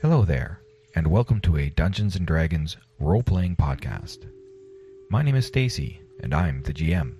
Hello 0.00 0.24
there, 0.24 0.60
and 0.94 1.08
welcome 1.08 1.40
to 1.40 1.56
a 1.56 1.70
Dungeons 1.70 2.14
and 2.14 2.24
Dragons 2.24 2.76
role-playing 3.00 3.56
podcast. 3.56 4.30
My 5.10 5.22
name 5.22 5.34
is 5.34 5.46
Stacy, 5.46 6.00
and 6.22 6.32
I'm 6.32 6.62
the 6.62 6.72
GM. 6.72 7.16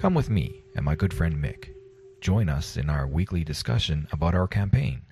Come 0.00 0.12
with 0.12 0.28
me 0.28 0.64
and 0.74 0.84
my 0.84 0.96
good 0.96 1.14
friend 1.14 1.36
Mick. 1.36 1.68
Join 2.20 2.48
us 2.48 2.76
in 2.76 2.90
our 2.90 3.06
weekly 3.06 3.44
discussion 3.44 4.08
about 4.10 4.34
our 4.34 4.48
campaign. 4.48 5.02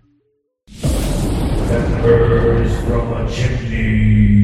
that 0.82 2.02
burns 2.02 2.84
from 2.88 3.12
a 3.12 3.30
chimney. 3.30 4.42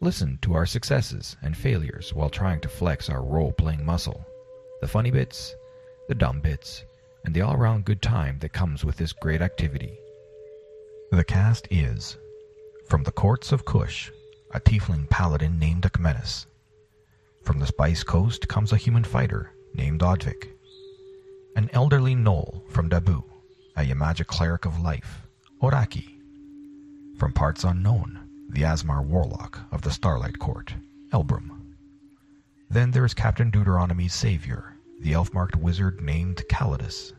Listen 0.00 0.38
to 0.40 0.54
our 0.54 0.64
successes 0.64 1.36
and 1.42 1.54
failures 1.54 2.14
while 2.14 2.30
trying 2.30 2.62
to 2.62 2.70
flex 2.70 3.10
our 3.10 3.22
role-playing 3.22 3.84
muscle. 3.84 4.24
The 4.80 4.88
funny 4.88 5.10
bits, 5.10 5.54
the 6.08 6.14
dumb 6.14 6.40
bits, 6.40 6.84
and 7.24 7.34
the 7.34 7.40
all-around 7.40 7.84
good 7.84 8.02
time 8.02 8.38
that 8.40 8.52
comes 8.52 8.84
with 8.84 8.96
this 8.96 9.12
great 9.12 9.42
activity. 9.42 9.98
The 11.10 11.24
cast 11.24 11.68
is 11.70 12.16
from 12.88 13.04
the 13.04 13.12
courts 13.12 13.52
of 13.52 13.64
Kush, 13.64 14.10
a 14.52 14.60
tiefling 14.60 15.08
paladin 15.08 15.58
named 15.58 15.84
Akmenis. 15.84 16.46
From 17.42 17.58
the 17.58 17.66
Spice 17.66 18.02
Coast 18.02 18.48
comes 18.48 18.72
a 18.72 18.76
human 18.76 19.04
fighter 19.04 19.52
named 19.74 20.00
Odvik. 20.00 20.48
An 21.56 21.68
elderly 21.72 22.14
gnoll 22.14 22.62
from 22.70 22.88
Dabu, 22.88 23.24
a 23.76 23.82
Yamaja 23.82 24.26
cleric 24.26 24.64
of 24.64 24.80
life, 24.80 25.22
Oraki. 25.60 26.08
From 27.18 27.32
parts 27.32 27.64
unknown, 27.64 28.28
the 28.48 28.62
Asmar 28.62 29.02
warlock 29.04 29.60
of 29.70 29.82
the 29.82 29.90
Starlight 29.90 30.38
Court, 30.38 30.74
Elbrum. 31.12 31.50
Then 32.70 32.90
there 32.90 33.04
is 33.04 33.14
Captain 33.14 33.50
Deuteronomy's 33.50 34.14
savior, 34.14 34.71
the 35.02 35.14
elf-marked 35.14 35.56
wizard 35.56 36.00
named 36.00 36.44
Calidus. 36.48 37.12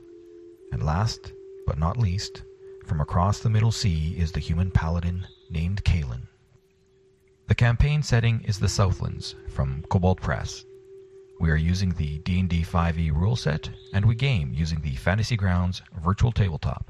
And 0.72 0.82
last, 0.82 1.34
but 1.68 1.78
not 1.78 1.98
least, 1.98 2.44
from 2.86 3.02
across 3.02 3.40
the 3.40 3.50
Middle 3.50 3.72
Sea 3.72 4.16
is 4.18 4.32
the 4.32 4.40
human 4.40 4.72
paladin 4.72 5.28
named 5.50 5.84
Kalen. 5.84 6.28
The 7.48 7.56
campaign 7.56 8.02
setting 8.02 8.42
is 8.46 8.58
the 8.58 8.70
Southlands 8.70 9.36
from 9.50 9.84
Kobold 9.90 10.22
Press. 10.22 10.64
We 11.42 11.52
are 11.52 11.58
using 11.58 11.90
the 11.94 12.20
D&D 12.20 12.64
5e 12.64 13.12
rule 13.12 13.36
set, 13.36 13.70
and 13.94 14.06
we 14.06 14.16
game 14.16 14.54
using 14.54 14.80
the 14.80 14.96
Fantasy 14.96 15.36
Grounds 15.36 15.82
virtual 16.02 16.32
tabletop. 16.32 16.90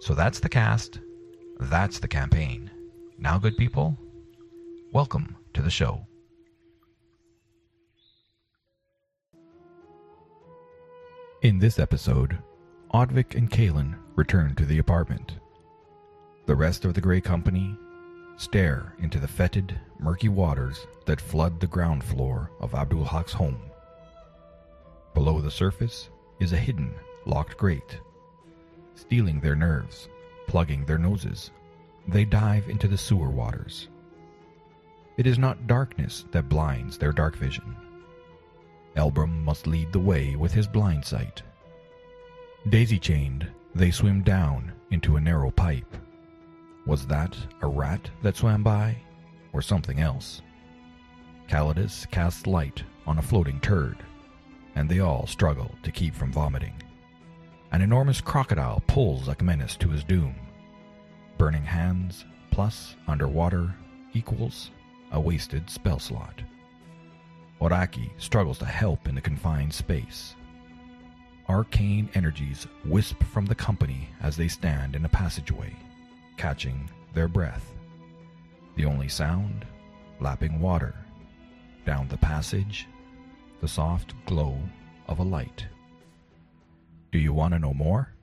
So 0.00 0.14
that's 0.14 0.40
the 0.40 0.50
cast, 0.50 1.00
that's 1.58 1.98
the 1.98 2.08
campaign. 2.08 2.70
Now, 3.16 3.38
good 3.38 3.56
people, 3.56 3.96
welcome 4.92 5.36
to 5.54 5.62
the 5.62 5.70
show. 5.70 6.06
In 11.44 11.58
this 11.58 11.78
episode, 11.78 12.38
Odvik 12.94 13.34
and 13.34 13.50
Kalen 13.50 13.96
return 14.16 14.54
to 14.54 14.64
the 14.64 14.78
apartment. 14.78 15.40
The 16.46 16.54
rest 16.54 16.86
of 16.86 16.94
the 16.94 17.02
Grey 17.02 17.20
Company 17.20 17.76
stare 18.38 18.94
into 18.98 19.20
the 19.20 19.28
fetid, 19.28 19.78
murky 19.98 20.30
waters 20.30 20.86
that 21.04 21.20
flood 21.20 21.60
the 21.60 21.66
ground 21.66 22.02
floor 22.02 22.50
of 22.60 22.74
Abdul 22.74 23.04
Hak's 23.04 23.34
home. 23.34 23.60
Below 25.12 25.42
the 25.42 25.50
surface 25.50 26.08
is 26.40 26.54
a 26.54 26.56
hidden, 26.56 26.94
locked 27.26 27.58
grate. 27.58 28.00
Steeling 28.94 29.38
their 29.38 29.54
nerves, 29.54 30.08
plugging 30.46 30.86
their 30.86 30.96
noses, 30.96 31.50
they 32.08 32.24
dive 32.24 32.70
into 32.70 32.88
the 32.88 32.96
sewer 32.96 33.28
waters. 33.28 33.88
It 35.18 35.26
is 35.26 35.38
not 35.38 35.66
darkness 35.66 36.24
that 36.32 36.48
blinds 36.48 36.96
their 36.96 37.12
dark 37.12 37.36
vision. 37.36 37.76
Elbrum 38.96 39.42
must 39.42 39.66
lead 39.66 39.92
the 39.92 39.98
way 39.98 40.36
with 40.36 40.52
his 40.52 40.66
blind 40.66 41.04
sight. 41.04 41.42
Daisy 42.68 42.98
chained, 42.98 43.46
they 43.74 43.90
swim 43.90 44.22
down 44.22 44.72
into 44.90 45.16
a 45.16 45.20
narrow 45.20 45.50
pipe. 45.50 45.96
Was 46.86 47.06
that 47.06 47.36
a 47.62 47.66
rat 47.66 48.08
that 48.22 48.36
swam 48.36 48.62
by, 48.62 48.96
or 49.52 49.62
something 49.62 50.00
else? 50.00 50.42
Calidus 51.48 52.06
casts 52.10 52.46
light 52.46 52.82
on 53.06 53.18
a 53.18 53.22
floating 53.22 53.60
turd, 53.60 53.98
and 54.76 54.88
they 54.88 55.00
all 55.00 55.26
struggle 55.26 55.74
to 55.82 55.92
keep 55.92 56.14
from 56.14 56.32
vomiting. 56.32 56.74
An 57.72 57.82
enormous 57.82 58.20
crocodile 58.20 58.82
pulls 58.86 59.28
Akmenis 59.28 59.76
to 59.78 59.88
his 59.88 60.04
doom. 60.04 60.34
Burning 61.36 61.64
hands 61.64 62.24
plus 62.50 62.94
underwater 63.08 63.74
equals 64.12 64.70
a 65.10 65.20
wasted 65.20 65.68
spell 65.68 65.98
slot. 65.98 66.40
Oraki 67.60 68.10
struggles 68.18 68.58
to 68.58 68.64
help 68.64 69.08
in 69.08 69.14
the 69.14 69.20
confined 69.20 69.72
space. 69.72 70.34
Arcane 71.48 72.08
energies 72.14 72.66
wisp 72.84 73.22
from 73.22 73.46
the 73.46 73.54
company 73.54 74.08
as 74.22 74.36
they 74.36 74.48
stand 74.48 74.96
in 74.96 75.04
a 75.04 75.08
passageway, 75.08 75.74
catching 76.36 76.88
their 77.12 77.28
breath. 77.28 77.72
The 78.76 78.86
only 78.86 79.08
sound, 79.08 79.64
lapping 80.20 80.60
water. 80.60 80.94
Down 81.86 82.08
the 82.08 82.16
passage, 82.16 82.88
the 83.60 83.68
soft 83.68 84.14
glow 84.26 84.58
of 85.06 85.18
a 85.18 85.22
light. 85.22 85.66
Do 87.12 87.18
you 87.18 87.32
want 87.32 87.52
to 87.52 87.58
know 87.58 87.74
more? 87.74 88.14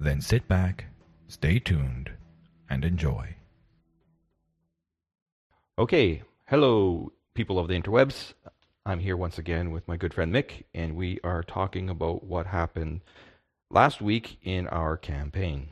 Then 0.00 0.20
sit 0.20 0.48
back, 0.48 0.86
stay 1.28 1.58
tuned, 1.58 2.10
and 2.68 2.84
enjoy. 2.84 3.36
Okay, 5.78 6.22
hello, 6.46 7.12
people 7.34 7.58
of 7.58 7.68
the 7.68 7.80
interwebs. 7.80 8.32
I'm 8.86 9.00
here 9.00 9.16
once 9.16 9.38
again 9.38 9.70
with 9.72 9.86
my 9.88 9.96
good 9.96 10.14
friend 10.14 10.32
Mick, 10.32 10.64
and 10.72 10.94
we 10.96 11.18
are 11.24 11.42
talking 11.42 11.90
about 11.90 12.24
what 12.24 12.46
happened 12.46 13.00
last 13.70 14.00
week 14.00 14.38
in 14.42 14.66
our 14.68 14.96
campaign. 14.96 15.68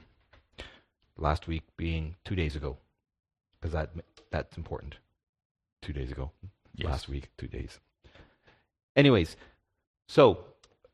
Last 1.16 1.46
week 1.46 1.62
being 1.76 2.16
two 2.24 2.34
days 2.34 2.56
ago, 2.56 2.78
because 3.60 3.72
that 3.72 3.90
that's 4.30 4.56
important. 4.56 4.96
Two 5.82 5.92
days 5.92 6.10
ago, 6.10 6.32
Yes. 6.74 6.86
last 6.88 7.08
week, 7.08 7.28
two 7.36 7.48
days. 7.48 7.78
Anyways, 8.96 9.36
so 10.08 10.44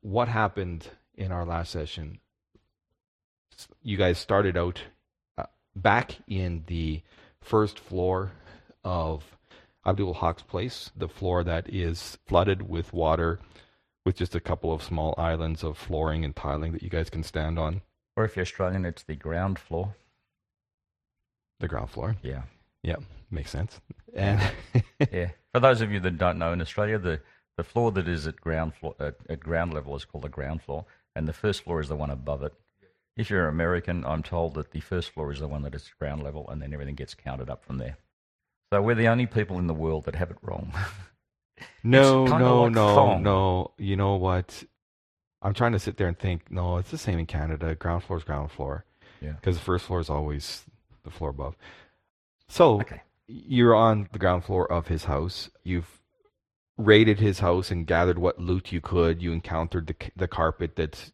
what 0.00 0.28
happened 0.28 0.88
in 1.14 1.30
our 1.30 1.44
last 1.46 1.70
session? 1.70 2.18
You 3.82 3.96
guys 3.96 4.18
started 4.18 4.56
out 4.56 4.82
uh, 5.36 5.44
back 5.76 6.16
in 6.26 6.64
the 6.66 7.02
first 7.40 7.78
floor 7.78 8.32
of 8.84 9.37
Abdul 9.88 10.12
Hak's 10.14 10.42
place, 10.42 10.90
the 10.94 11.08
floor 11.08 11.42
that 11.44 11.72
is 11.72 12.18
flooded 12.26 12.68
with 12.68 12.92
water, 12.92 13.40
with 14.04 14.16
just 14.16 14.34
a 14.34 14.40
couple 14.40 14.70
of 14.70 14.82
small 14.82 15.14
islands 15.16 15.64
of 15.64 15.78
flooring 15.78 16.26
and 16.26 16.36
tiling 16.36 16.72
that 16.72 16.82
you 16.82 16.90
guys 16.90 17.08
can 17.08 17.22
stand 17.22 17.58
on. 17.58 17.80
Or 18.14 18.24
if 18.24 18.36
you're 18.36 18.42
Australian, 18.42 18.84
it's 18.84 19.02
the 19.02 19.16
ground 19.16 19.58
floor. 19.58 19.96
The 21.60 21.68
ground 21.68 21.88
floor. 21.88 22.16
Yeah. 22.22 22.42
Yeah, 22.82 22.96
makes 23.30 23.50
sense. 23.50 23.80
And 24.14 24.40
Yeah. 25.10 25.30
For 25.54 25.60
those 25.60 25.80
of 25.80 25.90
you 25.90 26.00
that 26.00 26.18
don't 26.18 26.38
know, 26.38 26.52
in 26.52 26.60
Australia, 26.60 26.98
the, 26.98 27.20
the 27.56 27.64
floor 27.64 27.90
that 27.92 28.08
is 28.08 28.26
at 28.26 28.36
ground 28.36 28.74
floor 28.74 28.94
at, 29.00 29.16
at 29.30 29.40
ground 29.40 29.72
level 29.72 29.96
is 29.96 30.04
called 30.04 30.24
the 30.24 30.28
ground 30.28 30.60
floor, 30.60 30.84
and 31.16 31.26
the 31.26 31.32
first 31.32 31.62
floor 31.62 31.80
is 31.80 31.88
the 31.88 31.96
one 31.96 32.10
above 32.10 32.42
it. 32.42 32.52
If 33.16 33.30
you're 33.30 33.48
American, 33.48 34.04
I'm 34.04 34.22
told 34.22 34.54
that 34.54 34.72
the 34.72 34.80
first 34.80 35.12
floor 35.12 35.32
is 35.32 35.40
the 35.40 35.48
one 35.48 35.62
that 35.62 35.74
is 35.74 35.90
ground 35.98 36.22
level, 36.22 36.46
and 36.50 36.60
then 36.60 36.74
everything 36.74 36.94
gets 36.94 37.14
counted 37.14 37.48
up 37.48 37.64
from 37.64 37.78
there. 37.78 37.96
So 38.72 38.82
we're 38.82 38.94
the 38.94 39.08
only 39.08 39.26
people 39.26 39.58
in 39.58 39.66
the 39.66 39.74
world 39.74 40.04
that 40.04 40.14
have 40.16 40.30
it 40.30 40.36
wrong. 40.42 40.72
no, 41.82 42.26
no, 42.26 42.62
like 42.64 42.72
no, 42.72 42.94
thong. 42.94 43.22
no. 43.22 43.72
You 43.78 43.96
know 43.96 44.16
what? 44.16 44.64
I'm 45.40 45.54
trying 45.54 45.72
to 45.72 45.78
sit 45.78 45.96
there 45.96 46.08
and 46.08 46.18
think. 46.18 46.50
No, 46.50 46.76
it's 46.76 46.90
the 46.90 46.98
same 46.98 47.18
in 47.18 47.26
Canada. 47.26 47.74
Ground 47.74 48.02
floor 48.04 48.18
is 48.18 48.24
ground 48.24 48.50
floor. 48.50 48.84
Yeah. 49.20 49.32
Because 49.32 49.56
the 49.56 49.64
first 49.64 49.86
floor 49.86 50.00
is 50.00 50.10
always 50.10 50.64
the 51.04 51.10
floor 51.10 51.30
above. 51.30 51.56
So 52.48 52.80
Okay. 52.80 53.02
you're 53.26 53.74
on 53.74 54.08
the 54.12 54.18
ground 54.18 54.44
floor 54.44 54.70
of 54.70 54.88
his 54.88 55.04
house. 55.04 55.48
You've 55.64 56.00
raided 56.76 57.20
his 57.20 57.40
house 57.40 57.70
and 57.70 57.86
gathered 57.86 58.18
what 58.18 58.38
loot 58.38 58.70
you 58.70 58.80
could. 58.80 59.22
You 59.22 59.32
encountered 59.32 59.86
the 59.86 59.96
the 60.14 60.28
carpet 60.28 60.76
that 60.76 61.10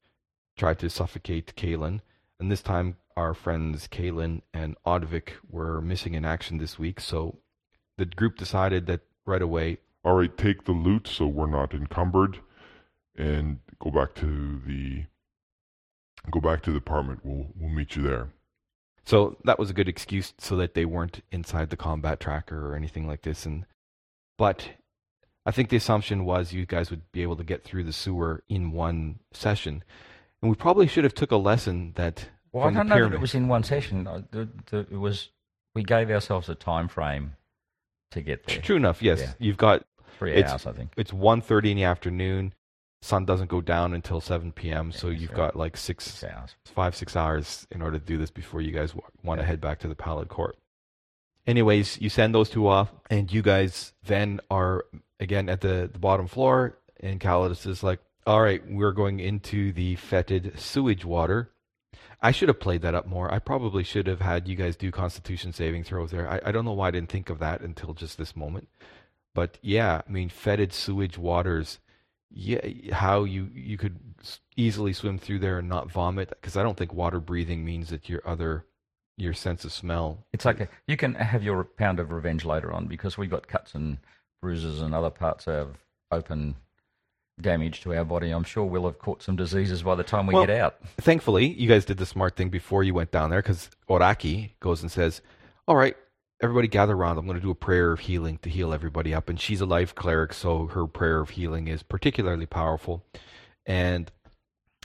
tried 0.57 0.79
to 0.81 0.91
suffocate 0.91 1.55
Kalen, 1.57 2.01
and 2.41 2.51
this 2.51 2.63
time 2.63 2.97
our 3.17 3.33
friends 3.35 3.87
Kalen 3.89 4.43
and 4.53 4.77
Odvik 4.85 5.35
were 5.49 5.81
missing 5.81 6.15
in 6.15 6.25
action 6.25 6.59
this 6.59 6.79
week. 6.79 7.01
So 7.01 7.39
the 7.99 8.05
group 8.07 8.37
decided 8.37 8.87
that 8.87 9.01
right 9.27 9.43
away. 9.43 9.79
All 10.05 10.15
right, 10.17 10.37
take 10.37 10.65
the 10.65 10.73
loot 10.73 11.07
so 11.09 11.27
we're 11.27 11.47
not 11.47 11.73
encumbered, 11.73 12.39
and 13.17 13.61
go 13.81 13.91
back 13.91 14.15
to 14.17 14.61
the 14.67 15.05
go 16.31 16.41
back 16.41 16.63
to 16.63 16.71
the 16.73 16.79
apartment. 16.79 17.21
We'll 17.25 17.47
we'll 17.59 17.71
meet 17.71 17.97
you 17.97 18.03
there. 18.03 18.29
So 19.07 19.37
that 19.45 19.59
was 19.59 19.71
a 19.71 19.75
good 19.75 19.89
excuse 19.89 20.33
so 20.39 20.57
that 20.57 20.75
they 20.75 20.85
weren't 20.87 21.23
inside 21.31 21.69
the 21.71 21.77
combat 21.77 22.21
tracker 22.21 22.71
or 22.71 22.75
anything 22.75 23.07
like 23.07 23.23
this. 23.23 23.45
And 23.47 23.67
but 24.39 24.69
I 25.47 25.51
think 25.51 25.69
the 25.69 25.77
assumption 25.77 26.25
was 26.25 26.53
you 26.53 26.65
guys 26.67 26.91
would 26.91 27.11
be 27.13 27.23
able 27.23 27.37
to 27.37 27.45
get 27.45 27.65
through 27.65 27.85
the 27.85 27.93
sewer 27.93 28.43
in 28.49 28.73
one 28.73 29.21
session, 29.33 29.85
and 30.43 30.51
we 30.51 30.57
probably 30.57 30.87
should 30.87 31.05
have 31.05 31.15
took 31.15 31.31
a 31.33 31.37
lesson 31.37 31.93
that 31.97 32.29
Well, 32.53 32.65
I 32.65 32.67
from 32.69 32.75
the 32.75 32.79
don't 32.81 32.89
know 32.89 33.09
that 33.09 33.15
it 33.17 33.21
was 33.21 33.35
in 33.35 33.49
one 33.49 33.63
session. 33.63 34.07
Uh, 34.07 34.23
the- 34.31 34.49
the- 34.71 34.87
It 34.91 34.99
was 34.99 35.31
we 35.75 35.83
gave 35.83 36.11
ourselves 36.11 36.49
a 36.49 36.55
time 36.55 36.89
frame 36.89 37.37
to 38.15 38.23
get 38.23 38.45
there. 38.47 38.61
True 38.61 38.77
enough, 38.77 39.03
yes. 39.03 39.21
Yeah. 39.21 39.33
You've 39.39 39.57
got 39.59 39.85
Three 40.19 40.33
It's- 40.33 40.51
hours, 40.51 40.67
I 40.67 40.73
think. 40.73 40.93
it's 40.97 41.13
1.30 41.13 41.71
in 41.73 41.77
the 41.77 41.85
afternoon. 41.85 42.55
sun 43.03 43.27
doesn't 43.27 43.51
go 43.51 43.61
down 43.61 43.93
until 43.93 44.19
7 44.21 44.51
p.m. 44.53 44.91
So 44.91 45.09
you've 45.09 45.35
got 45.35 45.55
like 45.57 45.77
six, 45.77 46.05
Six 46.07 46.25
hours. 46.33 46.57
five, 46.65 46.97
six 46.97 47.15
hours 47.17 47.67
in 47.71 47.83
order 47.83 47.99
to 47.99 48.05
do 48.05 48.17
this 48.17 48.31
before 48.31 48.63
you 48.63 48.71
guys 48.71 48.93
w- 48.93 49.07
want 49.23 49.41
to 49.41 49.45
head 49.47 49.61
back 49.61 49.79
to 49.81 49.89
the 49.89 49.95
Pallid 49.95 50.29
Court. 50.31 50.57
Anyways, 51.47 52.01
you 52.01 52.09
send 52.09 52.35
those 52.35 52.49
two 52.49 52.67
off, 52.67 52.91
and 53.11 53.31
you 53.31 53.43
guys 53.43 53.93
then 54.05 54.41
are 54.51 54.87
again 55.21 55.51
at 55.51 55.61
the, 55.61 55.91
the 55.93 55.99
bottom 55.99 56.27
floor, 56.27 56.79
and 57.01 57.21
Calidus 57.21 57.67
is 57.67 57.83
like, 57.83 58.01
all 58.27 58.41
right, 58.41 58.63
we're 58.71 58.93
going 58.93 59.21
into 59.21 59.71
the 59.73 59.97
fetid 59.97 60.59
sewage 60.59 61.05
water. 61.05 61.51
I 62.21 62.31
should 62.31 62.49
have 62.49 62.61
played 62.61 62.83
that 62.83 62.95
up 62.95 63.07
more. 63.07 63.33
I 63.33 63.39
probably 63.39 63.85
should 63.85 64.07
have 64.07 64.21
had 64.21 64.49
you 64.49 64.57
guys 64.57 64.77
do 64.77 64.91
constitution 64.91 65.53
saving 65.53 65.85
throws 65.85 66.11
there. 66.11 66.29
I, 66.29 66.49
I 66.49 66.53
don't 66.53 66.65
know 66.65 66.73
why 66.73 66.89
I 66.89 66.91
didn't 66.93 67.11
think 67.11 67.31
of 67.31 67.39
that 67.41 67.61
until 67.61 67.95
just 67.95 68.19
this 68.19 68.37
moment. 68.37 68.69
But 69.35 69.59
yeah, 69.63 70.03
I 70.07 70.11
mean, 70.11 70.29
fetid 70.29 70.73
sewage 70.73 71.19
waters, 71.19 71.81
yeah, 72.31 72.61
how 72.93 73.25
you, 73.25 73.51
you 73.55 73.77
could 73.77 73.99
easily 74.57 74.93
swim 74.93 75.19
through 75.19 75.41
there 75.41 75.59
and 75.59 75.69
not 75.69 75.91
vomit. 75.91 76.31
Because 76.31 76.57
I 76.57 76.63
don't 76.63 76.77
think 76.77 76.93
water 76.93 77.21
breathing 77.21 77.65
means 77.65 77.91
that 77.91 78.09
your 78.09 78.23
other, 78.25 78.65
your 79.17 79.35
sense 79.35 79.65
of 79.65 79.73
smell. 79.73 80.25
It's 80.33 80.45
like 80.45 80.71
you 80.87 80.97
can 80.97 81.15
have 81.15 81.43
your 81.43 81.65
pound 81.65 82.01
of 82.01 82.11
revenge 82.11 82.45
later 82.45 82.73
on 82.73 82.87
because 82.87 83.19
we 83.19 83.27
got 83.27 83.49
cuts 83.49 83.75
and 83.75 83.99
bruises 84.41 84.81
and 84.81 84.95
other 84.95 85.11
parts 85.11 85.49
of 85.49 85.79
open 86.11 86.57
damage 87.41 87.81
to 87.83 87.95
our 87.95 88.05
body. 88.05 88.31
I'm 88.31 88.45
sure 88.45 88.65
we'll 88.65 88.85
have 88.87 88.99
caught 88.99 89.23
some 89.23 89.37
diseases 89.37 89.83
by 89.83 89.95
the 89.95 90.05
time 90.05 90.27
we 90.27 90.35
Well- 90.35 90.47
get 90.47 90.57
out. 90.59 90.77
Thankfully, 90.99 91.47
you 91.47 91.69
guys 91.69 91.85
did 91.85 91.97
the 91.99 92.07
smart 92.07 92.37
thing 92.37 92.49
before 92.49 92.85
you 92.85 92.95
went 92.95 93.11
down 93.11 93.31
there 93.31 93.43
because 93.43 93.71
Oraki 93.89 94.53
goes 94.61 94.83
and 94.83 94.91
says, 94.91 95.21
All 95.67 95.77
right, 95.77 95.97
everybody 96.43 96.69
gather 96.69 96.95
around. 96.95 97.19
I'm 97.19 97.25
going 97.27 97.39
to 97.39 97.43
do 97.43 97.51
a 97.51 97.55
prayer 97.55 97.91
of 97.93 98.01
healing 98.01 98.39
to 98.43 98.51
heal 98.51 98.73
everybody 98.73 99.15
up. 99.15 99.29
And 99.29 99.41
she's 99.41 99.61
a 99.63 99.67
life 99.67 99.95
cleric, 99.95 100.33
so 100.35 100.67
her 100.69 100.87
prayer 100.87 101.21
of 101.21 101.31
healing 101.31 101.69
is 101.69 101.83
particularly 101.83 102.47
powerful. 102.47 103.03
And 103.67 104.13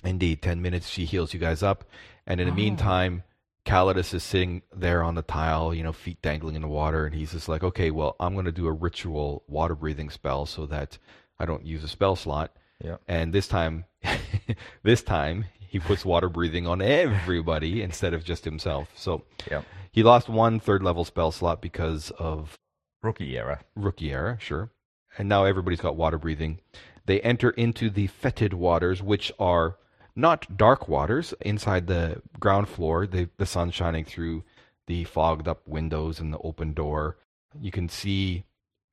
indeed, 0.03 0.41
10 0.41 0.61
minutes, 0.61 0.87
she 0.87 1.05
heals 1.05 1.33
you 1.33 1.39
guys 1.39 1.61
up. 1.61 1.83
And 2.25 2.39
in 2.39 2.47
the 2.47 2.53
Oh. 2.53 2.55
meantime, 2.55 3.23
Calidus 3.65 4.13
is 4.13 4.23
sitting 4.23 4.61
there 4.73 5.03
on 5.03 5.15
the 5.15 5.21
tile, 5.21 5.73
you 5.73 5.83
know, 5.83 5.91
feet 5.91 6.21
dangling 6.21 6.55
in 6.55 6.61
the 6.61 6.67
water. 6.67 7.05
And 7.05 7.13
he's 7.13 7.33
just 7.33 7.49
like, 7.49 7.61
Okay, 7.63 7.91
well, 7.91 8.15
I'm 8.19 8.33
going 8.33 8.45
to 8.45 8.51
do 8.51 8.65
a 8.67 8.71
ritual 8.71 9.43
water 9.47 9.75
breathing 9.75 10.09
spell 10.09 10.45
so 10.45 10.65
that 10.67 10.97
I 11.39 11.45
don't 11.45 11.65
use 11.65 11.83
a 11.83 11.87
spell 11.87 12.15
slot. 12.15 12.51
Yeah. 12.83 12.97
And 13.07 13.33
this 13.33 13.47
time, 13.47 13.85
this 14.83 15.01
time 15.03 15.45
he 15.59 15.79
puts 15.79 16.03
water 16.05 16.29
breathing 16.29 16.65
on 16.67 16.81
everybody 16.81 17.81
instead 17.81 18.13
of 18.13 18.23
just 18.23 18.45
himself. 18.45 18.89
So 18.95 19.23
Yep. 19.49 19.65
he 19.91 20.03
lost 20.03 20.29
one 20.29 20.59
third 20.59 20.83
level 20.83 21.05
spell 21.05 21.31
slot 21.31 21.61
because 21.61 22.11
of 22.17 22.55
Rookie 23.01 23.37
error. 23.37 23.61
rookie 23.75 24.11
error, 24.11 24.37
sure. 24.41 24.71
And 25.17 25.29
now 25.29 25.45
everybody's 25.45 25.81
got 25.81 25.95
water 25.95 26.17
breathing. 26.17 26.59
They 27.05 27.21
enter 27.21 27.49
into 27.51 27.89
the 27.89 28.07
fetid 28.07 28.53
waters, 28.53 29.01
which 29.01 29.31
are 29.39 29.77
not 30.15 30.57
dark 30.57 30.87
waters 30.89 31.33
inside 31.41 31.87
the 31.87 32.21
ground 32.39 32.67
floor. 32.67 33.07
The 33.07 33.29
the 33.37 33.45
sun 33.45 33.71
shining 33.71 34.05
through 34.05 34.43
the 34.87 35.03
fogged 35.05 35.47
up 35.47 35.67
windows 35.67 36.19
and 36.19 36.33
the 36.33 36.37
open 36.39 36.73
door. 36.73 37.17
You 37.59 37.71
can 37.71 37.87
see 37.89 38.43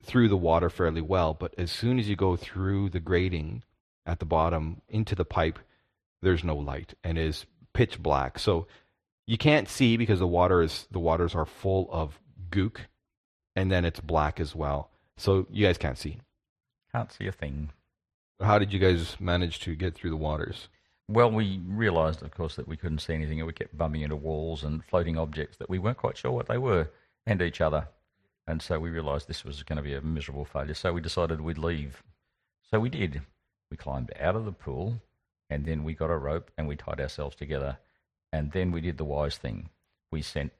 through 0.07 0.29
the 0.29 0.37
water 0.37 0.71
fairly 0.71 1.03
well, 1.03 1.35
but 1.35 1.55
as 1.59 1.71
soon 1.71 1.99
as 1.99 2.09
you 2.09 2.17
go 2.17 2.37
through 2.37 2.91
the 2.91 3.01
grating 3.01 3.63
at 4.07 4.21
the 4.21 4.25
bottom 4.25 4.81
into 4.89 5.15
the 5.15 5.25
pipe, 5.25 5.59
there's 6.23 6.45
no 6.45 6.57
light 6.57 6.95
and 7.05 7.19
is 7.19 7.45
pitch 7.75 8.03
black. 8.03 8.39
So 8.39 8.67
you 9.27 9.37
can't 9.37 9.69
see 9.69 9.97
because 9.97 10.21
the 10.21 10.27
water 10.27 10.63
is 10.63 10.87
the 10.91 11.01
waters 11.01 11.35
are 11.35 11.45
full 11.45 11.89
of 11.93 12.19
gook 12.51 12.79
and 13.55 13.71
then 13.71 13.85
it's 13.85 14.01
black 14.01 14.39
as 14.39 14.55
well. 14.55 14.91
So 15.17 15.47
you 15.51 15.67
guys 15.67 15.79
can't 15.79 15.99
see. 15.99 16.19
Can't 16.93 17.13
see 17.13 17.27
a 17.27 17.33
thing. 17.33 17.71
How 18.41 18.59
did 18.59 18.73
you 18.73 18.79
guys 18.79 19.17
manage 19.19 19.61
to 19.61 19.75
get 19.75 19.95
through 19.95 20.11
the 20.11 20.17
waters? 20.17 20.69
Well, 21.09 21.31
we 21.31 21.61
realised, 21.67 22.23
of 22.23 22.33
course, 22.33 22.57
that 22.57 22.69
we 22.69 22.77
couldn't 22.77 22.99
see 22.99 23.15
anything, 23.15 23.39
and 23.39 23.47
we 23.47 23.53
kept 23.53 23.79
bumping 23.79 24.03
into 24.03 24.17
walls 24.17 24.65
and 24.65 24.85
floating 24.85 25.17
objects 25.17 25.57
that 25.59 25.71
we 25.71 25.79
weren't 25.79 25.97
quite 25.97 26.19
sure 26.19 26.33
what 26.33 26.49
they 26.49 26.59
were, 26.59 26.91
and 27.27 27.41
each 27.41 27.61
other. 27.61 27.89
And 28.47 28.63
so 28.63 28.79
we 28.79 28.91
realised 28.91 29.27
this 29.27 29.45
was 29.45 29.63
going 29.63 29.77
to 29.77 29.83
be 29.83 29.95
a 29.95 30.01
miserable 30.01 30.45
failure. 30.45 30.75
So 30.75 30.93
we 30.93 31.01
decided 31.01 31.41
we'd 31.41 31.59
leave. 31.59 32.03
So 32.71 32.79
we 32.79 32.89
did. 32.89 33.23
We 33.71 33.77
climbed 33.77 34.13
out 34.21 34.37
of 34.37 34.45
the 34.45 34.53
pool, 34.53 35.01
and 35.51 35.65
then 35.65 35.83
we 35.83 35.95
got 35.95 36.11
a 36.11 36.17
rope 36.17 36.51
and 36.57 36.69
we 36.69 36.77
tied 36.77 37.01
ourselves 37.01 37.35
together. 37.35 37.79
And 38.33 38.53
then 38.53 38.71
we 38.71 38.81
did 38.81 38.99
the 38.99 39.05
wise 39.05 39.37
thing. 39.37 39.71
We 40.13 40.23
sent 40.23 40.53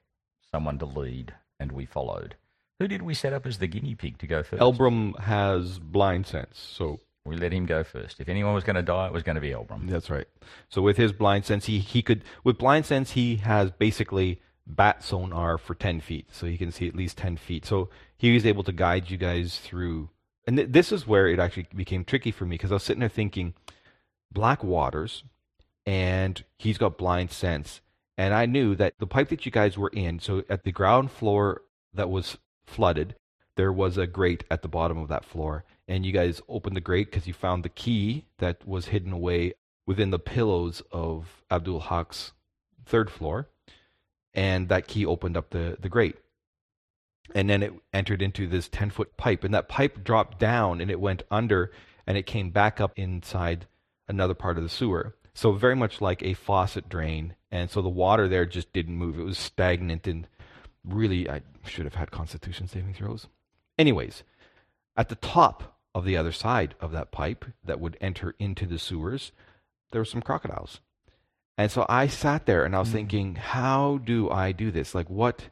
someone 0.51 0.79
to 0.79 0.87
lead, 0.87 1.35
and 1.61 1.73
we 1.73 1.87
followed. 1.87 2.37
Who 2.81 2.89
did 2.89 3.03
we 3.03 3.15
set 3.15 3.33
up 3.33 3.47
as 3.47 3.59
the 3.59 3.67
guinea 3.67 3.95
pig 3.95 4.19
to 4.19 4.27
go 4.27 4.43
first? 4.43 4.61
Elbrum 4.61 5.19
has 5.21 5.79
blind 5.79 6.27
sense, 6.27 6.59
so 6.59 7.01
We 7.27 7.37
let 7.37 7.53
him 7.53 7.67
go 7.67 7.83
first. 7.83 8.21
If 8.21 8.29
anyone 8.29 8.55
was 8.55 8.63
going 8.65 8.77
to 8.77 8.83
die, 8.83 9.09
it 9.09 9.13
was 9.13 9.25
going 9.25 9.35
to 9.35 9.41
be 9.41 9.51
Elbrum. 9.51 9.89
That's 9.89 10.09
right. 10.09 10.29
So 10.69 10.81
with 10.81 10.97
his 10.97 11.13
blind 11.13 11.45
sense, 11.45 11.67
he, 11.67 11.81
he 11.81 12.01
could 12.01 12.23
with 12.45 12.57
blind 12.57 12.87
sense 12.87 13.13
he 13.13 13.37
has 13.37 13.73
basically 13.73 14.41
bat 14.67 15.03
sonar 15.03 15.59
for 15.59 15.75
ten 15.75 16.01
feet, 16.01 16.27
so 16.33 16.47
he 16.47 16.59
can 16.59 16.73
see 16.73 16.89
at 16.89 16.97
least 16.97 17.19
ten 17.19 17.37
feet. 17.37 17.65
So 17.65 17.89
he 18.17 18.33
was 18.33 18.45
able 18.45 18.65
to 18.65 18.73
guide 18.73 19.11
you 19.11 19.17
guys 19.17 19.59
through. 19.59 20.11
And 20.47 20.57
th- 20.57 20.69
this 20.71 20.93
is 20.93 21.07
where 21.07 21.29
it 21.29 21.39
actually 21.39 21.67
became 21.75 22.05
tricky 22.05 22.31
for 22.31 22.45
me 22.45 22.55
because 22.55 22.73
I 22.73 22.75
was 22.75 22.83
sitting 22.83 23.01
there 23.01 23.09
thinking, 23.09 23.55
black 24.33 24.63
waters, 24.65 25.25
and 25.85 26.43
he's 26.59 26.79
got 26.79 26.99
blind 26.99 27.31
sense, 27.31 27.81
and 28.19 28.35
I 28.35 28.47
knew 28.47 28.75
that 28.77 28.95
the 28.99 29.07
pipe 29.07 29.29
that 29.29 29.47
you 29.47 29.53
guys 29.53 29.79
were 29.79 29.91
in. 29.93 30.19
So 30.19 30.45
at 30.49 30.65
the 30.65 30.73
ground 30.73 31.11
floor 31.11 31.63
that 31.95 32.11
was 32.11 32.39
flooded, 32.67 33.15
there 33.57 33.73
was 33.73 33.97
a 33.97 34.07
grate 34.07 34.45
at 34.51 34.63
the 34.63 34.69
bottom 34.69 34.99
of 34.99 35.09
that 35.09 35.25
floor, 35.25 35.65
and 35.89 36.05
you 36.05 36.13
guys 36.13 36.43
opened 36.49 36.77
the 36.77 36.81
grate 36.81 37.11
because 37.11 37.27
you 37.27 37.33
found 37.33 37.65
the 37.65 37.69
key 37.69 38.27
that 38.39 38.67
was 38.67 38.87
hidden 38.87 39.13
away 39.13 39.55
within 39.87 40.11
the 40.11 40.19
pillows 40.19 40.83
of 40.91 41.43
Abdul 41.51 41.83
Haq's 41.83 42.33
third 42.85 43.11
floor, 43.11 43.49
and 44.37 44.69
that 44.69 44.87
key 44.87 45.05
opened 45.05 45.37
up 45.37 45.51
the, 45.51 45.79
the 45.81 45.89
grate. 45.89 46.17
And 47.35 47.51
then 47.51 47.63
it 47.63 47.73
entered 47.93 48.23
into 48.23 48.47
this 48.47 48.69
10 48.69 48.91
foot 48.91 49.17
pipe, 49.17 49.43
and 49.43 49.53
that 49.55 49.69
pipe 49.69 50.05
dropped 50.05 50.39
down 50.39 50.81
and 50.81 50.91
it 50.91 51.01
went 51.01 51.25
under 51.31 51.73
and 52.07 52.17
it 52.17 52.27
came 52.27 52.51
back 52.51 52.81
up 52.81 52.93
inside 52.95 53.67
another 54.07 54.35
part 54.35 54.59
of 54.59 54.63
the 54.63 54.69
sewer. 54.69 55.17
So, 55.35 55.53
very 55.53 55.75
much 55.75 56.01
like 56.01 56.23
a 56.23 56.35
faucet 56.35 56.89
drain. 56.89 57.35
And 57.51 57.71
so 57.71 57.83
the 57.83 57.89
water 57.89 58.29
there 58.29 58.47
just 58.47 58.73
didn't 58.73 58.97
move. 58.97 59.19
It 59.19 59.25
was 59.25 59.39
stagnant 59.39 60.07
and 60.07 60.29
really, 60.85 61.29
I 61.29 61.43
should 61.65 61.85
have 61.85 61.97
had 61.97 62.11
constitution 62.11 62.69
saving 62.69 62.95
throws. 62.95 63.27
Anyways, 63.79 64.23
at 64.97 65.09
the 65.09 65.17
top 65.17 65.79
of 65.95 66.05
the 66.05 66.17
other 66.17 66.33
side 66.33 66.75
of 66.81 66.93
that 66.93 67.11
pipe 67.11 67.45
that 67.65 67.81
would 67.81 67.97
enter 68.01 68.35
into 68.39 68.67
the 68.67 68.79
sewers, 68.79 69.33
there 69.91 70.01
were 70.01 70.07
some 70.07 70.23
crocodiles. 70.23 70.81
And 71.59 71.71
so 71.71 71.87
I 71.89 72.07
sat 72.07 72.47
there 72.47 72.65
and 72.65 72.77
I 72.77 72.81
was 72.81 72.91
mm. 72.91 72.93
thinking, 72.93 73.35
how 73.37 73.99
do 74.05 74.31
I 74.31 74.53
do 74.53 74.71
this? 74.71 74.95
Like, 74.95 75.09
what 75.09 75.49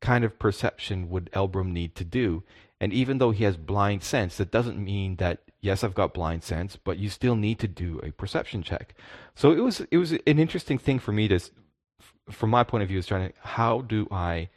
kind 0.00 0.24
of 0.24 0.38
perception 0.38 1.10
would 1.10 1.30
Elbrum 1.32 1.72
need 1.72 1.94
to 1.96 2.04
do? 2.04 2.44
And 2.80 2.92
even 2.92 3.18
though 3.18 3.32
he 3.32 3.44
has 3.44 3.56
blind 3.56 4.04
sense, 4.04 4.36
that 4.36 4.52
doesn't 4.52 4.78
mean 4.78 5.16
that 5.16 5.40
yes, 5.60 5.82
I've 5.82 5.94
got 5.94 6.14
blind 6.14 6.44
sense, 6.44 6.76
but 6.76 6.98
you 6.98 7.08
still 7.08 7.34
need 7.34 7.58
to 7.60 7.68
do 7.68 8.00
a 8.02 8.12
perception 8.12 8.62
check. 8.62 8.94
So 9.34 9.52
it 9.52 9.60
was 9.60 9.80
it 9.90 9.98
was 9.98 10.12
an 10.12 10.20
interesting 10.26 10.78
thing 10.78 10.98
for 10.98 11.12
me 11.12 11.28
to, 11.28 11.40
from 12.30 12.50
my 12.50 12.62
point 12.62 12.82
of 12.82 12.88
view, 12.88 12.98
is 12.98 13.06
trying 13.06 13.30
to 13.30 13.34
how 13.40 13.80
do 13.82 14.06
I 14.10 14.48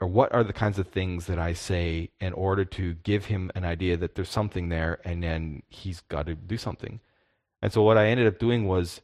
or 0.00 0.08
what 0.08 0.32
are 0.32 0.44
the 0.44 0.52
kinds 0.52 0.78
of 0.78 0.88
things 0.88 1.26
that 1.26 1.38
I 1.38 1.52
say 1.52 2.10
in 2.20 2.32
order 2.32 2.64
to 2.64 2.94
give 2.94 3.26
him 3.26 3.50
an 3.54 3.64
idea 3.64 3.98
that 3.98 4.14
there's 4.14 4.30
something 4.30 4.70
there 4.70 4.98
and 5.04 5.22
then 5.22 5.62
he's 5.68 6.00
got 6.00 6.26
to 6.26 6.34
do 6.34 6.56
something. 6.56 7.00
And 7.60 7.70
so 7.70 7.82
what 7.82 7.98
I 7.98 8.06
ended 8.06 8.26
up 8.26 8.38
doing 8.38 8.66
was 8.66 9.02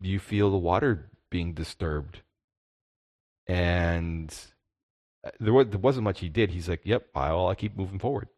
you 0.00 0.18
feel 0.18 0.50
the 0.50 0.56
water 0.56 1.10
being 1.30 1.54
disturbed. 1.54 2.20
And 3.46 4.34
uh, 5.24 5.30
there, 5.40 5.52
was, 5.52 5.68
there 5.68 5.78
wasn't 5.78 6.04
much 6.04 6.20
he 6.20 6.28
did. 6.28 6.50
He's 6.50 6.68
like, 6.68 6.82
yep, 6.84 7.06
I'll, 7.14 7.46
I'll 7.46 7.54
keep 7.54 7.76
moving 7.76 7.98
forward. 7.98 8.28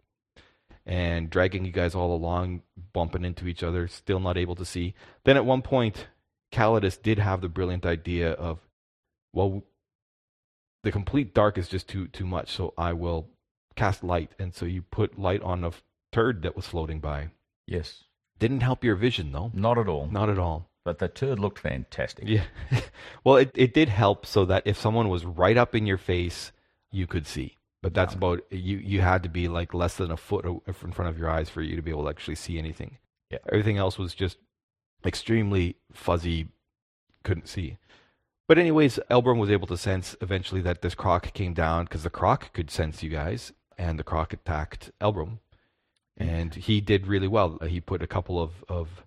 And 0.85 1.29
dragging 1.31 1.65
you 1.65 1.73
guys 1.73 1.95
all 1.95 2.15
along, 2.15 2.63
bumping 2.93 3.25
into 3.25 3.49
each 3.49 3.63
other, 3.63 3.89
still 3.89 4.21
not 4.21 4.37
able 4.37 4.55
to 4.55 4.65
see. 4.65 4.95
Then 5.25 5.37
at 5.37 5.45
one 5.45 5.63
point, 5.63 6.07
Calidus 6.53 7.01
did 7.01 7.19
have 7.19 7.41
the 7.41 7.49
brilliant 7.49 7.85
idea 7.85 8.31
of, 8.33 8.61
well, 9.33 9.65
the 10.85 10.93
complete 10.93 11.35
dark 11.35 11.59
is 11.59 11.69
just 11.69 11.89
too 11.89 12.07
too 12.07 12.25
much, 12.25 12.53
so 12.53 12.73
I 12.79 12.93
will 12.93 13.29
cast 13.75 14.05
light. 14.05 14.31
And 14.39 14.55
so 14.55 14.65
you 14.65 14.83
put 14.83 15.19
light 15.19 15.43
on 15.43 15.65
a 15.65 15.73
turd 16.13 16.43
that 16.43 16.55
was 16.55 16.69
floating 16.69 17.01
by. 17.01 17.31
Yes. 17.67 18.05
Didn't 18.39 18.61
help 18.61 18.85
your 18.85 18.95
vision 18.95 19.33
though. 19.33 19.51
Not 19.53 19.79
at 19.79 19.89
all. 19.89 20.07
Not 20.07 20.31
at 20.31 20.39
all. 20.39 20.71
But 20.87 21.01
the 21.01 21.09
turd 21.09 21.41
looked 21.41 21.59
fantastic. 21.59 22.29
Yeah. 22.29 22.45
well, 23.25 23.35
it 23.37 23.51
it 23.55 23.75
did 23.75 23.89
help 23.89 24.25
so 24.25 24.45
that 24.45 24.63
if 24.65 24.79
someone 24.79 25.09
was 25.09 25.25
right 25.25 25.57
up 25.57 25.75
in 25.75 25.85
your 25.85 25.99
face, 25.99 26.53
you 26.93 27.09
could 27.09 27.27
see. 27.27 27.57
But 27.83 27.93
that's 27.93 28.13
Yeah. 28.15 28.19
about 28.19 28.41
you. 28.53 28.77
You 28.79 29.01
had 29.01 29.25
to 29.25 29.29
be 29.29 29.49
like 29.49 29.75
less 29.75 29.97
than 29.97 30.13
a 30.13 30.17
foot 30.17 30.47
o- 30.47 30.63
in 30.67 30.93
front 30.93 31.09
of 31.11 31.19
your 31.19 31.29
eyes 31.29 31.51
for 31.51 31.61
you 31.61 31.75
to 31.75 31.83
be 31.83 31.91
able 31.91 32.05
to 32.05 32.11
actually 32.11 32.37
see 32.37 32.57
anything. 32.57 32.99
Yeah. 33.31 33.39
Everything 33.51 33.79
else 33.79 33.99
was 33.99 34.15
just 34.15 34.39
extremely 35.05 35.77
fuzzy. 35.93 36.49
Couldn't 37.25 37.49
see. 37.49 37.79
But 38.49 38.59
anyways, 38.59 39.01
Elbrum 39.11 39.39
was 39.41 39.51
able 39.51 39.67
to 39.67 39.77
sense 39.77 40.15
eventually 40.21 40.61
that 40.61 40.83
this 40.83 40.95
croc 40.95 41.33
came 41.35 41.53
down 41.53 41.87
because 41.87 42.05
the 42.05 42.11
croc 42.11 42.53
could 42.53 42.71
sense 42.71 43.03
you 43.03 43.11
guys, 43.11 43.53
and 43.77 43.99
the 43.99 44.05
croc 44.05 44.33
attacked 44.33 44.93
Elbrum. 45.01 45.41
and 46.17 46.55
he 46.55 46.81
did 46.81 47.09
really 47.09 47.27
well. 47.29 47.59
He 47.59 47.81
put 47.81 48.03
a 48.03 48.07
couple 48.07 48.41
of 48.41 48.65
of 48.69 49.03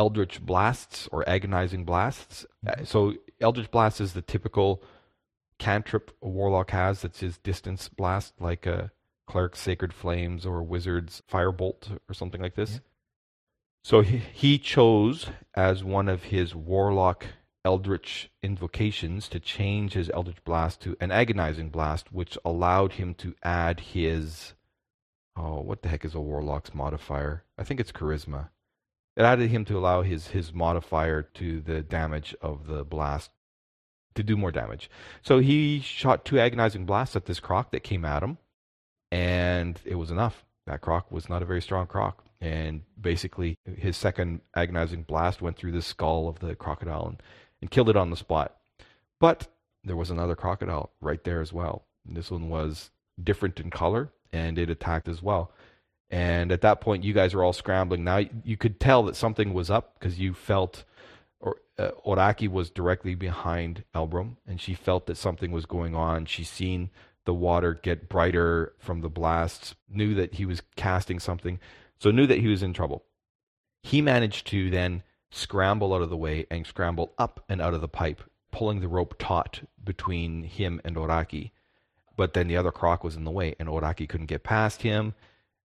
eldritch 0.00 0.40
blasts 0.40 1.08
or 1.12 1.28
agonizing 1.28 1.84
blasts. 1.84 2.46
Uh, 2.66 2.84
So 2.84 3.14
eldritch 3.38 3.70
blast 3.70 4.00
is 4.00 4.14
the 4.14 4.22
typical 4.22 4.82
cantrip 5.58 6.10
a 6.22 6.28
warlock 6.28 6.70
has. 6.70 7.02
That's 7.02 7.20
his 7.20 7.36
distance 7.36 7.90
blast, 7.90 8.32
like 8.40 8.64
a 8.64 8.92
cleric's 9.28 9.60
sacred 9.60 9.92
flames 9.92 10.46
or 10.46 10.60
a 10.60 10.64
wizard's 10.64 11.22
firebolt 11.30 11.98
or 12.08 12.14
something 12.14 12.40
like 12.40 12.54
this. 12.54 12.72
Yeah. 12.72 12.78
So 13.84 14.00
he, 14.00 14.16
he 14.16 14.58
chose 14.58 15.26
as 15.54 15.84
one 15.84 16.08
of 16.08 16.24
his 16.24 16.54
warlock 16.54 17.26
eldritch 17.62 18.30
invocations 18.42 19.28
to 19.28 19.38
change 19.38 19.92
his 19.92 20.08
eldritch 20.10 20.42
blast 20.44 20.80
to 20.80 20.96
an 20.98 21.10
agonizing 21.12 21.68
blast, 21.68 22.10
which 22.10 22.38
allowed 22.42 22.92
him 22.94 23.12
to 23.16 23.34
add 23.42 23.80
his 23.80 24.54
oh, 25.36 25.60
what 25.60 25.82
the 25.82 25.88
heck 25.90 26.06
is 26.06 26.14
a 26.14 26.20
warlock's 26.20 26.74
modifier? 26.74 27.44
I 27.58 27.64
think 27.64 27.80
it's 27.80 27.92
charisma. 27.92 28.48
It 29.20 29.24
added 29.24 29.50
him 29.50 29.66
to 29.66 29.76
allow 29.76 30.00
his 30.00 30.28
his 30.28 30.54
modifier 30.54 31.20
to 31.20 31.60
the 31.60 31.82
damage 31.82 32.34
of 32.40 32.66
the 32.66 32.86
blast 32.86 33.30
to 34.14 34.22
do 34.22 34.34
more 34.34 34.50
damage. 34.50 34.88
So 35.20 35.40
he 35.40 35.80
shot 35.80 36.24
two 36.24 36.38
agonizing 36.38 36.86
blasts 36.86 37.16
at 37.16 37.26
this 37.26 37.38
croc 37.38 37.70
that 37.72 37.80
came 37.80 38.06
at 38.06 38.22
him, 38.22 38.38
and 39.12 39.78
it 39.84 39.96
was 39.96 40.10
enough. 40.10 40.46
That 40.66 40.80
croc 40.80 41.12
was 41.12 41.28
not 41.28 41.42
a 41.42 41.44
very 41.44 41.60
strong 41.60 41.86
croc, 41.86 42.24
and 42.40 42.80
basically 42.98 43.58
his 43.76 43.94
second 43.98 44.40
agonizing 44.56 45.02
blast 45.02 45.42
went 45.42 45.58
through 45.58 45.72
the 45.72 45.82
skull 45.82 46.26
of 46.26 46.38
the 46.38 46.54
crocodile 46.54 47.06
and, 47.08 47.22
and 47.60 47.70
killed 47.70 47.90
it 47.90 47.96
on 47.96 48.08
the 48.08 48.16
spot. 48.16 48.56
But 49.20 49.48
there 49.84 49.96
was 49.96 50.08
another 50.08 50.34
crocodile 50.34 50.92
right 51.02 51.22
there 51.24 51.42
as 51.42 51.52
well. 51.52 51.84
This 52.06 52.30
one 52.30 52.48
was 52.48 52.90
different 53.22 53.60
in 53.60 53.68
color, 53.68 54.12
and 54.32 54.56
it 54.56 54.70
attacked 54.70 55.08
as 55.08 55.22
well. 55.22 55.52
And 56.10 56.50
at 56.50 56.62
that 56.62 56.80
point, 56.80 57.04
you 57.04 57.12
guys 57.12 57.34
are 57.34 57.44
all 57.44 57.52
scrambling. 57.52 58.02
Now 58.02 58.20
you 58.44 58.56
could 58.56 58.80
tell 58.80 59.04
that 59.04 59.16
something 59.16 59.54
was 59.54 59.70
up 59.70 59.98
because 59.98 60.18
you 60.18 60.34
felt, 60.34 60.84
or 61.38 61.58
uh, 61.78 61.90
Oraki 62.04 62.48
was 62.48 62.70
directly 62.70 63.14
behind 63.14 63.84
Elbrum, 63.94 64.36
and 64.46 64.60
she 64.60 64.74
felt 64.74 65.06
that 65.06 65.16
something 65.16 65.52
was 65.52 65.66
going 65.66 65.94
on. 65.94 66.26
She 66.26 66.42
seen 66.42 66.90
the 67.26 67.34
water 67.34 67.74
get 67.74 68.08
brighter 68.08 68.72
from 68.78 69.02
the 69.02 69.08
blasts, 69.08 69.76
knew 69.88 70.14
that 70.14 70.34
he 70.34 70.46
was 70.46 70.62
casting 70.74 71.20
something, 71.20 71.60
so 71.98 72.10
knew 72.10 72.26
that 72.26 72.38
he 72.38 72.48
was 72.48 72.62
in 72.62 72.72
trouble. 72.72 73.04
He 73.82 74.02
managed 74.02 74.48
to 74.48 74.68
then 74.68 75.04
scramble 75.30 75.94
out 75.94 76.02
of 76.02 76.10
the 76.10 76.16
way 76.16 76.46
and 76.50 76.66
scramble 76.66 77.12
up 77.18 77.44
and 77.48 77.60
out 77.60 77.74
of 77.74 77.80
the 77.80 77.88
pipe, 77.88 78.20
pulling 78.50 78.80
the 78.80 78.88
rope 78.88 79.14
taut 79.18 79.60
between 79.82 80.42
him 80.42 80.80
and 80.84 80.96
Oraki. 80.96 81.52
But 82.16 82.34
then 82.34 82.48
the 82.48 82.56
other 82.56 82.72
croc 82.72 83.04
was 83.04 83.16
in 83.16 83.24
the 83.24 83.30
way, 83.30 83.54
and 83.60 83.68
Oraki 83.68 84.08
couldn't 84.08 84.26
get 84.26 84.42
past 84.42 84.82
him. 84.82 85.14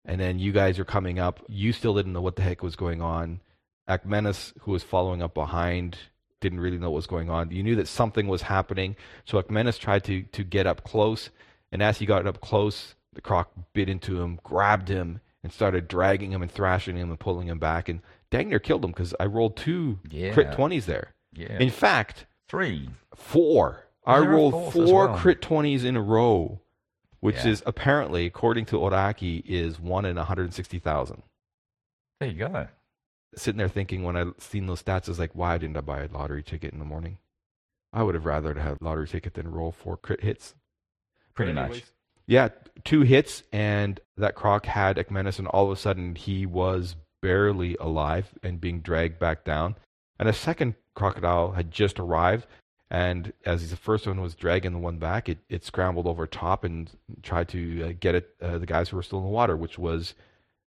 And 0.05 0.19
then 0.19 0.39
you 0.39 0.51
guys 0.51 0.79
are 0.79 0.85
coming 0.85 1.17
up. 1.19 1.39
You 1.47 1.71
still 1.73 1.93
didn't 1.95 2.13
know 2.13 2.21
what 2.21 2.35
the 2.35 2.41
heck 2.41 2.61
was 2.61 2.75
going 2.75 3.01
on. 3.01 3.39
Akmenis, 3.87 4.53
who 4.61 4.71
was 4.71 4.83
following 4.83 5.21
up 5.21 5.33
behind, 5.33 5.97
didn't 6.41 6.59
really 6.59 6.77
know 6.77 6.89
what 6.91 6.97
was 6.97 7.07
going 7.07 7.29
on. 7.29 7.51
You 7.51 7.63
knew 7.63 7.75
that 7.77 7.87
something 7.87 8.27
was 8.27 8.43
happening. 8.43 8.95
So 9.25 9.41
Akmenis 9.41 9.79
tried 9.79 10.03
to, 10.05 10.23
to 10.23 10.43
get 10.43 10.67
up 10.67 10.83
close. 10.83 11.29
And 11.71 11.81
as 11.81 11.99
he 11.99 12.05
got 12.05 12.27
up 12.27 12.41
close, 12.41 12.95
the 13.13 13.21
croc 13.21 13.51
bit 13.73 13.89
into 13.89 14.21
him, 14.21 14.39
grabbed 14.43 14.89
him, 14.89 15.21
and 15.43 15.51
started 15.51 15.87
dragging 15.87 16.31
him 16.31 16.41
and 16.41 16.51
thrashing 16.51 16.95
him 16.97 17.09
and 17.09 17.19
pulling 17.19 17.47
him 17.47 17.59
back. 17.59 17.89
And 17.89 18.01
dang 18.29 18.49
near 18.49 18.59
killed 18.59 18.83
him 18.85 18.91
because 18.91 19.13
I 19.19 19.25
rolled 19.25 19.55
two 19.57 19.99
Yeah. 20.09 20.33
crit 20.33 20.51
20s 20.51 20.85
there. 20.85 21.13
Yeah. 21.33 21.57
In 21.59 21.69
fact, 21.69 22.25
Three. 22.47 22.89
four. 23.15 23.85
I 24.05 24.19
rolled 24.19 24.73
four 24.73 25.07
well? 25.07 25.17
crit 25.17 25.41
20s 25.41 25.83
in 25.85 25.95
a 25.95 26.01
row, 26.01 26.59
which 27.23 27.37
Yeah. 27.37 27.47
is 27.51 27.63
apparently, 27.65 28.25
according 28.25 28.65
to 28.65 28.75
Oraki, 28.75 29.41
is 29.45 29.79
one 29.79 30.03
in 30.03 30.17
160,000. 30.17 31.23
There 32.19 32.29
you 32.29 32.37
go. 32.37 32.67
Sitting 33.35 33.57
there 33.57 33.69
thinking 33.69 34.03
when 34.03 34.17
I 34.17 34.25
seen 34.39 34.65
those 34.67 34.83
stats, 34.83 35.07
I 35.07 35.11
was 35.11 35.19
like, 35.19 35.33
why 35.33 35.57
didn't 35.57 35.77
I 35.77 35.81
buy 35.81 36.01
a 36.03 36.07
lottery 36.09 36.43
ticket 36.43 36.73
in 36.73 36.79
the 36.79 36.85
morning? 36.85 37.17
I 37.93 38.03
would 38.03 38.13
have 38.15 38.25
rather 38.25 38.53
had 38.55 38.77
a 38.79 38.83
lottery 38.83 39.07
ticket 39.07 39.35
than 39.35 39.49
roll 39.51 39.71
four 39.71 39.95
crit 39.95 40.21
hits. 40.21 40.53
Pretty 41.33 41.53
much. 41.53 41.63
anyways, 41.71 41.91
Yeah, 42.25 42.49
two 42.83 43.01
hits, 43.01 43.43
and 43.51 43.99
that 44.17 44.35
croc 44.35 44.65
had 44.65 44.97
Ekmenis, 44.97 45.39
and 45.39 45.47
all 45.47 45.65
of 45.65 45.71
a 45.71 45.75
sudden 45.79 46.15
he 46.15 46.45
was 46.45 46.95
barely 47.21 47.75
alive 47.79 48.37
and 48.43 48.59
being 48.61 48.81
dragged 48.81 49.17
back 49.17 49.43
down. 49.45 49.75
And 50.19 50.27
a 50.29 50.33
second 50.33 50.75
crocodile 50.95 51.53
had 51.53 51.71
just 51.71 51.99
arrived, 51.99 52.47
and 52.93 53.33
as 53.43 53.71
the 53.71 53.75
first 53.75 54.05
one 54.05 54.21
was 54.21 54.35
dragging 54.35 54.71
the 54.71 54.77
one 54.77 54.99
back, 54.99 55.27
it, 55.27 55.39
it 55.49 55.65
scrambled 55.65 56.05
over 56.05 56.27
top 56.27 56.63
and 56.63 56.91
tried 57.23 57.49
to 57.49 57.89
uh, 57.89 57.93
get 57.99 58.13
at 58.13 58.25
uh, 58.39 58.59
the 58.59 58.67
guys 58.67 58.89
who 58.89 58.95
were 58.95 59.01
still 59.01 59.17
in 59.17 59.25
the 59.25 59.31
water, 59.31 59.57
which 59.57 59.79
was 59.79 60.13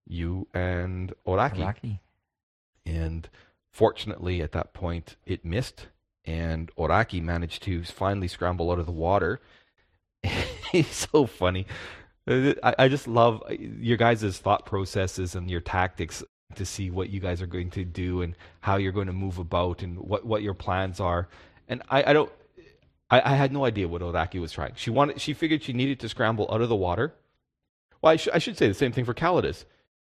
you 0.07 0.49
and 0.55 1.13
Oraki. 1.27 1.59
And 2.87 3.29
fortunately, 3.71 4.41
at 4.41 4.53
that 4.53 4.73
point, 4.73 5.17
it 5.27 5.45
missed, 5.45 5.89
and 6.25 6.75
Oraki 6.77 7.23
managed 7.23 7.63
to 7.65 7.85
finally 7.85 8.29
scramble 8.29 8.71
out 8.71 8.79
of 8.79 8.87
the 8.87 8.93
water. 8.93 9.43
He's 10.73 11.09
so 11.13 11.27
funny. 11.27 11.67
I, 12.27 12.75
I 12.79 12.89
just 12.89 13.07
love 13.07 13.43
uh, 13.47 13.53
your 13.53 13.99
guys' 13.99 14.39
thought 14.39 14.65
processes 14.65 15.35
and 15.35 15.51
your 15.51 15.61
tactics 15.61 16.25
to 16.55 16.65
see 16.65 16.91
what 16.91 17.11
you 17.11 17.21
guys 17.21 17.43
are 17.43 17.47
going 17.47 17.71
to 17.73 17.85
do 17.85 18.23
and 18.23 18.35
how 18.61 18.77
you're 18.77 18.93
going 18.93 19.09
to 19.09 19.13
move 19.13 19.37
about 19.37 19.83
and 19.83 19.99
what, 19.99 20.25
what 20.25 20.41
your 20.41 20.55
plans 20.55 21.01
are. 21.01 21.29
And 21.69 21.83
I, 21.89 22.11
I 22.11 22.13
don't. 22.13 22.31
I, 23.11 23.33
I 23.33 23.35
had 23.37 23.53
no 23.53 23.65
idea 23.65 23.89
what 23.89 24.03
Oraki 24.03 24.41
was 24.41 24.53
trying. 24.53 24.73
She 24.77 24.91
wanted. 24.91 25.21
She 25.21 25.35
figured 25.35 25.63
she 25.63 25.73
needed 25.73 26.01
to 26.01 26.09
scramble 26.09 26.49
out 26.51 26.61
of 26.61 26.69
the 26.69 26.77
water. 26.77 27.15
Well, 28.01 28.13
I, 28.13 28.17
sh- 28.17 28.29
I 28.33 28.39
should 28.39 28.59
say 28.59 28.69
the 28.69 28.75
same 28.75 28.93
thing 28.93 29.05
for 29.05 29.15
Calidus. 29.15 29.65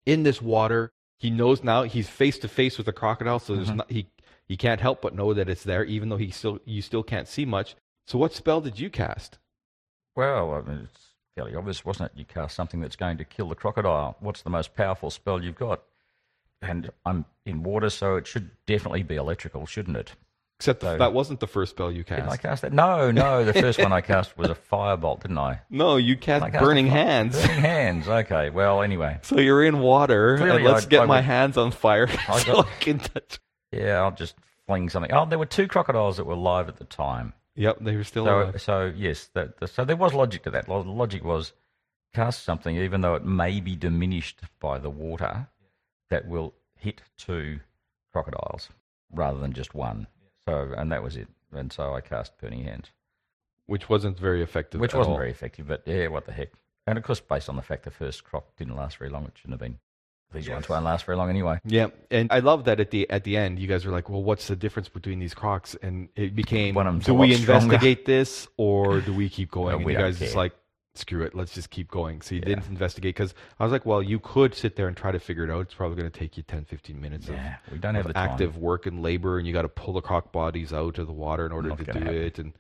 In 0.07 0.23
this 0.23 0.41
water, 0.41 0.93
he 1.19 1.31
knows 1.31 1.63
now 1.63 1.83
he's 1.83 2.09
face 2.09 2.39
to 2.39 2.49
face 2.49 2.77
with 2.77 2.87
the 2.87 2.93
crocodile, 2.93 3.39
so 3.39 3.55
there's 3.55 3.71
Mhm. 3.71 3.77
not, 3.77 3.91
he 3.91 4.07
he 4.47 4.57
can't 4.57 4.81
help 4.81 5.01
but 5.03 5.15
know 5.15 5.33
that 5.35 5.49
it's 5.49 5.63
there, 5.65 5.85
even 5.85 6.09
though 6.09 6.17
he 6.17 6.31
still 6.31 6.59
you 6.65 6.83
still 6.83 7.03
can't 7.03 7.29
see 7.29 7.45
much. 7.45 7.77
So, 8.07 8.19
what 8.19 8.33
spell 8.33 8.61
did 8.61 8.79
you 8.79 8.91
cast? 8.91 9.39
Well, 10.17 10.55
I 10.55 10.61
mean, 10.69 10.89
it's 10.93 11.09
fairly 11.37 11.55
obvious, 11.55 11.85
wasn't 11.85 12.11
it? 12.13 12.19
You 12.19 12.25
cast 12.25 12.55
something 12.57 12.81
that's 12.81 12.97
going 12.97 13.19
to 13.19 13.25
kill 13.25 13.49
the 13.49 13.55
crocodile. 13.55 14.17
What's 14.21 14.43
the 14.43 14.51
most 14.51 14.75
powerful 14.75 15.11
spell 15.11 15.43
you've 15.43 15.55
got? 15.57 15.83
And 16.63 16.91
I'm 17.07 17.25
in 17.47 17.63
water, 17.63 17.89
so 17.91 18.17
it 18.17 18.27
should 18.27 18.51
definitely 18.67 19.03
be 19.03 19.17
electrical, 19.17 19.67
shouldn't 19.67 19.97
it? 19.97 20.15
Except 20.61 20.83
So- 20.83 20.99
that 20.99 21.15
wasn't 21.15 21.41
the 21.41 21.47
first 21.47 21.71
spell 21.71 21.91
you 21.91 22.05
cast. 22.05 22.21
Didn't 22.21 22.33
I 22.33 22.37
cast. 22.37 22.61
that? 22.61 22.73
No, 22.75 23.11
no. 23.11 23.47
The 23.47 23.55
first 23.55 23.79
one 23.83 23.93
I 23.95 24.03
cast 24.03 24.37
was 24.37 24.51
a 24.51 24.55
firebolt, 24.55 25.23
didn't 25.23 25.39
I? 25.39 25.63
No, 25.71 25.97
you 25.97 26.19
cast 26.19 26.45
cast 26.53 26.63
burning 26.63 26.87
hands. 26.87 27.35
Burning 27.41 27.61
hands. 27.63 28.07
Okay. 28.09 28.51
Well, 28.51 28.83
anyway. 28.83 29.19
So 29.23 29.39
you're 29.41 29.65
in 29.65 29.79
water, 29.81 30.37
Clearly 30.37 30.57
and 30.57 30.65
let's 30.67 30.85
I- 30.85 30.89
get 30.91 31.01
I 31.01 31.07
my 31.07 31.17
would- 31.17 31.25
hands 31.25 31.57
on 31.57 31.71
fire 31.71 32.07
I 32.29 32.39
so 32.45 32.53
got- 32.57 32.67
I 32.67 32.71
can 32.81 32.99
touch. 32.99 33.39
Yeah, 33.73 34.01
I'll 34.03 34.11
just 34.11 34.35
fling 34.67 34.91
something. 34.91 35.11
Oh, 35.13 35.25
there 35.25 35.39
were 35.39 35.47
two 35.47 35.67
crocodiles 35.67 36.19
that 36.19 36.25
were 36.27 36.37
live 36.37 36.69
at 36.69 36.77
the 36.77 36.85
time. 36.85 37.33
Yep, 37.57 37.79
they 37.81 37.97
were 37.97 38.05
still. 38.05 38.27
So, 38.27 38.43
alive. 38.43 38.61
so 38.61 38.93
yes, 38.95 39.31
that- 39.33 39.55
so 39.71 39.87
there 39.87 39.97
was 39.97 40.13
logic 40.13 40.43
to 40.43 40.51
that. 40.51 40.67
The 40.67 40.75
logic 40.75 41.25
was 41.25 41.55
cast 42.13 42.45
something, 42.45 42.77
even 42.77 43.01
though 43.01 43.15
it 43.15 43.25
may 43.25 43.61
be 43.61 43.77
diminished 43.77 44.41
by 44.61 44.79
the 44.79 44.91
water, 44.91 45.49
that 46.11 46.29
will 46.29 46.53
hit 46.77 47.01
two 47.17 47.61
crocodiles 48.13 48.69
rather 49.11 49.39
than 49.39 49.53
just 49.55 49.75
one. 49.75 50.07
So, 50.49 50.73
and 50.77 50.91
that 50.93 51.03
was 51.03 51.17
it. 51.17 51.29
And 51.53 51.73
so 51.73 51.95
I 51.95 52.01
cast 52.01 52.39
Burning 52.39 52.65
Hands, 52.65 52.87
which 53.67 53.89
wasn't 53.89 54.19
very 54.19 54.43
effective. 54.43 54.81
which 54.81 54.95
at 54.95 54.99
wasn't 54.99 55.13
all. 55.13 55.19
very 55.19 55.31
effective, 55.31 55.67
but 55.69 55.83
yeah, 55.87 56.09
what 56.09 56.27
the 56.27 56.33
heck. 56.33 56.51
And 56.87 56.97
of 56.99 57.05
course, 57.05 57.21
based 57.21 57.49
on 57.49 57.57
the 57.57 57.63
fact 57.63 57.85
the 57.85 57.91
first 57.91 58.25
croc 58.25 58.57
didn't 58.57 58.77
last 58.77 58.97
very 58.99 59.11
long, 59.11 59.25
it 59.27 59.33
shouldn't 59.37 59.53
have 59.55 59.61
been. 59.61 59.79
These 60.33 60.49
ones 60.49 60.69
won't 60.69 60.85
last 60.85 61.07
very 61.07 61.17
long 61.19 61.29
anyway. 61.29 61.59
Yeah, 61.65 61.89
and 62.09 62.31
I 62.31 62.39
love 62.39 62.65
that 62.67 62.79
at 62.79 62.93
the 62.93 63.11
at 63.11 63.25
the 63.25 63.37
end, 63.37 63.59
you 63.59 63.67
guys 63.67 63.85
were 63.85 63.91
like, 63.91 64.09
"Well, 64.09 64.23
what's 64.23 64.47
the 64.47 64.55
difference 64.55 64.89
between 64.89 65.19
these 65.19 65.35
crocs?" 65.35 65.75
And 65.83 66.09
it 66.15 66.37
became, 66.37 66.77
One 66.77 66.87
of 66.87 66.95
them's 66.95 67.07
"Do 67.07 67.13
a 67.15 67.19
we 67.19 67.35
stronger." 67.35 67.65
investigate 67.65 68.07
this 68.07 68.47
or 68.57 69.01
do 69.01 69.13
we 69.13 69.29
keep 69.29 69.51
going?" 69.59 69.75
And 69.75 69.85
we 69.85 69.91
you 69.93 69.99
don't 69.99 70.07
guys 70.07 70.19
just 70.21 70.35
care. 70.35 70.43
like, 70.43 70.53
"Screw 70.95 71.23
it, 71.23 71.35
let's 71.35 71.55
just 71.55 71.71
keep 71.71 71.91
going." 71.91 72.21
So 72.21 72.35
you 72.35 72.41
Yeah. 72.41 72.49
didn't 72.49 72.69
investigate 72.69 73.15
because 73.15 73.35
I 73.59 73.65
was 73.65 73.73
like, 73.73 73.87
"Well, 73.87 74.03
you 74.03 74.19
could 74.19 74.55
sit 74.55 74.77
there 74.77 74.89
and 74.89 74.97
try 74.97 75.13
to 75.13 75.19
figure 75.21 75.45
it 75.45 75.51
out. 75.51 75.61
It's 75.63 75.75
probably 75.75 75.97
going 75.97 76.11
to 76.11 76.19
take 76.19 76.37
you 76.37 76.43
10, 76.43 76.65
15 76.65 77.01
minutes 77.01 77.29
of 77.29 77.37
we 77.71 77.79
don't 77.79 77.95
have 77.95 78.07
the 78.07 78.13
time. 78.13 78.31
active 78.31 78.57
work 78.57 78.87
and 78.87 79.03
labor, 79.03 79.39
and 79.39 79.47
you 79.47 79.53
got 79.53 79.63
to 79.63 79.69
pull 79.69 79.95
the 79.95 80.01
croc 80.03 80.33
bodies 80.33 80.73
out 80.73 80.99
of 80.99 81.07
the 81.07 81.13
water 81.13 81.47
in 81.47 81.53
order 81.53 81.69
Not 81.71 81.79
to 81.79 81.85
do 81.85 81.99
happen. 81.99 82.15
it. 82.15 82.39
And 82.39 82.53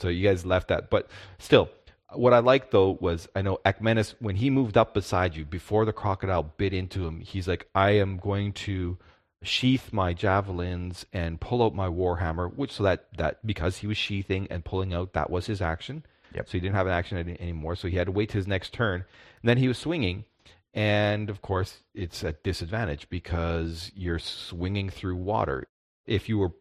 so 0.00 0.08
you 0.08 0.26
guys 0.26 0.44
left 0.44 0.68
that. 0.68 0.90
But 0.90 1.08
still, 1.38 1.68
what 2.14 2.32
I 2.32 2.38
liked 2.38 2.70
though 2.70 2.96
was 3.00 3.28
I 3.36 3.42
know 3.42 3.58
Akmenis 3.64 4.14
when 4.18 4.36
he 4.36 4.48
moved 4.50 4.76
up 4.76 4.94
beside 4.94 5.36
you 5.36 5.44
before 5.44 5.84
the 5.84 5.92
crocodile 5.92 6.42
bit 6.56 6.72
into 6.72 7.06
him, 7.06 7.20
he's 7.20 7.46
like, 7.46 7.68
I 7.74 7.90
am 7.92 8.16
going 8.16 8.52
to 8.54 8.98
sheath 9.42 9.92
my 9.92 10.12
javelins 10.14 11.06
and 11.12 11.40
pull 11.40 11.62
out 11.62 11.74
my 11.74 11.86
warhammer, 11.86 12.52
which 12.52 12.72
so 12.72 12.82
that 12.82 13.06
that 13.18 13.46
because 13.46 13.78
he 13.78 13.86
was 13.86 13.96
sheathing 13.96 14.48
and 14.50 14.64
pulling 14.64 14.92
out, 14.92 15.12
that 15.12 15.30
was 15.30 15.46
his 15.46 15.60
action. 15.62 16.04
Yep. 16.34 16.46
So 16.48 16.52
he 16.52 16.60
didn't 16.60 16.74
have 16.74 16.86
an 16.86 16.92
action 16.92 17.18
any, 17.18 17.40
anymore. 17.40 17.76
So 17.76 17.88
he 17.88 17.96
had 17.96 18.06
to 18.06 18.12
wait 18.12 18.32
his 18.32 18.46
next 18.46 18.72
turn. 18.72 19.04
And 19.42 19.48
then 19.48 19.58
he 19.58 19.68
was 19.68 19.78
swinging. 19.78 20.24
And 20.74 21.30
of 21.30 21.40
course, 21.42 21.78
it's 21.94 22.22
at 22.24 22.42
disadvantage 22.42 23.08
because 23.08 23.90
you're 23.94 24.18
swinging 24.18 24.90
through 24.90 25.16
water. 25.16 25.64
If 26.06 26.28
you 26.28 26.38
were, 26.38 26.52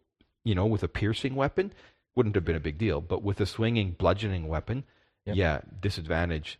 you 0.43 0.55
know, 0.55 0.65
with 0.65 0.83
a 0.83 0.87
piercing 0.87 1.35
weapon, 1.35 1.73
wouldn't 2.15 2.35
have 2.35 2.45
been 2.45 2.55
a 2.55 2.59
big 2.61 2.77
deal. 2.77 3.01
But 3.01 3.21
with 3.23 3.39
a 3.41 3.45
swinging, 3.45 3.91
bludgeoning 3.91 4.47
weapon, 4.47 4.83
Yep. 5.25 5.35
yeah, 5.35 5.61
disadvantage. 5.81 6.57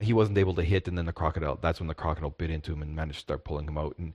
he 0.00 0.12
wasn't 0.14 0.38
able 0.38 0.54
to 0.54 0.62
hit, 0.62 0.88
and 0.88 0.96
then 0.98 1.06
the 1.06 1.12
crocodile. 1.12 1.58
That's 1.60 1.80
when 1.80 1.86
the 1.88 1.94
crocodile 1.94 2.30
bit 2.30 2.50
into 2.50 2.72
him 2.72 2.82
and 2.82 2.94
managed 2.96 3.18
to 3.18 3.22
start 3.22 3.44
pulling 3.44 3.66
him 3.68 3.78
out. 3.78 3.94
And 3.98 4.12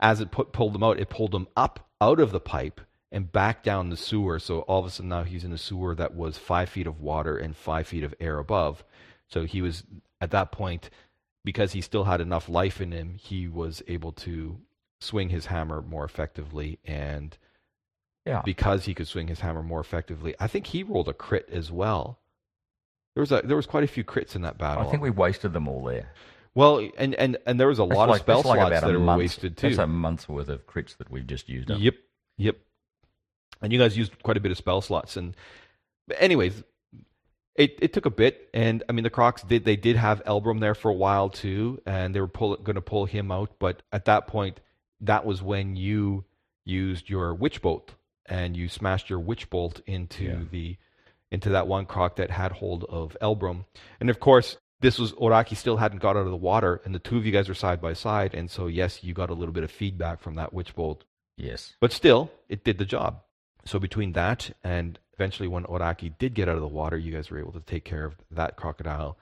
as 0.00 0.20
it 0.20 0.30
put, 0.32 0.52
pulled 0.52 0.74
him 0.76 0.82
out, 0.82 0.98
it 1.00 1.08
pulled 1.08 1.34
him 1.34 1.46
up 1.56 1.88
out 2.00 2.18
of 2.20 2.30
the 2.32 2.40
pipe 2.40 2.80
and 3.14 3.30
back 3.32 3.62
down 3.62 3.88
the 3.88 3.96
sewer. 3.96 4.38
So 4.38 4.60
all 4.60 4.80
of 4.80 4.86
a 4.86 4.90
sudden 4.90 5.08
now 5.08 5.22
he's 5.22 5.44
in 5.44 5.52
a 5.52 5.58
sewer 5.58 5.94
that 5.94 6.14
was 6.14 6.36
five 6.36 6.68
feet 6.68 6.86
of 6.86 7.00
water 7.00 7.36
and 7.38 7.56
five 7.56 7.86
feet 7.86 8.04
of 8.04 8.14
air 8.20 8.38
above. 8.38 8.84
So 9.28 9.44
he 9.44 9.62
was 9.62 9.84
at 10.20 10.30
that 10.32 10.52
point 10.52 10.90
because 11.44 11.72
he 11.72 11.80
still 11.80 12.04
had 12.04 12.20
enough 12.20 12.48
life 12.48 12.80
in 12.80 12.92
him. 12.92 13.16
He 13.18 13.48
was 13.48 13.82
able 13.88 14.12
to 14.12 14.58
swing 15.00 15.28
his 15.30 15.46
hammer 15.46 15.80
more 15.80 16.04
effectively 16.04 16.78
and 16.84 17.36
Yeah. 18.26 18.42
because 18.44 18.84
he 18.86 18.94
could 18.94 19.06
swing 19.08 19.28
his 19.28 19.40
hammer 19.40 19.62
more 19.62 19.80
effectively. 19.80 20.34
I 20.40 20.46
think 20.46 20.66
he 20.66 20.82
rolled 20.82 21.08
a 21.08 21.12
crit 21.14 21.48
as 21.50 21.70
well. 21.70 22.18
There 23.14 23.20
was 23.22 23.30
a 23.30 23.42
there 23.44 23.56
was 23.56 23.66
quite 23.66 23.84
a 23.84 23.86
few 23.88 24.02
crits 24.02 24.34
in 24.34 24.42
that 24.42 24.58
battle. 24.58 24.86
I 24.86 24.90
think 24.90 25.02
we 25.02 25.10
wasted 25.10 25.52
them 25.52 25.68
all 25.68 25.84
there. 25.84 26.12
well, 26.54 26.78
and 26.98 27.14
and 27.14 27.36
and 27.46 27.60
there 27.60 27.68
was 27.68 27.78
a 27.78 27.82
That's 27.86 27.96
lot 27.96 28.08
like- 28.08 28.20
of 28.20 28.24
spell 28.24 28.42
like 28.42 28.58
slots 28.58 28.80
that 28.80 28.92
were 28.92 28.98
month- 28.98 29.18
wasted 29.20 29.56
too. 29.56 29.68
That's 29.68 29.78
a 29.78 29.86
month's 29.86 30.28
worth 30.28 30.48
of 30.48 30.66
crits 30.66 30.96
that 30.96 31.10
we've 31.10 31.26
just 31.26 31.48
used 31.48 31.70
up. 31.70 31.78
Yep, 31.80 31.94
yep. 32.38 32.56
And 33.64 33.72
you 33.72 33.78
guys 33.78 33.96
used 33.96 34.22
quite 34.22 34.36
a 34.36 34.40
bit 34.40 34.52
of 34.52 34.58
spell 34.58 34.80
slots, 34.80 35.16
and 35.16 35.34
anyways, 36.18 36.62
it 37.56 37.78
it 37.80 37.92
took 37.92 38.06
a 38.06 38.10
bit, 38.10 38.48
and 38.52 38.82
I 38.88 38.92
mean 38.92 39.04
the 39.04 39.10
Crocs 39.10 39.42
did 39.42 39.64
they 39.64 39.76
did 39.76 39.96
have 39.96 40.22
Elbrum 40.24 40.60
there 40.60 40.74
for 40.74 40.90
a 40.90 40.94
while 40.94 41.30
too, 41.30 41.80
and 41.86 42.14
they 42.14 42.20
were 42.20 42.28
pull, 42.28 42.56
going 42.56 42.74
to 42.76 42.80
pull 42.82 43.06
him 43.06 43.32
out, 43.32 43.52
but 43.58 43.82
at 43.92 44.04
that 44.06 44.26
point, 44.26 44.60
that 45.00 45.24
was 45.24 45.42
when 45.42 45.76
you 45.76 46.24
used 46.64 47.08
your 47.08 47.34
witch 47.34 47.62
bolt 47.62 47.94
and 48.26 48.56
you 48.56 48.68
smashed 48.68 49.08
your 49.10 49.20
witch 49.20 49.50
bolt 49.50 49.80
into 49.86 50.24
Yeah. 50.24 50.40
the 50.50 50.76
into 51.30 51.48
that 51.50 51.66
one 51.66 51.86
croc 51.86 52.16
that 52.16 52.30
had 52.30 52.52
hold 52.52 52.84
of 52.84 53.16
Elbrum, 53.22 53.64
and 54.00 54.10
of 54.10 54.20
course. 54.20 54.58
This 54.80 54.98
was 54.98 55.12
Oraki 55.14 55.56
still 55.56 55.78
hadn't 55.78 56.00
got 56.02 56.14
out 56.14 56.26
of 56.26 56.30
the 56.30 56.36
water, 56.36 56.82
and 56.84 56.94
the 56.94 56.98
two 56.98 57.16
of 57.16 57.24
you 57.24 57.32
guys 57.32 57.48
are 57.48 57.54
side 57.54 57.80
by 57.80 57.94
side, 57.94 58.34
and 58.34 58.50
so 58.50 58.66
yes, 58.66 59.02
you 59.02 59.14
got 59.14 59.30
a 59.30 59.32
little 59.34 59.54
bit 59.54 59.64
of 59.64 59.70
feedback 59.70 60.20
from 60.20 60.34
that 60.34 60.52
witch 60.52 60.74
bolt 60.74 61.04
Yes. 61.38 61.74
but 61.80 61.90
still, 61.90 62.30
it 62.50 62.64
did 62.64 62.76
the 62.76 62.84
job. 62.84 63.22
So 63.66 63.78
between 63.78 64.12
that 64.12 64.50
and 64.62 64.98
eventually 65.14 65.48
when 65.48 65.64
Oraki 65.64 66.16
did 66.18 66.34
get 66.34 66.48
out 66.48 66.56
of 66.56 66.60
the 66.60 66.68
water, 66.68 66.96
you 66.96 67.12
guys 67.12 67.30
were 67.30 67.38
able 67.38 67.52
to 67.52 67.60
take 67.60 67.84
care 67.84 68.04
of 68.04 68.16
that 68.30 68.56
crocodile. 68.56 69.16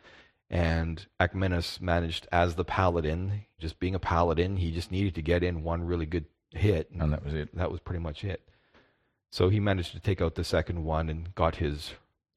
And 0.51 1.05
Akmenos 1.19 1.81
managed 1.81 2.29
as 2.31 2.57
the 2.57 2.65
paladin, 2.65 3.47
just 3.59 3.81
being 3.81 3.95
a 3.95 3.99
paladin, 3.99 4.57
he 4.57 4.71
just 4.71 4.91
needed 4.91 5.15
to 5.15 5.23
get 5.23 5.43
in 5.43 5.63
one 5.63 5.85
really 5.85 6.07
good 6.07 6.27
hit. 6.51 6.91
And 6.91 7.13
that 7.13 7.25
was 7.25 7.35
it. 7.35 7.55
that 7.57 7.71
was 7.71 7.81
pretty 7.81 8.01
much 8.01 8.25
it. 8.25 8.43
So 9.31 9.49
he 9.49 9.61
managed 9.61 9.93
to 9.93 10.01
take 10.01 10.21
out 10.21 10.35
the 10.35 10.45
second 10.45 10.85
one 10.85 11.09
and 11.09 11.35
got 11.35 11.57
his 11.57 11.93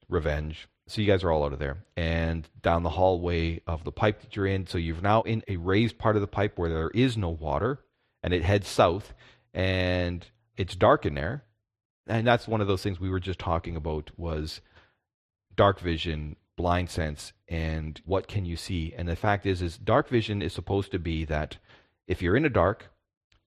revenge. 0.08 0.66
So 0.86 1.02
you 1.02 1.06
guys 1.06 1.24
are 1.24 1.30
all 1.30 1.44
out 1.44 1.52
of 1.52 1.58
there. 1.58 1.78
And 1.96 2.48
down 2.62 2.84
the 2.84 2.90
hallway 2.90 3.60
of 3.66 3.84
the 3.84 3.92
pipe 3.92 4.22
that 4.22 4.34
you're 4.36 4.46
in, 4.46 4.66
so 4.66 4.78
you're 4.78 5.00
now 5.02 5.22
in 5.22 5.42
a 5.48 5.56
raised 5.56 5.98
part 5.98 6.16
of 6.16 6.22
the 6.22 6.28
pipe 6.28 6.58
where 6.58 6.70
there 6.70 6.90
is 6.90 7.16
no 7.16 7.28
water, 7.28 7.80
and 8.22 8.32
it 8.32 8.42
heads 8.42 8.68
south, 8.68 9.12
and 9.52 10.24
it's 10.56 10.76
dark 10.76 11.04
in 11.04 11.14
there. 11.14 11.42
And 12.06 12.26
that's 12.26 12.48
one 12.48 12.60
of 12.60 12.68
those 12.68 12.82
things 12.82 13.00
we 13.00 13.10
were 13.10 13.20
just 13.20 13.38
talking 13.38 13.76
about 13.76 14.10
was 14.16 14.60
dark 15.56 15.80
vision, 15.80 16.36
blind 16.56 16.90
sense, 16.90 17.32
and 17.48 18.00
what 18.04 18.28
can 18.28 18.44
you 18.44 18.56
see? 18.56 18.94
And 18.96 19.08
the 19.08 19.16
fact 19.16 19.46
is 19.46 19.62
is 19.62 19.78
dark 19.78 20.08
vision 20.08 20.42
is 20.42 20.52
supposed 20.52 20.92
to 20.92 20.98
be 20.98 21.24
that 21.24 21.58
if 22.06 22.22
you're 22.22 22.36
in 22.36 22.44
a 22.44 22.50
dark, 22.50 22.90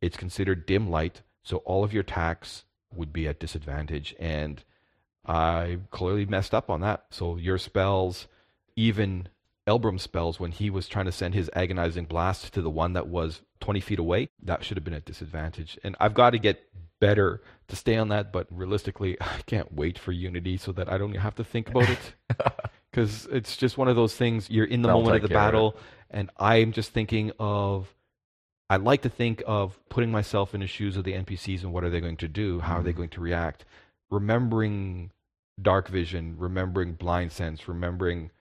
it's 0.02 0.18
considered 0.18 0.66
dim 0.66 0.90
light, 0.90 1.22
so 1.44 1.58
all 1.58 1.84
of 1.84 1.94
your 1.94 2.02
attacks 2.02 2.66
would 2.94 3.14
be 3.14 3.28
at 3.28 3.40
disadvantage. 3.40 4.16
And 4.20 4.64
I 5.26 5.80
clearly 5.92 6.26
messed 6.26 6.54
up 6.54 6.70
on 6.70 6.82
that. 6.82 7.06
So 7.12 7.38
your 7.38 7.58
spells, 7.58 8.28
even 8.76 9.28
Elbrum's 9.68 10.02
spells, 10.02 10.40
when 10.40 10.52
he 10.52 10.70
was 10.70 10.88
trying 10.88 11.06
to 11.06 11.12
send 11.12 11.34
his 11.34 11.50
agonizing 11.54 12.06
blast 12.06 12.54
to 12.54 12.62
the 12.62 12.70
one 12.70 12.94
that 12.94 13.08
was 13.08 13.42
20 13.60 13.80
feet 13.80 14.00
away, 14.00 14.30
that 14.42 14.64
should 14.64 14.78
have 14.78 14.84
been 14.84 14.94
at 14.94 15.06
disadvantage. 15.06 15.78
And 15.84 15.96
I've 16.00 16.14
got 16.14 16.32
to 16.32 16.40
get 16.40 16.64
better 17.00 17.42
to 17.68 17.76
stay 17.76 17.98
on 17.98 18.10
that, 18.10 18.32
but 18.32 18.48
realistically, 18.50 19.18
I 19.22 19.42
can't 19.46 19.74
wait 19.74 19.98
for 19.98 20.12
Unity 20.12 20.58
so 20.58 20.72
that 20.74 20.92
I 20.92 20.98
don't 20.98 21.16
have 21.16 21.36
to 21.36 21.44
think 21.44 21.70
about 21.70 21.90
it. 21.90 22.14
Because 22.92 23.28
it's 23.32 23.56
just 23.56 23.78
one 23.78 23.88
of 23.88 23.96
those 23.96 24.16
things, 24.16 24.50
you're 24.50 24.66
in 24.66 24.82
the 24.82 24.88
They'll 24.88 24.98
moment 24.98 25.18
of 25.18 25.22
the 25.22 25.28
care 25.28 25.38
of 25.38 25.44
battle, 25.44 25.78
and 26.10 26.32
I'm 26.40 26.72
just 26.72 26.92
thinking 26.92 27.32
of 27.38 27.94
I 28.68 28.78
like 28.78 29.04
to 29.04 29.10
think 29.10 29.44
of 29.46 29.80
putting 29.90 30.12
myself 30.12 30.56
in 30.56 30.62
the 30.62 30.68
shoes 30.68 30.98
of 30.98 31.04
the 31.04 31.14
NPCs 31.14 31.62
and 31.62 31.72
what 31.72 31.84
are 31.84 31.90
they 31.92 32.02
going 32.02 32.18
to 32.18 32.28
do? 32.28 32.60
How 32.62 32.78
are 32.78 32.84
they 32.84 32.94
Mhm. 32.94 32.98
going 32.98 33.10
to 33.10 33.22
react? 33.22 33.64
Remembering 34.10 35.12
dark 35.62 35.88
vision, 35.88 36.36
remembering 36.38 36.94
blind 36.94 37.32
sense, 37.32 37.68
remembering 37.68 38.32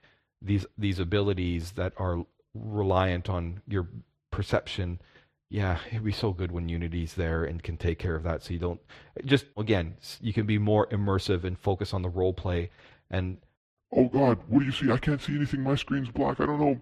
these 0.41 0.65
these 0.79 0.99
abilities 0.99 1.73
that 1.73 1.93
are 1.99 2.25
reliant 2.55 3.29
on 3.29 3.61
your 3.69 3.89
perception. 4.31 4.99
Yeah, 5.51 5.79
it'd 5.91 6.05
be 6.05 6.13
so 6.13 6.33
good 6.33 6.53
when 6.53 6.69
Unity's 6.69 7.15
there 7.15 7.45
and 7.45 7.63
can 7.63 7.77
take 7.79 7.99
care 7.99 8.15
of 8.15 8.23
that. 8.25 8.43
So 8.43 8.53
you 8.53 8.59
don't 8.59 8.81
just 9.25 9.47
again, 9.57 9.97
you 10.21 10.33
can 10.33 10.45
be 10.47 10.59
more 10.59 10.87
immersive 10.89 11.45
and 11.45 11.59
focus 11.59 11.95
on 11.95 12.03
the 12.03 12.09
role 12.11 12.35
play. 12.35 12.71
And 13.11 13.39
Oh 13.91 14.05
God, 14.09 14.39
what 14.49 14.59
do 14.61 14.67
you 14.67 14.73
see? 14.73 14.91
I 14.91 14.99
can't 14.99 15.23
see 15.23 15.35
anything. 15.35 15.63
My 15.63 15.75
screen's 15.75 16.11
black. 16.11 16.41
I 16.41 16.47
don't 16.47 16.61
know. 16.61 16.79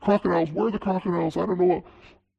Crocodiles. 0.00 0.50
Where 0.50 0.66
are 0.66 0.70
the 0.72 0.78
crocodiles? 0.80 1.36
I 1.36 1.46
don't 1.46 1.58
know. 1.60 1.84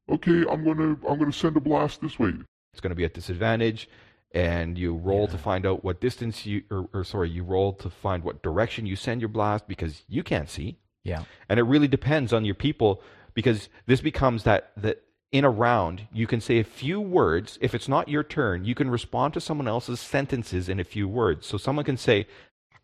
Okay, 0.09 0.43
I'm 0.49 0.65
gonna 0.65 0.97
I'm 1.07 1.17
gonna 1.17 1.31
send 1.31 1.55
a 1.55 1.61
blast 1.61 2.01
this 2.01 2.19
way. 2.19 2.33
it's 2.73 2.81
going 2.81 2.89
to 2.89 2.95
be 2.95 3.05
at 3.05 3.13
disadvantage 3.13 3.87
and 4.33 4.77
you 4.77 4.95
roll 4.95 5.27
to 5.27 5.37
find 5.37 5.65
out 5.65 5.83
what 5.83 6.01
distance 6.01 6.45
you 6.45 6.63
or, 6.71 6.89
or 6.93 7.03
sorry 7.05 7.29
you 7.29 7.43
roll 7.43 7.71
to 7.71 7.89
find 7.89 8.23
what 8.23 8.41
direction 8.43 8.85
you 8.85 8.95
send 8.97 9.21
your 9.21 9.29
blast 9.29 9.65
because 9.67 10.03
you 10.09 10.23
can't 10.23 10.49
see 10.49 10.77
Yeah. 11.05 11.23
and 11.47 11.59
it 11.59 11.63
really 11.63 11.87
depends 11.87 12.33
on 12.33 12.43
your 12.43 12.55
people 12.55 13.01
because 13.35 13.69
this 13.85 14.01
becomes 14.01 14.43
that 14.43 14.71
that 14.77 15.02
in 15.33 15.43
a 15.43 15.49
round 15.49 16.07
you 16.13 16.27
can 16.27 16.39
say 16.39 16.59
a 16.59 16.63
few 16.63 17.01
words 17.01 17.57
if 17.59 17.73
it's 17.75 17.87
not 17.89 18.07
your 18.07 18.23
turn 18.23 18.63
you 18.63 18.75
can 18.75 18.89
respond 18.89 19.33
to 19.33 19.41
someone 19.41 19.67
else's 19.67 19.99
sentences 19.99 20.69
in 20.69 20.79
a 20.79 20.83
few 20.83 21.07
words 21.07 21.45
so 21.47 21.57
someone 21.57 21.83
can 21.83 21.97
say 21.97 22.25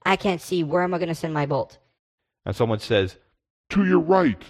I 0.05 0.15
can't 0.15 0.41
see. 0.41 0.63
Where 0.63 0.81
am 0.83 0.93
I 0.93 0.97
going 0.97 1.09
to 1.09 1.15
send 1.15 1.33
my 1.33 1.45
bolt? 1.45 1.77
and 2.45 2.55
someone 2.55 2.79
says 2.79 3.17
To 3.69 3.85
your 3.85 3.99
right. 3.99 4.41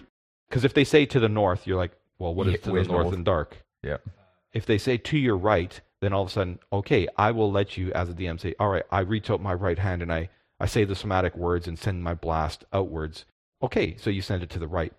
because 0.48 0.64
if 0.64 0.74
they 0.74 0.84
say 0.86 1.06
to 1.08 1.20
the 1.20 1.28
north 1.30 1.68
you're 1.68 1.78
like 1.78 1.92
well 2.18 2.34
what 2.34 2.48
is 2.48 2.54
Yeah, 2.54 2.60
to 2.60 2.66
the 2.72 2.74
north 2.76 2.88
north? 2.88 3.14
and 3.14 3.26
dark 3.26 3.58
Yeah. 3.84 3.98
if 4.54 4.66
they 4.66 4.78
say 4.78 4.98
to 4.98 5.18
your 5.18 5.38
right, 5.38 5.80
then 6.02 6.14
all 6.14 6.24
of 6.24 6.30
a 6.30 6.32
sudden, 6.32 6.60
okay, 6.72 7.08
I 7.18 7.32
will 7.32 7.52
let 7.52 7.76
you 7.76 7.92
as 7.92 8.08
a 8.10 8.14
DM 8.14 8.40
say, 8.40 8.56
all 8.60 8.70
right, 8.70 8.84
I 8.90 9.02
reach 9.02 9.30
out 9.30 9.42
my 9.42 9.54
right 9.54 9.78
hand 9.78 10.02
and 10.02 10.14
I, 10.14 10.30
I 10.58 10.66
say 10.66 10.86
the 10.86 10.96
somatic 10.96 11.36
words 11.36 11.68
and 11.68 11.78
send 11.78 12.04
my 12.06 12.14
blast 12.14 12.64
outwards. 12.72 13.26
Okay, 13.62 13.98
so 13.98 14.10
you 14.10 14.22
send 14.22 14.42
it 14.42 14.50
to 14.52 14.60
the 14.60 14.68
right. 14.68 14.94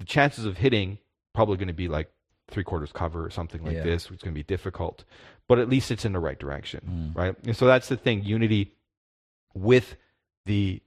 The 0.00 0.04
chances 0.04 0.44
of 0.44 0.58
hitting 0.58 0.98
probably 1.34 1.56
going 1.56 1.68
to 1.68 1.72
be 1.74 1.88
like 1.88 2.10
three 2.48 2.64
quarters 2.64 2.92
cover 2.92 3.24
or 3.24 3.30
something 3.30 3.62
like 3.64 3.76
Yeah. 3.76 3.82
this, 3.84 4.10
which 4.10 4.18
is 4.18 4.22
going 4.22 4.34
to 4.34 4.38
be 4.38 4.42
difficult, 4.44 5.04
but 5.48 5.58
at 5.58 5.68
least 5.68 5.90
it's 5.90 6.04
in 6.04 6.12
the 6.12 6.18
right 6.20 6.38
direction, 6.38 7.12
Mm. 7.14 7.16
right? 7.18 7.36
And 7.44 7.56
so 7.56 7.66
that's 7.66 7.88
the 7.88 7.96
thing. 7.96 8.22
Unity 8.24 8.72
with 9.54 9.96
the 10.46 10.82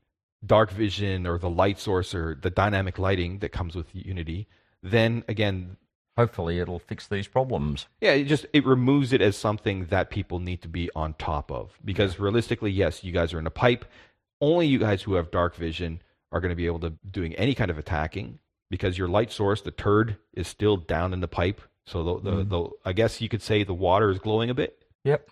dark 0.45 0.69
vision 0.71 1.25
or 1.25 1.37
the 1.39 1.49
light 1.49 1.79
source 1.79 2.13
or 2.13 2.35
the 2.39 2.49
dynamic 2.51 2.99
lighting 2.99 3.39
that 3.39 3.49
comes 3.49 3.75
with 3.75 3.87
Unity, 3.93 4.47
then 4.83 5.23
again, 5.27 5.77
Hopefully, 6.15 6.57
it'll 6.59 6.79
fix 6.79 7.05
these 7.07 7.27
problems. 7.27 7.85
yeah, 8.01 8.09
it 8.13 8.23
just 8.23 8.47
it 8.51 8.65
removes 8.65 9.13
it 9.13 9.21
as 9.21 9.37
something 9.37 9.85
that 9.85 10.09
people 10.09 10.39
need 10.39 10.63
to 10.63 10.67
be 10.67 10.89
on 10.95 11.13
top 11.19 11.51
of. 11.51 11.77
Because 11.85 12.17
realistically, 12.19 12.71
yes, 12.71 13.03
you 13.03 13.11
guys 13.11 13.35
are 13.35 13.39
in 13.39 13.45
a 13.45 13.51
pipe. 13.51 13.85
Only 14.41 14.65
you 14.65 14.79
guys 14.79 15.03
who 15.03 15.13
have 15.13 15.29
dark 15.29 15.53
vision 15.55 16.01
are 16.31 16.39
going 16.39 16.49
to 16.49 16.55
be 16.55 16.65
able 16.65 16.79
to 16.79 16.89
doing 17.11 17.35
any 17.35 17.53
kind 17.53 17.69
of 17.69 17.77
attacking 17.77 18.39
because 18.69 18.97
your 18.97 19.07
light 19.07 19.31
source, 19.31 19.61
the 19.61 19.71
turd, 19.71 20.17
is 20.33 20.47
still 20.47 20.77
down 20.77 21.13
in 21.13 21.19
the 21.21 21.27
pipe. 21.27 21.61
So 21.85 22.03
the 22.03 22.31
the, 22.31 22.43
Mhm. 22.43 22.49
the 22.49 22.69
I 22.85 22.93
guess 22.93 23.21
you 23.21 23.29
could 23.29 23.41
say 23.41 23.63
the 23.63 23.73
water 23.73 24.09
is 24.09 24.19
glowing 24.19 24.49
a 24.49 24.53
bit. 24.53 24.83
Yep. 25.03 25.29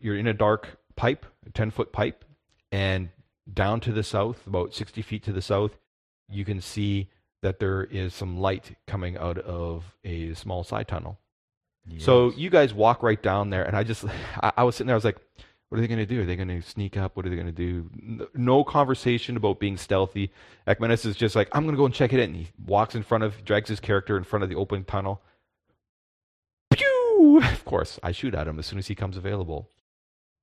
You're 0.00 0.16
in 0.16 0.26
a 0.26 0.32
dark 0.34 0.78
pipe, 0.96 1.26
a 1.46 1.50
ten 1.50 1.70
foot 1.70 1.92
pipe, 1.92 2.24
and 2.72 3.10
down 3.52 3.80
to 3.80 3.92
the 3.92 4.02
south, 4.02 4.46
about 4.46 4.74
sixty 4.74 5.02
feet 5.02 5.22
to 5.24 5.32
the 5.32 5.42
south, 5.42 5.76
you 6.28 6.44
can 6.44 6.60
see 6.60 7.08
that 7.42 7.58
there 7.58 7.84
is 7.84 8.14
some 8.14 8.38
light 8.38 8.76
coming 8.86 9.16
out 9.16 9.38
of 9.38 9.96
a 10.04 10.34
small 10.34 10.62
side 10.64 10.88
tunnel. 10.88 11.18
So 11.98 12.30
you 12.32 12.50
guys 12.50 12.72
walk 12.74 13.02
right 13.02 13.20
down 13.20 13.50
there, 13.50 13.64
and 13.64 13.76
I 13.76 13.82
just, 13.82 14.04
I, 14.42 14.52
I 14.58 14.64
was 14.64 14.76
sitting 14.76 14.86
there, 14.88 14.94
I 14.94 14.98
was 14.98 15.04
like, 15.04 15.16
what 15.70 15.78
are 15.78 15.80
they 15.80 15.88
going 15.88 15.98
to 15.98 16.06
do? 16.06 16.20
Are 16.20 16.26
they 16.26 16.36
going 16.36 16.48
to 16.48 16.60
sneak 16.62 16.96
up? 16.96 17.16
What 17.16 17.24
are 17.24 17.30
they 17.30 17.36
going 17.36 17.46
to 17.46 17.52
do? 17.52 18.28
No 18.34 18.62
conversation 18.64 19.36
about 19.36 19.58
being 19.60 19.76
stealthy. 19.76 20.30
Ekmenes 20.66 21.06
is 21.06 21.16
just 21.16 21.34
like, 21.36 21.48
I'm 21.52 21.62
going 21.62 21.74
to 21.74 21.78
go 21.78 21.84
and 21.86 21.94
check 21.94 22.12
it 22.12 22.20
in. 22.20 22.34
He 22.34 22.48
walks 22.66 22.94
in 22.96 23.02
front 23.04 23.24
of, 23.24 23.44
drags 23.44 23.68
his 23.68 23.80
character 23.80 24.16
in 24.16 24.24
front 24.24 24.42
of 24.42 24.48
the 24.48 24.56
open 24.56 24.84
tunnel. 24.84 25.22
Pew! 26.70 27.40
Of 27.42 27.64
course, 27.64 27.98
I 28.02 28.12
shoot 28.12 28.34
at 28.34 28.46
him 28.48 28.58
as 28.58 28.66
soon 28.66 28.78
as 28.78 28.88
he 28.88 28.94
comes 28.94 29.16
available. 29.16 29.68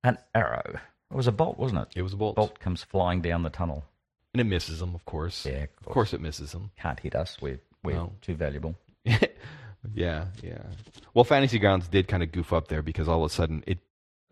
An 0.03 0.17
arrow. 0.33 0.79
It 1.11 1.15
was 1.15 1.27
a 1.27 1.31
bolt, 1.31 1.57
wasn't 1.57 1.81
it? 1.81 1.87
It 1.95 2.01
was 2.01 2.13
a 2.13 2.17
bolt. 2.17 2.35
Bolt 2.35 2.59
comes 2.59 2.83
flying 2.83 3.21
down 3.21 3.43
the 3.43 3.49
tunnel. 3.49 3.85
And 4.33 4.41
it 4.41 4.45
misses 4.45 4.81
him, 4.81 4.93
of 4.93 5.03
course. 5.05 5.45
Yeah, 5.45 5.65
Of 5.85 5.91
course 5.93 6.13
it 6.13 6.21
misses 6.21 6.53
him. 6.53 6.71
Can't 6.79 6.99
hit 6.99 7.15
us. 7.15 7.37
We're, 7.41 7.59
we're 7.83 7.95
No. 7.95 8.13
too 8.21 8.35
valuable. 8.35 8.75
yeah, 9.05 10.25
yeah. 10.43 10.63
Well, 11.13 11.23
Fantasy 11.23 11.59
Grounds 11.59 11.87
did 11.87 12.07
kind 12.07 12.23
of 12.23 12.31
goof 12.31 12.51
up 12.53 12.67
there 12.67 12.81
because 12.81 13.07
all 13.07 13.23
of 13.23 13.31
a 13.31 13.33
sudden 13.33 13.63
it 13.65 13.79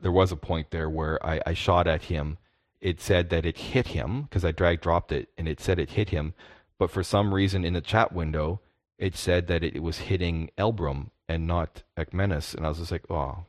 there 0.05 0.11
was 0.11 0.31
a 0.31 0.35
point 0.35 0.69
there 0.69 0.87
where 0.87 1.17
I, 1.25 1.41
I 1.47 1.53
shot 1.55 1.87
at 1.87 2.03
him. 2.03 2.37
It 2.79 3.01
said 3.01 3.31
that 3.31 3.43
it 3.43 3.57
hit 3.57 3.87
him 3.87 4.21
because 4.21 4.45
I 4.45 4.51
drag 4.51 4.79
dropped 4.79 5.11
it, 5.11 5.29
and 5.35 5.47
it 5.47 5.59
said 5.59 5.79
it 5.79 5.89
hit 5.89 6.09
him, 6.09 6.35
but 6.77 6.91
for 6.91 7.01
some 7.01 7.33
reason 7.33 7.65
in 7.65 7.73
the 7.73 7.81
chat 7.81 8.13
window, 8.13 8.61
it 8.99 9.15
said 9.15 9.47
that 9.47 9.63
it 9.63 9.81
was 9.81 9.97
hitting 9.97 10.51
Elbrum 10.59 11.09
and 11.27 11.47
not 11.47 11.81
Ekmenis. 11.97 12.53
And 12.53 12.67
I 12.67 12.69
was 12.69 12.77
just 12.77 12.91
like, 12.91 13.09
oh, 13.09 13.45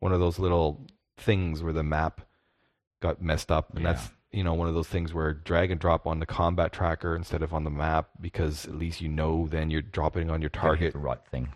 one 0.00 0.12
of 0.12 0.20
those 0.20 0.38
little 0.38 0.84
things 1.16 1.62
where 1.62 1.72
the 1.72 1.82
map 1.82 2.20
got 3.00 3.22
messed 3.22 3.50
up. 3.50 3.70
And 3.74 3.82
Yeah. 3.82 3.92
that's, 3.94 4.10
you 4.32 4.44
know, 4.44 4.52
one 4.52 4.68
of 4.68 4.74
those 4.74 4.88
things 4.88 5.14
where 5.14 5.32
drag 5.32 5.70
and 5.70 5.80
drop 5.80 6.06
on 6.06 6.20
the 6.20 6.26
combat 6.26 6.74
tracker 6.74 7.16
instead 7.16 7.42
of 7.42 7.54
on 7.54 7.64
the 7.64 7.70
map 7.70 8.10
because 8.20 8.66
at 8.66 8.74
least 8.74 9.00
you 9.00 9.08
know 9.08 9.46
then 9.48 9.70
you're 9.70 9.80
dropping 9.80 10.28
on 10.28 10.42
your 10.42 10.50
target. 10.50 10.92
the 10.92 10.98
right 10.98 11.24
thing. 11.30 11.54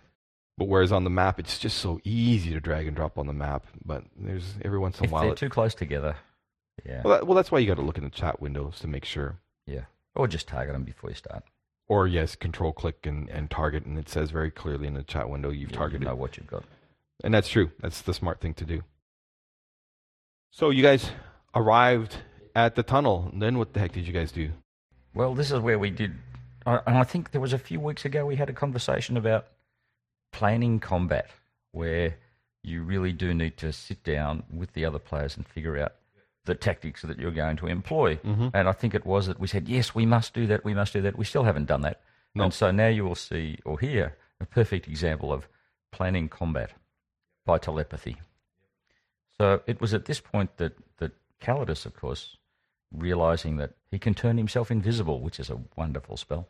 But 0.60 0.68
whereas 0.68 0.92
on 0.92 1.04
the 1.04 1.10
map, 1.10 1.40
it's 1.40 1.58
just 1.58 1.78
so 1.78 2.02
easy 2.04 2.50
to 2.52 2.60
drag 2.60 2.86
and 2.86 2.94
drop 2.94 3.16
on 3.16 3.26
the 3.26 3.32
map. 3.32 3.64
But 3.82 4.04
there's 4.14 4.56
every 4.62 4.78
once 4.78 4.98
in 4.98 5.04
a 5.04 5.06
If 5.06 5.10
while. 5.10 5.22
they're 5.22 5.32
it- 5.32 5.38
too 5.38 5.48
close 5.48 5.74
together, 5.74 6.16
yeah, 6.84 7.00
well, 7.02 7.14
that, 7.14 7.26
well, 7.26 7.34
that's 7.34 7.50
why 7.50 7.60
you 7.60 7.66
got 7.66 7.76
to 7.76 7.82
look 7.82 7.96
in 7.96 8.04
the 8.04 8.10
chat 8.10 8.42
windows 8.42 8.78
to 8.80 8.86
make 8.86 9.06
sure. 9.06 9.38
yeah, 9.64 9.84
or 10.14 10.28
just 10.28 10.46
target 10.46 10.74
them 10.74 10.84
before 10.84 11.08
you 11.08 11.16
start. 11.16 11.44
Or 11.88 12.06
yes, 12.06 12.36
control 12.36 12.72
click 12.74 13.06
and, 13.06 13.26
and 13.30 13.50
target, 13.50 13.86
and 13.86 13.98
it 13.98 14.10
says 14.10 14.30
very 14.32 14.50
clearly 14.50 14.86
in 14.86 14.92
the 14.92 15.02
chat 15.02 15.30
window 15.30 15.48
you've 15.48 15.70
Yeah, 15.70 15.78
targeted. 15.78 16.02
You 16.02 16.08
know 16.08 16.14
what 16.14 16.36
you've 16.36 16.46
got. 16.46 16.64
And 17.24 17.32
that's 17.32 17.48
true. 17.48 17.70
That's 17.80 18.02
the 18.02 18.12
smart 18.12 18.40
thing 18.42 18.52
to 18.54 18.64
do. 18.66 18.82
So 20.50 20.68
you 20.68 20.82
guys 20.82 21.10
arrived 21.54 22.16
at 22.54 22.74
the 22.74 22.82
tunnel. 22.82 23.30
And 23.32 23.40
then 23.40 23.56
what 23.56 23.72
the 23.72 23.80
heck 23.80 23.92
did 23.92 24.06
you 24.06 24.12
guys 24.12 24.30
do? 24.30 24.50
Well, 25.14 25.34
this 25.34 25.50
is 25.50 25.58
where 25.60 25.78
we 25.78 25.88
did, 25.90 26.12
and 26.66 26.98
I 26.98 27.04
think 27.04 27.30
there 27.32 27.40
was 27.40 27.54
a 27.54 27.58
few 27.58 27.80
weeks 27.80 28.04
ago 28.04 28.26
we 28.26 28.36
had 28.36 28.50
a 28.50 28.52
conversation 28.52 29.16
about 29.16 29.46
planning 30.32 30.80
combat, 30.80 31.28
where 31.72 32.16
you 32.62 32.82
really 32.82 33.12
do 33.12 33.32
need 33.34 33.56
to 33.58 33.72
sit 33.72 34.02
down 34.04 34.42
with 34.52 34.72
the 34.74 34.84
other 34.84 34.98
players 34.98 35.36
and 35.36 35.46
figure 35.46 35.78
out 35.78 35.94
the 36.44 36.54
tactics 36.54 37.02
that 37.02 37.18
you're 37.18 37.30
going 37.30 37.56
to 37.56 37.66
employ. 37.66 38.16
Mhm. 38.16 38.50
And 38.54 38.68
I 38.68 38.72
think 38.72 38.94
it 38.94 39.06
was 39.06 39.26
that 39.26 39.38
we 39.38 39.46
said, 39.46 39.68
yes, 39.68 39.94
we 39.94 40.06
must 40.06 40.34
do 40.34 40.46
that, 40.46 40.64
we 40.64 40.74
must 40.74 40.92
do 40.92 41.02
that. 41.02 41.16
We 41.16 41.24
still 41.24 41.44
haven't 41.44 41.66
done 41.66 41.82
that. 41.82 42.00
No. 42.34 42.44
And 42.44 42.54
so 42.54 42.70
now 42.70 42.88
you 42.88 43.04
will 43.04 43.14
see 43.14 43.58
or 43.64 43.78
hear 43.78 44.16
a 44.40 44.46
perfect 44.46 44.88
example 44.88 45.32
of 45.32 45.48
planning 45.90 46.28
combat 46.28 46.72
by 47.44 47.58
telepathy. 47.58 48.16
So 49.38 49.62
it 49.66 49.80
was 49.80 49.94
at 49.94 50.04
this 50.04 50.20
point 50.20 50.56
that, 50.58 50.74
that 50.98 51.12
Calidus, 51.40 51.86
of 51.86 51.94
course, 51.94 52.36
realizing 52.92 53.56
that 53.56 53.72
he 53.90 53.98
can 53.98 54.14
turn 54.14 54.36
himself 54.36 54.70
invisible, 54.70 55.20
which 55.20 55.40
is 55.40 55.50
a 55.50 55.60
wonderful 55.76 56.16
spell, 56.16 56.48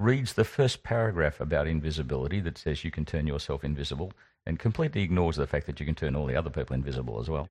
reads 0.00 0.32
the 0.32 0.44
first 0.44 0.82
paragraph 0.82 1.40
about 1.40 1.66
invisibility 1.66 2.40
that 2.40 2.56
says 2.58 2.84
you 2.84 2.90
can 2.90 3.04
turn 3.04 3.26
yourself 3.26 3.62
invisible 3.62 4.12
and 4.46 4.58
completely 4.58 5.02
ignores 5.02 5.36
the 5.36 5.46
fact 5.46 5.66
that 5.66 5.78
you 5.78 5.84
can 5.86 5.94
turn 5.94 6.16
all 6.16 6.26
the 6.26 6.34
other 6.36 6.50
people 6.50 6.74
invisible 6.74 7.20
as 7.20 7.28
well. 7.28 7.48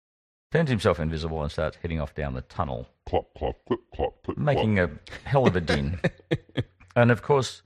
Turns 0.52 0.70
himself 0.70 1.00
invisible 1.00 1.44
and 1.44 1.52
starts 1.52 1.78
heading 1.82 2.02
off 2.02 2.16
down 2.16 2.34
the 2.34 2.42
tunnel, 2.42 2.88
Clop, 3.06 3.28
clop, 3.38 3.56
clip, 3.68 3.80
clop, 3.94 4.24
clip, 4.24 4.38
making 4.38 4.80
a 4.80 4.90
hell 5.24 5.46
of 5.46 5.56
a 5.56 5.62
din. 5.62 6.00
and 6.96 7.12
of 7.12 7.22
course, 7.22 7.62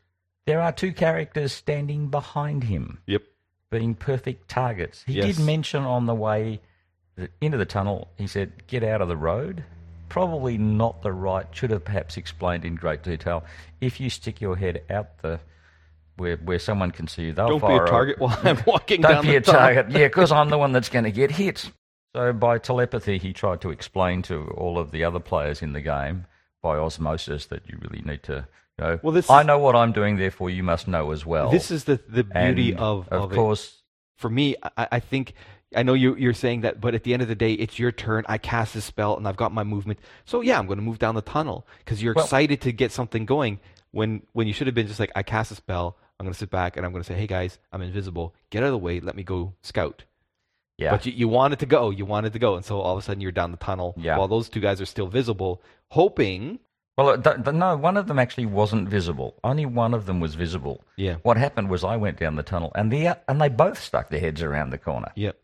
there 0.46 0.62
are 0.62 0.74
two 0.74 0.92
characters 0.92 1.54
standing 1.54 2.10
behind 2.10 2.66
him 2.66 3.00
Yep. 3.08 3.24
being 3.72 3.96
perfect 3.96 4.50
targets. 4.50 5.04
He 5.08 5.14
Yes. 5.14 5.38
did 5.38 5.46
mention 5.46 5.84
on 5.84 6.06
the 6.08 6.14
way 6.16 6.60
into 7.40 7.58
the 7.58 7.66
tunnel, 7.66 8.10
he 8.18 8.28
said, 8.28 8.68
get 8.68 8.84
out 8.84 9.02
of 9.02 9.08
the 9.08 9.16
road. 9.16 9.64
Probably 10.14 10.60
not 10.60 11.02
the 11.02 11.12
right, 11.12 11.48
should 11.52 11.72
have 11.72 11.84
perhaps 11.84 12.18
explained 12.18 12.66
in 12.66 12.76
great 12.76 13.02
detail. 13.02 13.44
If 13.82 14.00
you 14.00 14.12
stick 14.12 14.42
your 14.42 14.56
head 14.56 14.84
out 14.92 15.18
the 15.24 15.40
where 16.18 16.38
where 16.38 16.60
someone 16.60 16.92
can 16.92 17.08
see 17.08 17.24
you, 17.24 17.34
they'll 17.34 17.58
Don't 17.58 17.68
be 17.68 17.76
a 17.76 17.88
target 17.88 18.20
while 18.20 18.38
I'm 18.44 18.62
walking 18.68 19.02
Don't 19.02 19.12
down 19.12 19.22
be 19.24 19.32
the 19.32 19.38
a 19.38 19.42
target. 19.42 19.90
Yeah, 19.90 20.08
because 20.08 20.32
I'm 20.40 20.50
the 20.50 20.60
one 20.60 20.72
that's 20.72 20.90
going 20.90 21.06
to 21.06 21.12
get 21.12 21.32
hit. 21.32 21.72
So 22.16 22.32
by 22.32 22.60
telepathy, 22.60 23.18
he 23.18 23.34
tried 23.34 23.60
to 23.62 23.72
explain 23.72 24.22
to 24.24 24.50
all 24.56 24.78
of 24.78 24.92
the 24.92 25.04
other 25.04 25.20
players 25.20 25.64
in 25.64 25.74
the 25.74 25.82
game 25.82 26.28
by 26.62 26.78
osmosis 26.78 27.48
that 27.48 27.68
you 27.68 27.80
really 27.82 28.04
need 28.06 28.22
to. 28.24 28.48
You 28.78 28.86
know, 28.86 29.00
Well, 29.02 29.14
this 29.14 29.32
I 29.32 29.42
know 29.42 29.58
what 29.58 29.76
I'm 29.76 29.94
doing, 29.94 30.18
therefore 30.18 30.52
you 30.52 30.62
must 30.62 30.88
know 30.88 31.10
as 31.10 31.26
well. 31.26 31.50
This 31.50 31.72
is 31.72 31.86
the, 31.86 32.00
the 32.08 32.24
beauty 32.24 32.72
And, 32.74 32.80
of, 32.80 33.08
of 33.10 33.24
of 33.24 33.32
it. 33.32 33.36
course, 33.36 33.82
for 34.16 34.30
me, 34.30 34.56
I, 34.78 34.88
I 34.92 35.00
think 35.00 35.34
I 35.76 35.84
know 35.84 35.94
you, 35.94 36.16
you're 36.16 36.34
saying 36.34 36.62
that, 36.62 36.80
but 36.82 36.94
at 36.96 37.04
the 37.04 37.14
end 37.14 37.22
of 37.22 37.28
the 37.28 37.36
day, 37.36 37.54
it's 37.54 37.78
your 37.80 37.92
turn. 37.92 38.24
I 38.28 38.38
cast 38.38 38.74
this 38.74 38.86
spell, 38.86 39.18
and 39.18 39.28
I've 39.28 39.38
got 39.38 39.52
my 39.54 39.64
movement. 39.64 40.00
So 40.26 40.42
yeah, 40.42 40.58
I'm 40.60 40.68
going 40.68 40.80
to 40.80 40.84
move 40.84 41.00
down 41.00 41.16
the 41.16 41.22
tunnel 41.22 41.68
because 41.80 42.02
you're 42.02 42.14
Well- 42.14 42.26
excited 42.26 42.62
to 42.62 42.72
get 42.72 42.92
something 42.92 43.26
going. 43.26 43.60
When 43.92 44.24
when 44.34 44.48
you 44.48 44.54
should 44.54 44.68
have 44.68 44.76
been 44.76 44.88
just 44.88 45.00
like, 45.00 45.12
I 45.16 45.22
cast 45.24 45.52
a 45.52 45.56
spell. 45.56 45.98
I'm 46.20 46.26
going 46.26 46.34
to 46.34 46.38
sit 46.40 46.50
back 46.50 46.78
and 46.78 46.86
I'm 46.86 46.92
going 46.92 47.04
to 47.04 47.08
say, 47.08 47.16
Hey 47.20 47.28
guys, 47.28 47.60
I'm 47.72 47.82
invisible. 47.82 48.34
Get 48.50 48.64
out 48.64 48.68
of 48.68 48.72
the 48.72 48.78
way. 48.78 49.00
Let 49.00 49.16
me 49.16 49.24
go 49.24 49.54
scout. 49.62 50.04
yeah. 50.78 50.92
But 50.92 51.06
you, 51.06 51.12
you 51.12 51.28
wanted 51.28 51.60
to 51.60 51.66
go. 51.68 51.90
You 51.92 52.06
wanted 52.06 52.34
to 52.34 52.40
go, 52.40 52.56
and 52.56 52.66
so 52.66 52.80
all 52.80 52.94
of 52.98 53.04
a 53.04 53.06
sudden 53.06 53.22
you're 53.22 53.32
down 53.32 53.52
the 53.52 53.58
tunnel 53.58 53.94
Yeah. 53.98 54.18
while 54.18 54.28
those 54.28 54.50
two 54.50 54.60
guys 54.62 54.80
are 54.82 54.86
still 54.86 55.08
visible, 55.08 55.62
hoping. 55.92 56.60
Well, 56.98 57.10
uh, 57.10 57.18
th- 57.18 57.44
th- 57.44 57.56
no, 57.56 57.76
one 57.76 57.98
of 57.98 58.08
them 58.08 58.20
actually 58.20 58.46
wasn't 58.46 58.88
visible. 58.88 59.36
Only 59.44 59.66
one 59.66 59.94
of 59.96 60.06
them 60.06 60.20
was 60.20 60.36
visible. 60.36 60.84
Yeah. 60.96 61.16
What 61.24 61.38
happened 61.38 61.70
was 61.70 61.84
I 61.84 61.96
went 61.98 62.20
down 62.20 62.36
the 62.36 62.44
tunnel, 62.44 62.72
and 62.76 62.92
the 62.92 63.08
uh, 63.10 63.16
and 63.28 63.42
they 63.42 63.50
both 63.50 63.80
stuck 63.82 64.10
their 64.10 64.20
heads 64.20 64.42
around 64.44 64.70
the 64.70 64.78
corner. 64.78 65.12
Yep. 65.16 65.38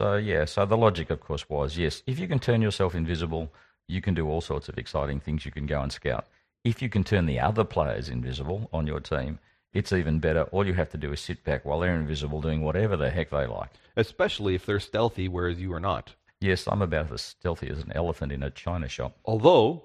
So 0.00 0.16
yeah, 0.16 0.44
so 0.44 0.64
the 0.64 0.76
logic, 0.76 1.10
of 1.10 1.20
course, 1.20 1.48
was 1.48 1.76
yes, 1.76 2.02
if 2.06 2.18
you 2.18 2.28
can 2.28 2.38
turn 2.38 2.62
yourself 2.62 2.94
invisible, 2.94 3.52
you 3.88 4.00
can 4.00 4.14
do 4.14 4.28
all 4.28 4.40
sorts 4.40 4.68
of 4.68 4.78
exciting 4.78 5.18
things. 5.18 5.44
You 5.44 5.50
can 5.52 5.66
go 5.66 5.80
and 5.80 5.92
scout. 5.92 6.26
If 6.64 6.80
you 6.82 6.88
can 6.88 7.02
turn 7.04 7.26
the 7.26 7.40
other 7.40 7.64
players 7.64 8.08
invisible 8.08 8.68
on 8.72 8.86
your 8.86 9.00
team, 9.00 9.38
it's 9.72 9.92
even 9.92 10.18
better. 10.20 10.42
All 10.44 10.66
you 10.66 10.74
have 10.74 10.90
to 10.90 10.98
do 10.98 11.12
is 11.12 11.20
sit 11.20 11.42
back 11.44 11.64
while 11.64 11.80
they're 11.80 11.94
invisible, 11.94 12.40
doing 12.40 12.62
whatever 12.62 12.96
the 12.96 13.10
heck 13.10 13.30
they 13.30 13.46
like. 13.46 13.70
Especially 13.96 14.54
if 14.54 14.66
they're 14.66 14.80
stealthy, 14.80 15.28
whereas 15.28 15.60
you 15.60 15.72
are 15.72 15.80
not. 15.80 16.14
Yes, 16.40 16.68
I'm 16.68 16.82
about 16.82 17.10
as 17.10 17.22
stealthy 17.22 17.68
as 17.68 17.78
an 17.80 17.92
elephant 17.94 18.30
in 18.30 18.42
a 18.42 18.50
china 18.50 18.88
shop. 18.88 19.16
Although 19.24 19.82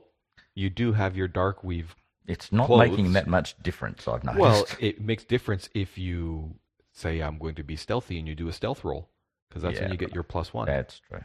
you 0.53 0.69
do 0.69 0.93
have 0.93 1.17
your 1.17 1.27
dark 1.27 1.63
weave 1.63 1.95
It's 2.27 2.51
not 2.51 2.67
Clothes. 2.67 2.89
making 2.89 3.13
that 3.13 3.27
much 3.27 3.57
difference. 3.63 4.07
I've 4.07 4.23
noticed. 4.23 4.39
Well, 4.41 4.65
it 4.79 5.01
makes 5.01 5.23
difference 5.23 5.69
if 5.73 5.97
you 5.97 6.53
say 6.91 7.21
I'm 7.21 7.39
going 7.39 7.55
to 7.55 7.63
be 7.63 7.75
stealthy 7.75 8.19
and 8.19 8.27
you 8.27 8.35
do 8.35 8.47
a 8.47 8.53
stealth 8.53 8.83
roll 8.83 9.09
because 9.53 9.61
that's 9.63 9.79
when 9.79 9.91
you 9.91 9.97
get 9.97 10.13
your 10.13 10.23
plus 10.23 10.53
one. 10.53 10.65
that's 10.65 10.99
true. 11.09 11.23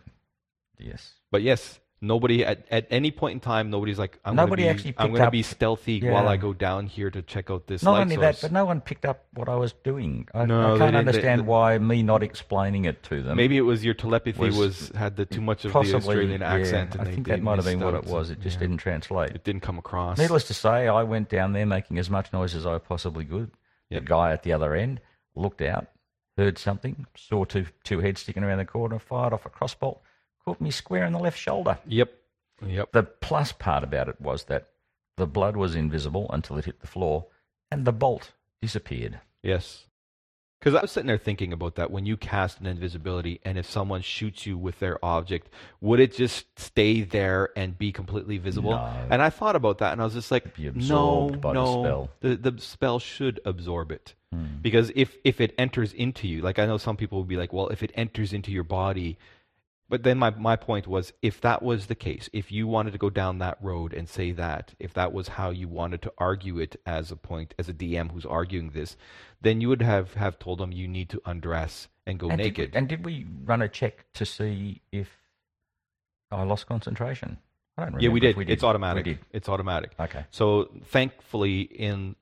Yes. 0.78 1.14
But 1.30 1.42
yes, 1.42 1.80
nobody 2.00 2.44
at, 2.44 2.64
at 2.70 2.86
any 2.90 3.10
point 3.10 3.32
in 3.34 3.40
time, 3.40 3.70
nobody's 3.70 3.98
like 3.98 4.18
I'm 4.24 4.36
Nobody 4.36 4.62
gonna 4.62 4.74
be, 4.74 4.78
actually 4.78 4.94
I'm 4.98 5.10
going 5.10 5.24
to 5.24 5.30
be 5.30 5.42
stealthy 5.42 6.00
while 6.08 6.28
I 6.28 6.36
go 6.36 6.52
down 6.52 6.86
here 6.86 7.10
to 7.10 7.20
check 7.22 7.50
out 7.50 7.66
this 7.66 7.82
Not 7.82 8.00
only 8.00 8.14
source. 8.14 8.40
that, 8.40 8.42
but 8.42 8.52
no 8.52 8.64
one 8.64 8.80
picked 8.80 9.04
up 9.04 9.24
what 9.34 9.48
I 9.48 9.56
was 9.56 9.72
doing. 9.82 10.28
I, 10.32 10.44
No, 10.46 10.74
I 10.76 10.78
can't 10.78 10.92
they- 10.92 10.98
understand 10.98 11.40
they- 11.40 11.44
why 11.46 11.78
me 11.78 12.02
not 12.04 12.22
explaining 12.22 12.84
it 12.84 13.02
to 13.04 13.22
them. 13.22 13.36
Maybe 13.36 13.56
it 13.56 13.62
was 13.62 13.84
your 13.84 13.94
telepathy 13.94 14.38
was, 14.40 14.56
was 14.56 14.88
had 14.94 15.16
the 15.16 15.26
too 15.26 15.40
much 15.40 15.64
of 15.64 15.72
the 15.72 15.78
possibly 15.78 15.96
Australian 15.98 16.40
yeah, 16.42 16.52
accent. 16.52 16.94
And 16.94 17.08
I 17.08 17.10
think 17.12 17.26
that 17.26 17.42
might 17.42 17.56
have 17.56 17.64
been 17.64 17.80
what 17.80 17.94
it 17.94 18.04
was. 18.04 18.30
It 18.30 18.40
just 18.40 18.56
Yeah. 18.56 18.60
didn't 18.60 18.76
translate. 18.78 19.30
It 19.30 19.42
didn't 19.42 19.62
come 19.62 19.78
across. 19.78 20.18
Needless 20.18 20.44
to 20.44 20.54
say, 20.54 20.86
I 20.86 21.02
went 21.02 21.28
down 21.28 21.52
there 21.54 21.66
making 21.66 21.98
as 21.98 22.08
much 22.08 22.32
noise 22.32 22.54
as 22.54 22.64
I 22.66 22.78
possibly 22.78 23.24
could. 23.24 23.50
Yep. 23.90 24.02
The 24.02 24.06
guy 24.06 24.32
at 24.32 24.42
the 24.44 24.52
other 24.52 24.74
end 24.74 25.00
looked 25.34 25.62
out, 25.62 25.88
heard 26.38 26.56
something, 26.56 27.06
saw 27.14 27.44
two 27.44 27.66
two 27.84 28.00
heads 28.00 28.22
sticking 28.22 28.44
around 28.44 28.58
the 28.58 28.64
corner, 28.64 28.98
fired 28.98 29.32
off 29.32 29.44
a 29.44 29.50
crossbolt, 29.50 29.98
caught 30.44 30.60
me 30.60 30.70
square 30.70 31.04
in 31.04 31.12
the 31.12 31.18
left 31.18 31.38
shoulder. 31.38 31.78
Yep. 31.86 32.14
Yep. 32.64 32.92
The 32.92 33.02
plus 33.02 33.52
part 33.52 33.84
about 33.84 34.08
it 34.08 34.20
was 34.20 34.44
that 34.44 34.68
the 35.16 35.26
blood 35.26 35.56
was 35.56 35.74
invisible 35.74 36.30
until 36.30 36.56
it 36.56 36.64
hit 36.64 36.80
the 36.80 36.86
floor, 36.86 37.26
and 37.70 37.84
the 37.84 37.92
bolt 37.92 38.32
disappeared. 38.62 39.20
Yes. 39.42 39.84
Because 40.58 40.74
I 40.74 40.82
was 40.82 40.90
sitting 40.90 41.06
there 41.06 41.18
thinking 41.18 41.52
about 41.52 41.76
that 41.76 41.92
when 41.92 42.04
you 42.04 42.16
cast 42.16 42.58
an 42.58 42.66
invisibility, 42.66 43.40
and 43.44 43.56
if 43.58 43.70
someone 43.70 44.02
shoots 44.02 44.44
you 44.44 44.58
with 44.58 44.80
their 44.80 45.02
object, 45.04 45.48
would 45.80 46.00
it 46.00 46.14
just 46.14 46.46
stay 46.58 47.02
there 47.02 47.50
and 47.56 47.78
be 47.78 47.92
completely 47.92 48.38
visible? 48.38 48.72
No. 48.72 49.06
And 49.08 49.22
I 49.22 49.30
thought 49.30 49.54
about 49.54 49.78
that, 49.78 49.92
and 49.92 50.00
I 50.00 50.04
was 50.04 50.14
just 50.14 50.32
like, 50.32 50.56
Be 50.56 50.64
no, 50.64 50.70
absorbed 50.70 51.40
by 51.40 51.50
the 51.50 51.54
no, 51.54 51.82
spell. 51.82 52.10
The, 52.20 52.50
the 52.50 52.60
spell 52.60 52.98
should 52.98 53.40
absorb 53.44 53.92
it. 53.92 54.14
Hmm. 54.32 54.46
Because 54.60 54.92
if, 54.94 55.16
if 55.24 55.40
it 55.40 55.54
enters 55.58 55.92
into 55.92 56.28
you, 56.28 56.42
like 56.42 56.58
I 56.58 56.66
know 56.66 56.78
some 56.78 56.96
people 56.96 57.18
would 57.18 57.28
be 57.28 57.36
like, 57.36 57.52
well, 57.52 57.68
if 57.68 57.82
it 57.82 57.92
enters 57.94 58.32
into 58.32 58.50
your 58.50 58.64
body, 58.64 59.18
but 59.88 60.02
then 60.02 60.18
my, 60.18 60.30
my 60.30 60.56
point 60.56 60.86
was 60.86 61.12
if 61.22 61.40
that 61.40 61.62
was 61.62 61.86
the 61.86 61.94
case, 61.94 62.28
if 62.32 62.52
you 62.52 62.66
wanted 62.66 62.92
to 62.92 62.98
go 62.98 63.08
down 63.08 63.38
that 63.38 63.56
road 63.62 63.94
and 63.94 64.08
say 64.08 64.32
that, 64.32 64.74
if 64.78 64.92
that 64.94 65.12
was 65.12 65.28
how 65.28 65.48
you 65.50 65.66
wanted 65.66 66.02
to 66.02 66.12
argue 66.18 66.58
it 66.58 66.76
as 66.84 67.10
a 67.10 67.16
point, 67.16 67.54
as 67.58 67.68
a 67.68 67.72
DM 67.72 68.12
who's 68.12 68.26
arguing 68.26 68.70
this, 68.70 68.96
then 69.40 69.60
you 69.62 69.68
would 69.68 69.80
have, 69.80 70.14
have 70.14 70.38
told 70.38 70.58
them 70.58 70.72
you 70.72 70.86
need 70.86 71.08
to 71.08 71.22
undress 71.24 71.88
and 72.06 72.18
go 72.18 72.28
and 72.28 72.38
naked. 72.38 72.72
Did 72.72 72.72
we, 72.72 72.78
and 72.78 72.88
did 72.88 73.04
we 73.04 73.26
run 73.44 73.62
a 73.62 73.68
check 73.68 74.04
to 74.14 74.26
see 74.26 74.82
if 74.92 75.08
I 76.30 76.42
lost 76.42 76.66
concentration? 76.66 77.38
I 77.78 77.82
don't 77.82 77.94
remember. 77.94 78.04
yeah, 78.04 78.12
we 78.12 78.20
did. 78.20 78.36
We 78.36 78.44
did. 78.44 78.52
It's 78.54 78.64
automatic. 78.64 79.04
Did. 79.04 79.18
It's 79.32 79.48
automatic. 79.48 79.92
Okay. 79.98 80.24
So 80.30 80.68
thankfully, 80.86 81.60
in 81.60 82.16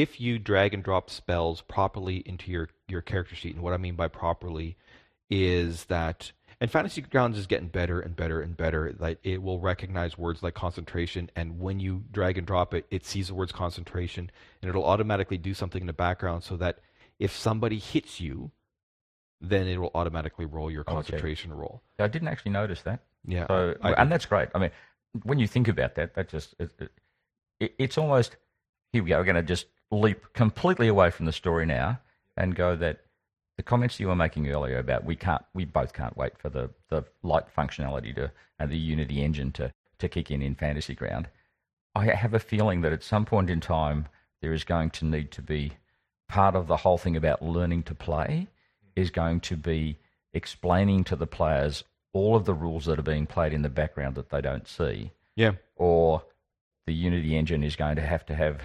if 0.00 0.20
you 0.20 0.38
drag 0.38 0.74
and 0.74 0.82
drop 0.82 1.10
spells 1.10 1.60
properly 1.62 2.18
into 2.18 2.50
your 2.50 2.68
your 2.88 3.00
character 3.00 3.34
sheet, 3.34 3.54
and 3.54 3.62
what 3.62 3.72
I 3.72 3.76
mean 3.76 3.96
by 3.96 4.08
properly 4.08 4.76
is 5.30 5.84
that, 5.86 6.32
and 6.60 6.70
Fantasy 6.70 7.00
Grounds 7.02 7.36
is 7.36 7.46
getting 7.46 7.68
better 7.68 8.00
and 8.00 8.14
better 8.14 8.40
and 8.40 8.56
better. 8.56 8.94
Like 8.98 9.18
it 9.22 9.42
will 9.42 9.58
recognize 9.60 10.16
words 10.16 10.42
like 10.42 10.54
concentration, 10.54 11.30
and 11.34 11.58
when 11.58 11.80
you 11.80 12.04
drag 12.12 12.38
and 12.38 12.46
drop 12.46 12.74
it, 12.74 12.86
it 12.90 13.04
sees 13.04 13.28
the 13.28 13.34
words 13.34 13.52
concentration, 13.52 14.30
and 14.62 14.68
it'll 14.68 14.84
automatically 14.84 15.36
do 15.38 15.52
something 15.52 15.80
in 15.80 15.86
the 15.86 15.92
background 15.92 16.44
so 16.44 16.56
that 16.56 16.78
if 17.18 17.36
somebody 17.36 17.78
hits 17.78 18.20
you, 18.20 18.52
then 19.40 19.66
it 19.66 19.78
will 19.78 19.90
automatically 19.94 20.46
roll 20.46 20.70
your 20.70 20.82
Okay. 20.82 20.94
concentration 20.94 21.52
roll. 21.52 21.82
I 21.98 22.06
didn't 22.06 22.28
actually 22.28 22.52
notice 22.52 22.82
that. 22.82 23.00
Yeah, 23.26 23.46
So, 23.48 23.74
and 23.82 24.10
that's 24.10 24.26
great. 24.26 24.48
I 24.54 24.58
mean, 24.58 24.70
when 25.24 25.38
you 25.40 25.48
think 25.48 25.66
about 25.66 25.96
that, 25.96 26.14
that 26.14 26.28
just 26.28 26.54
it, 26.60 26.70
it, 27.60 27.74
it's 27.78 27.98
almost 27.98 28.36
here 28.92 29.02
we 29.02 29.10
go. 29.10 29.18
We're 29.18 29.24
going 29.24 29.36
to 29.36 29.42
just 29.42 29.66
leap 29.90 30.32
completely 30.34 30.88
away 30.88 31.10
from 31.10 31.26
the 31.26 31.32
story 31.32 31.66
now 31.66 31.98
and 32.36 32.54
go 32.54 32.76
that 32.76 33.00
the 33.56 33.62
comments 33.62 33.98
you 33.98 34.08
were 34.08 34.16
making 34.16 34.48
earlier 34.48 34.78
about 34.78 35.04
we 35.04 35.16
can't, 35.16 35.42
we 35.54 35.64
both 35.64 35.92
can't 35.92 36.16
wait 36.16 36.38
for 36.38 36.48
the, 36.48 36.70
the 36.88 37.04
light 37.22 37.44
functionality 37.56 38.14
to 38.14 38.30
and 38.58 38.70
the 38.70 38.78
Unity 38.78 39.22
engine 39.22 39.52
to, 39.52 39.72
to 39.98 40.08
kick 40.08 40.30
in 40.30 40.42
in 40.42 40.54
Fantasy 40.54 40.94
Ground. 40.94 41.28
I 41.94 42.06
have 42.06 42.34
a 42.34 42.38
feeling 42.38 42.82
that 42.82 42.92
at 42.92 43.02
some 43.02 43.24
point 43.24 43.50
in 43.50 43.60
time 43.60 44.06
there 44.40 44.52
is 44.52 44.64
going 44.64 44.90
to 44.90 45.04
need 45.04 45.30
to 45.32 45.42
be 45.42 45.72
part 46.28 46.54
of 46.54 46.66
the 46.66 46.76
whole 46.78 46.98
thing 46.98 47.16
about 47.16 47.42
learning 47.42 47.82
to 47.84 47.94
play 47.94 48.48
is 48.94 49.10
going 49.10 49.40
to 49.40 49.56
be 49.56 49.98
explaining 50.32 51.04
to 51.04 51.16
the 51.16 51.26
players 51.26 51.84
all 52.12 52.36
of 52.36 52.44
the 52.44 52.54
rules 52.54 52.84
that 52.84 52.98
are 52.98 53.02
being 53.02 53.26
played 53.26 53.52
in 53.52 53.62
the 53.62 53.68
background 53.68 54.14
that 54.14 54.30
they 54.30 54.40
don't 54.40 54.68
see 54.68 55.10
Yeah. 55.36 55.52
or 55.76 56.22
the 56.86 56.94
Unity 56.94 57.36
engine 57.36 57.64
is 57.64 57.76
going 57.76 57.96
to 57.96 58.02
have 58.02 58.24
to 58.26 58.34
have 58.34 58.60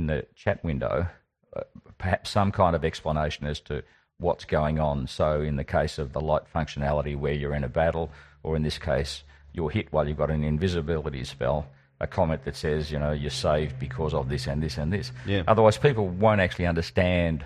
in 0.00 0.06
the 0.06 0.26
chat 0.34 0.64
window 0.64 1.06
uh, 1.54 1.62
perhaps 1.98 2.30
some 2.30 2.50
kind 2.52 2.74
of 2.76 2.84
explanation 2.84 3.46
as 3.46 3.60
to 3.60 3.82
what's 4.18 4.44
going 4.44 4.78
on. 4.78 5.06
So, 5.06 5.40
in 5.40 5.56
the 5.56 5.64
case 5.64 5.98
of 5.98 6.12
the 6.12 6.20
light 6.20 6.42
functionality 6.54 7.16
where 7.16 7.32
you're 7.32 7.54
in 7.54 7.64
a 7.64 7.68
battle, 7.68 8.10
or 8.42 8.56
in 8.56 8.62
this 8.62 8.78
case, 8.78 9.24
you're 9.52 9.70
hit 9.70 9.92
while 9.92 10.06
you've 10.06 10.18
got 10.18 10.30
an 10.30 10.44
invisibility 10.44 11.24
spell, 11.24 11.66
a 12.00 12.06
comment 12.06 12.44
that 12.44 12.56
says, 12.56 12.90
you 12.92 12.98
know, 12.98 13.12
you're 13.12 13.30
saved 13.30 13.78
because 13.78 14.14
of 14.14 14.28
this 14.28 14.46
and 14.46 14.62
this 14.62 14.78
and 14.78 14.92
this. 14.92 15.12
Yeah. 15.26 15.42
Otherwise, 15.48 15.76
people 15.76 16.08
won't 16.08 16.40
actually 16.40 16.66
understand 16.66 17.44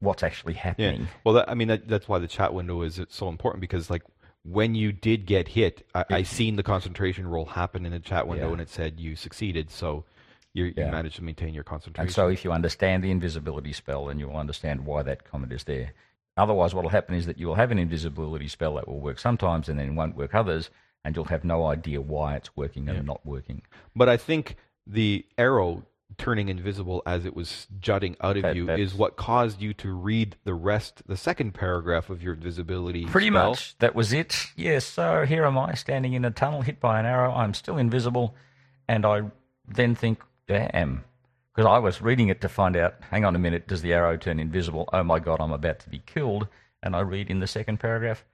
what's 0.00 0.22
actually 0.22 0.54
happening. 0.54 1.02
Yeah. 1.02 1.06
Well, 1.24 1.34
that, 1.34 1.50
I 1.50 1.54
mean, 1.54 1.68
that, 1.68 1.86
that's 1.86 2.08
why 2.08 2.18
the 2.18 2.28
chat 2.28 2.54
window 2.54 2.82
is 2.82 3.00
so 3.10 3.28
important 3.28 3.60
because, 3.60 3.90
like, 3.90 4.02
when 4.42 4.74
you 4.74 4.92
did 4.92 5.26
get 5.26 5.48
hit, 5.48 5.86
I, 5.94 6.04
I 6.10 6.22
seen 6.22 6.56
the 6.56 6.62
concentration 6.62 7.26
roll 7.26 7.46
happen 7.46 7.86
in 7.86 7.92
the 7.92 8.00
chat 8.00 8.26
window, 8.26 8.46
Yeah. 8.46 8.52
and 8.52 8.60
it 8.60 8.68
said 8.68 9.00
you 9.00 9.16
succeeded. 9.16 9.70
So 9.70 10.04
you, 10.54 10.66
you 10.66 10.74
Yeah. 10.76 10.90
managed 10.90 11.16
to 11.16 11.24
maintain 11.24 11.52
your 11.52 11.64
concentration. 11.64 12.06
And 12.06 12.14
so, 12.14 12.28
if 12.28 12.44
you 12.44 12.52
understand 12.52 13.04
the 13.04 13.10
invisibility 13.10 13.72
spell, 13.72 14.06
then 14.06 14.18
you'll 14.18 14.36
understand 14.36 14.86
why 14.86 15.02
that 15.02 15.24
comment 15.30 15.52
is 15.52 15.64
there. 15.64 15.92
Otherwise, 16.36 16.74
what 16.74 16.82
will 16.84 16.90
happen 16.90 17.14
is 17.14 17.26
that 17.26 17.38
you 17.38 17.46
will 17.46 17.54
have 17.56 17.70
an 17.70 17.78
invisibility 17.78 18.48
spell 18.48 18.74
that 18.76 18.88
will 18.88 19.00
work 19.00 19.18
sometimes 19.18 19.68
and 19.68 19.78
then 19.78 19.94
won't 19.94 20.16
work 20.16 20.34
others, 20.34 20.70
and 21.04 21.14
you'll 21.14 21.26
have 21.26 21.44
no 21.44 21.66
idea 21.66 22.00
why 22.00 22.34
it's 22.36 22.56
working 22.56 22.88
and 22.88 23.06
not 23.06 23.24
working. 23.26 23.62
But 23.94 24.08
I 24.08 24.16
think 24.16 24.56
the 24.86 25.26
arrow 25.36 25.84
turning 26.18 26.48
invisible 26.48 27.02
as 27.06 27.24
it 27.24 27.34
was 27.34 27.66
jutting 27.80 28.16
out 28.20 28.36
of 28.36 28.42
That- 28.42 28.56
you 28.56 28.70
is 28.70 28.94
what 28.94 29.16
caused 29.16 29.60
you 29.60 29.74
to 29.74 29.92
read 29.92 30.36
the 30.44 30.54
rest, 30.54 31.02
the 31.06 31.16
second 31.16 31.52
paragraph 31.54 32.08
of 32.10 32.22
your 32.22 32.34
invisibility. 32.34 33.04
Pretty 33.06 33.28
spell. 33.30 33.50
much, 33.50 33.76
that 33.78 33.94
was 33.96 34.12
it. 34.12 34.46
Yes, 34.54 34.84
so 34.84 35.24
here 35.24 35.44
am 35.44 35.58
I 35.58 35.74
standing 35.74 36.12
in 36.12 36.24
a 36.24 36.30
tunnel, 36.30 36.62
hit 36.62 36.78
by 36.78 37.00
an 37.00 37.06
arrow. 37.06 37.32
I'm 37.32 37.54
still 37.54 37.76
invisible, 37.78 38.34
and 38.86 39.04
I 39.04 39.22
then 39.66 39.94
think, 39.94 40.20
damn. 40.46 41.04
Because 41.54 41.68
I 41.68 41.78
was 41.78 42.02
reading 42.02 42.28
it 42.28 42.40
to 42.40 42.48
find 42.48 42.76
out, 42.76 42.96
hang 43.10 43.24
on 43.24 43.36
a 43.36 43.38
minute, 43.38 43.68
does 43.68 43.82
the 43.82 43.92
arrow 43.92 44.16
turn 44.16 44.40
invisible? 44.40 44.88
Oh 44.92 45.04
my 45.04 45.20
god, 45.20 45.40
I'm 45.40 45.52
about 45.52 45.78
to 45.80 45.90
be 45.90 46.02
killed. 46.04 46.48
And 46.82 46.96
I 46.96 47.00
read 47.00 47.30
in 47.30 47.40
the 47.40 47.46
second 47.46 47.78
paragraph, 47.78 48.24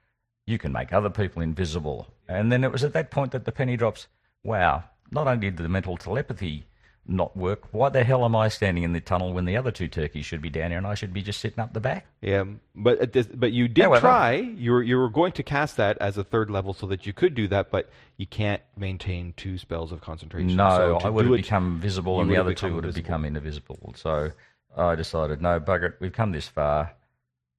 you 0.47 0.57
can 0.57 0.71
make 0.71 0.91
other 0.91 1.09
people 1.09 1.41
invisible. 1.41 2.07
And 2.27 2.51
then 2.51 2.63
it 2.63 2.71
was 2.71 2.83
at 2.83 2.93
that 2.93 3.11
point 3.11 3.31
that 3.31 3.45
the 3.45 3.51
penny 3.51 3.77
drops, 3.77 4.07
wow, 4.43 4.83
not 5.11 5.27
only 5.27 5.49
did 5.49 5.57
the 5.57 5.69
mental 5.69 5.97
telepathy 5.97 6.65
not 7.07 7.35
work, 7.35 7.73
why 7.73 7.89
the 7.89 8.03
hell 8.03 8.23
am 8.23 8.35
I 8.35 8.47
standing 8.47 8.83
in 8.83 8.93
the 8.93 9.01
tunnel 9.01 9.33
when 9.33 9.45
the 9.45 9.57
other 9.57 9.71
two 9.71 9.87
turkeys 9.87 10.25
should 10.25 10.41
be 10.41 10.49
down 10.49 10.69
here 10.69 10.77
and 10.77 10.85
I 10.87 10.93
should 10.93 11.13
be 11.13 11.21
just 11.21 11.39
sitting 11.41 11.59
up 11.59 11.73
the 11.73 11.79
back? 11.79 12.05
Yeah, 12.21 12.43
but 12.75 13.11
this, 13.11 13.27
but 13.27 13.51
you 13.51 13.67
did 13.67 13.83
However- 13.83 14.01
try. 14.01 14.33
You 14.35 14.71
were 14.71 14.83
you 14.83 14.97
were 14.97 15.09
going 15.09 15.31
to 15.33 15.43
cast 15.43 15.77
that 15.77 15.97
as 15.99 16.17
a 16.17 16.23
third 16.23 16.49
level 16.51 16.73
so 16.73 16.85
that 16.87 17.05
you 17.05 17.11
could 17.13 17.33
do 17.35 17.47
that, 17.49 17.71
but 17.71 17.89
you 18.17 18.25
can't 18.27 18.61
maintain 18.77 19.33
two 19.35 19.57
spells 19.57 19.91
of 19.91 19.99
concentration. 20.01 20.55
No, 20.55 20.69
So 20.69 20.97
I 21.07 21.09
would 21.09 21.25
have 21.25 21.33
it- 21.33 21.37
become 21.37 21.79
visible, 21.79 22.21
and 22.21 22.29
the 22.29 22.37
other 22.37 22.53
two 22.53 22.73
would 22.75 22.83
have 22.83 22.95
become 22.95 23.25
invisible. 23.25 23.93
So 23.97 24.31
I 24.77 24.95
decided, 24.95 25.41
no, 25.41 25.59
bugger 25.59 25.89
it. 25.89 25.95
We've 25.99 26.13
come 26.13 26.31
this 26.31 26.47
far. 26.47 26.93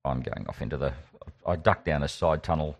I'm 0.04 0.22
going 0.22 0.46
off 0.48 0.62
into 0.62 0.76
the. 0.76 0.94
I 1.46 1.56
ducked 1.56 1.84
down 1.84 2.02
a 2.02 2.08
side 2.08 2.42
tunnel, 2.42 2.78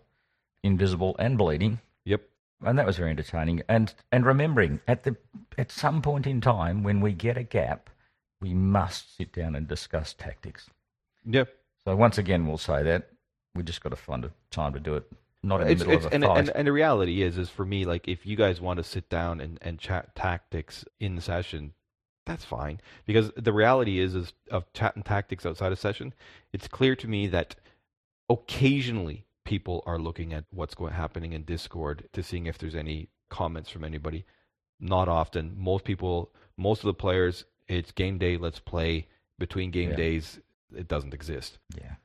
invisible 0.63 1.15
and 1.19 1.37
bleeding, 1.37 1.79
Yep. 2.05 2.21
And 2.65 2.77
that 2.77 2.85
was 2.85 2.97
very 2.97 3.11
entertaining. 3.11 3.61
And 3.67 3.93
and 4.11 4.25
remembering 4.25 4.79
at 4.87 5.03
the 5.03 5.15
at 5.57 5.71
some 5.71 6.01
point 6.01 6.27
in 6.27 6.41
time 6.41 6.83
when 6.83 7.01
we 7.01 7.13
get 7.13 7.37
a 7.37 7.43
gap, 7.43 7.89
we 8.41 8.53
must 8.53 9.15
sit 9.17 9.33
down 9.33 9.55
and 9.55 9.67
discuss 9.67 10.13
tactics. 10.13 10.69
Yep. 11.25 11.49
So 11.85 11.95
once 11.95 12.17
again, 12.17 12.47
we'll 12.47 12.57
say 12.57 12.83
that 12.83 13.09
we 13.55 13.63
just 13.63 13.81
got 13.81 13.89
to 13.89 13.95
find 13.95 14.25
a 14.25 14.31
time 14.51 14.73
to 14.73 14.79
do 14.79 14.95
it. 14.95 15.03
Not 15.43 15.61
in 15.61 15.67
the 15.67 15.73
It's, 15.73 15.79
middle 15.81 15.95
it's, 15.95 16.05
of 16.05 16.11
a 16.11 16.15
and, 16.15 16.23
fight. 16.23 16.37
and 16.39 16.49
and 16.49 16.67
the 16.67 16.71
reality 16.71 17.21
is 17.21 17.37
is 17.37 17.49
for 17.49 17.65
me 17.65 17.85
like 17.85 18.07
if 18.07 18.25
you 18.25 18.35
guys 18.35 18.61
want 18.61 18.77
to 18.77 18.83
sit 18.83 19.09
down 19.09 19.41
and, 19.41 19.59
and 19.61 19.79
chat 19.79 20.15
tactics 20.15 20.85
in 20.99 21.19
session, 21.19 21.73
that's 22.25 22.45
fine 22.45 22.79
because 23.05 23.31
the 23.35 23.51
reality 23.53 23.99
is 23.99 24.15
is 24.15 24.33
of 24.49 24.71
chat 24.73 24.95
and 24.95 25.03
tactics 25.05 25.45
outside 25.45 25.71
of 25.71 25.79
session, 25.79 26.13
it's 26.53 26.67
clear 26.69 26.95
to 26.95 27.07
me 27.07 27.27
that 27.27 27.55
occasionally 28.29 29.25
people 29.53 29.83
are 29.85 29.99
looking 29.99 30.33
at 30.33 30.45
what's 30.49 30.73
going 30.73 30.93
happening 30.93 31.31
in 31.33 31.43
Discord 31.43 32.09
to 32.11 32.23
seeing 32.23 32.47
if 32.47 32.57
there's 32.57 32.73
any 32.73 33.07
comments 33.29 33.69
from 33.69 33.83
anybody. 33.83 34.25
Not 34.79 35.07
often. 35.07 35.53
Most 35.55 35.83
people, 35.85 36.31
most 36.57 36.79
of 36.79 36.85
the 36.87 36.93
players, 37.05 37.45
it's 37.67 37.91
game 37.91 38.17
day. 38.17 38.35
Let's 38.35 38.57
play. 38.59 39.07
Between 39.37 39.69
game 39.69 39.91
Yeah. 39.91 39.95
days, 40.05 40.39
it 40.75 40.87
doesn't 40.87 41.13
exist. 41.13 41.59
yeah. 41.79 41.95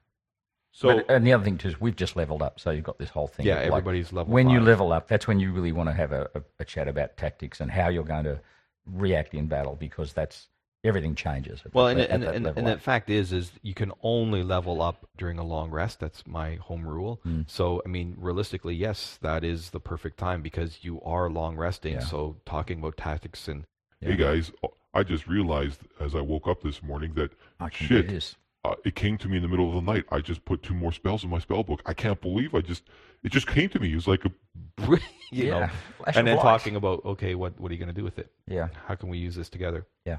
So 0.72 0.96
But- 0.96 1.10
and 1.10 1.26
the 1.26 1.32
other 1.32 1.42
thing 1.42 1.56
too 1.56 1.68
is 1.68 1.80
we've 1.80 1.96
just 1.96 2.16
leveled 2.16 2.42
up, 2.42 2.60
so 2.60 2.70
you've 2.70 2.84
got 2.84 2.98
this 2.98 3.08
whole 3.16 3.26
thing. 3.28 3.46
yeah, 3.46 3.54
like, 3.56 3.66
everybody's 3.68 4.12
level. 4.12 4.30
when 4.32 4.50
you 4.50 4.60
level 4.60 4.92
up, 4.92 5.08
that's 5.08 5.26
when 5.26 5.40
you 5.40 5.50
really 5.52 5.72
want 5.72 5.88
to 5.88 5.94
have 5.94 6.12
a, 6.12 6.28
a, 6.34 6.42
a 6.60 6.64
chat 6.66 6.86
about 6.86 7.16
tactics 7.16 7.60
and 7.62 7.70
how 7.70 7.88
you're 7.88 8.04
going 8.04 8.24
to 8.24 8.38
react 8.86 9.32
in 9.34 9.46
battle 9.46 9.74
because 9.74 10.12
that's 10.12 10.48
everything 10.88 11.14
changes. 11.14 11.60
At 11.64 11.74
Well, 11.74 11.86
that, 11.86 11.92
and 11.92 12.00
at 12.00 12.10
and 12.10 12.22
that 12.22 12.34
and, 12.34 12.44
level 12.44 12.58
and 12.58 12.66
the 12.68 12.80
fact 12.82 13.10
is, 13.10 13.32
is 13.32 13.52
you 13.62 13.74
can 13.74 13.92
only 14.02 14.42
level 14.42 14.82
up 14.82 15.06
during 15.16 15.38
a 15.38 15.44
long 15.44 15.70
rest. 15.70 16.00
That's 16.00 16.26
my 16.26 16.56
home 16.56 16.86
rule. 16.86 17.20
Mm. 17.26 17.48
So, 17.48 17.82
I 17.84 17.88
mean, 17.88 18.14
realistically, 18.18 18.74
yes, 18.74 19.18
that 19.22 19.44
is 19.44 19.70
the 19.70 19.80
perfect 19.80 20.18
time 20.18 20.42
because 20.42 20.78
you 20.82 21.00
are 21.02 21.28
long 21.30 21.56
resting. 21.56 21.94
Yeah. 21.94 22.00
So, 22.00 22.36
talking 22.46 22.78
about 22.80 22.96
tactics 22.96 23.46
and 23.48 23.64
Yeah. 24.00 24.10
Hey 24.10 24.16
guys, 24.16 24.52
I 24.94 25.02
just 25.02 25.26
realized 25.26 25.80
as 26.00 26.14
I 26.14 26.20
woke 26.20 26.46
up 26.48 26.62
this 26.62 26.82
morning 26.82 27.14
that 27.14 27.30
I 27.60 27.68
shit, 27.70 28.06
do 28.08 28.14
this. 28.14 28.36
uh, 28.64 28.74
it 28.84 28.94
came 28.94 29.18
to 29.18 29.28
me 29.28 29.36
in 29.36 29.42
the 29.42 29.48
middle 29.48 29.68
of 29.68 29.74
the 29.84 29.92
night. 29.92 30.04
I 30.10 30.20
just 30.20 30.44
put 30.44 30.62
two 30.62 30.74
more 30.74 30.92
spells 30.92 31.22
in 31.24 31.30
my 31.30 31.38
spell 31.40 31.62
book. 31.62 31.82
I 31.84 31.94
can't 31.94 32.20
believe 32.20 32.54
I 32.54 32.60
just 32.60 32.84
it 33.24 33.32
just 33.32 33.46
came 33.48 33.68
to 33.70 33.78
me. 33.80 33.92
It 33.92 33.96
was 33.96 34.06
like 34.08 34.24
a 34.24 34.30
you 34.86 34.98
yeah, 35.30 35.50
know, 35.50 35.68
flash 35.98 36.16
and 36.16 36.26
then 36.26 36.36
light. 36.36 36.42
talking 36.42 36.76
about 36.76 37.04
okay, 37.04 37.34
what 37.34 37.58
what 37.60 37.70
are 37.70 37.74
you 37.74 37.78
going 37.84 37.94
to 37.94 38.00
do 38.00 38.04
with 38.04 38.18
it? 38.18 38.30
Yeah, 38.46 38.68
How 38.86 38.94
can 38.94 39.08
we 39.08 39.18
use 39.18 39.34
this 39.34 39.48
together? 39.50 39.86
Yeah. 40.06 40.18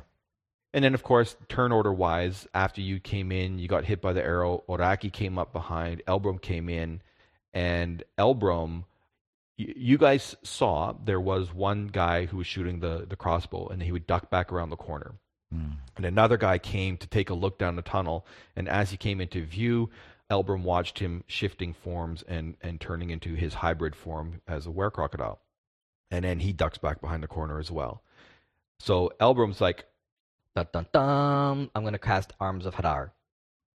And 0.74 0.84
then, 0.84 0.94
of 0.94 1.02
course, 1.02 1.36
turn 1.48 1.72
order 1.72 1.92
wise, 1.92 2.48
after 2.54 2.80
you 2.80 3.00
came 3.00 3.32
in, 3.32 3.58
you 3.58 3.68
got 3.68 3.86
hit 3.86 4.02
by 4.02 4.14
the 4.14 4.24
arrow. 4.24 4.64
Oraki 4.70 5.12
came 5.12 5.40
up 5.40 5.52
behind. 5.52 6.04
Elbrum 6.08 6.40
came 6.40 6.70
in, 6.70 7.02
and 7.54 8.04
Elbrum, 8.20 8.84
y- 9.58 9.74
you 9.76 9.98
guys 9.98 10.36
saw 10.44 10.94
there 11.04 11.20
was 11.20 11.54
one 11.54 11.88
guy 11.88 12.26
who 12.26 12.38
was 12.38 12.46
shooting 12.46 12.82
the, 12.82 13.08
the 13.10 13.16
crossbow, 13.16 13.68
and 13.68 13.82
he 13.82 13.92
would 13.92 14.06
duck 14.06 14.30
back 14.30 14.52
around 14.52 14.70
the 14.70 14.76
corner. 14.76 15.16
Mm. 15.54 15.78
And 15.98 16.06
another 16.06 16.38
guy 16.38 16.60
came 16.60 16.98
to 16.98 17.08
take 17.08 17.32
a 17.32 17.34
look 17.34 17.58
down 17.58 17.76
the 17.76 17.82
tunnel, 17.82 18.28
and 18.56 18.70
as 18.70 18.92
he 18.92 18.98
came 18.98 19.20
into 19.20 19.44
view, 19.44 19.90
Elbrum 20.30 20.62
watched 20.62 21.00
him 21.00 21.24
shifting 21.26 21.74
forms 21.74 22.24
and, 22.28 22.56
and 22.62 22.80
turning 22.80 23.10
into 23.10 23.34
his 23.34 23.56
hybrid 23.56 23.96
form 23.96 24.42
as 24.48 24.68
a 24.68 24.72
were 24.72 24.92
crocodile. 24.92 25.40
And 26.12 26.24
then 26.24 26.40
he 26.40 26.54
ducks 26.54 26.78
back 26.78 27.02
behind 27.02 27.24
the 27.24 27.28
corner 27.28 27.60
as 27.60 27.72
well. 27.72 28.04
So 28.80 29.12
Elbrum's 29.20 29.60
like, 29.60 29.86
Dun 30.60 30.68
dun 30.74 30.86
dun. 30.92 31.70
I'm 31.74 31.84
gonna 31.86 31.98
cast 31.98 32.34
Arms 32.40 32.66
of 32.66 32.76
Hadar. 32.76 33.12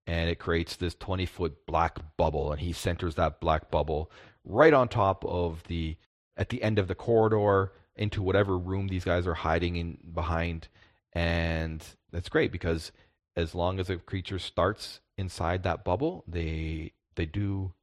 and 0.07 0.29
it 0.31 0.39
creates 0.39 0.75
this 0.77 0.95
20 0.95 1.27
foot 1.27 1.65
black 1.67 1.99
bubble, 2.17 2.51
and 2.51 2.59
he 2.59 2.73
centers 2.73 3.15
that 3.15 3.39
black 3.39 3.69
bubble 3.69 4.11
right 4.43 4.73
on 4.73 4.87
top 4.87 5.23
of 5.25 5.63
the, 5.67 5.95
at 6.35 6.49
the 6.49 6.63
end 6.63 6.79
of 6.79 6.87
the 6.87 6.95
corridor 6.95 7.71
into 7.95 8.23
whatever 8.23 8.57
room 8.57 8.87
these 8.87 9.03
guys 9.05 9.27
are 9.27 9.35
hiding 9.35 9.75
in 9.75 9.99
behind. 10.11 10.69
And 11.13 11.85
that's 12.11 12.29
great 12.29 12.51
because 12.51 12.91
as 13.35 13.53
long 13.53 13.79
as 13.79 13.89
a 13.91 13.97
creature 13.97 14.39
starts 14.39 15.01
inside 15.17 15.61
that 15.63 15.83
bubble, 15.85 16.23
they 16.27 16.93
they 17.15 17.27
do 17.27 17.73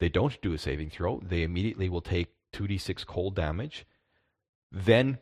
they 0.00 0.10
don't 0.10 0.40
do 0.42 0.52
a 0.52 0.58
saving 0.58 0.90
throw. 0.90 1.20
They 1.24 1.44
immediately 1.44 1.88
will 1.88 2.02
take 2.02 2.34
2d6 2.52 3.06
cold 3.06 3.34
damage. 3.36 3.86
Then 4.70 5.18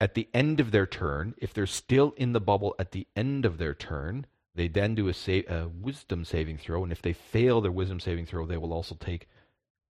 at 0.00 0.14
the 0.14 0.28
end 0.34 0.60
of 0.60 0.70
their 0.70 0.86
turn, 0.86 1.34
if 1.38 1.54
they're 1.54 1.66
still 1.66 2.14
in 2.16 2.32
the 2.32 2.40
bubble 2.40 2.74
at 2.78 2.92
the 2.92 3.06
end 3.16 3.44
of 3.44 3.58
their 3.58 3.74
turn, 3.74 4.26
they 4.54 4.68
then 4.68 4.94
do 4.94 5.08
a, 5.08 5.14
sa- 5.14 5.48
a 5.48 5.68
wisdom 5.68 6.24
saving 6.24 6.58
throw, 6.58 6.82
and 6.82 6.92
if 6.92 7.02
they 7.02 7.12
fail 7.12 7.60
their 7.60 7.72
wisdom 7.72 8.00
saving 8.00 8.26
throw, 8.26 8.46
they 8.46 8.56
will 8.56 8.72
also 8.72 8.94
take 8.94 9.28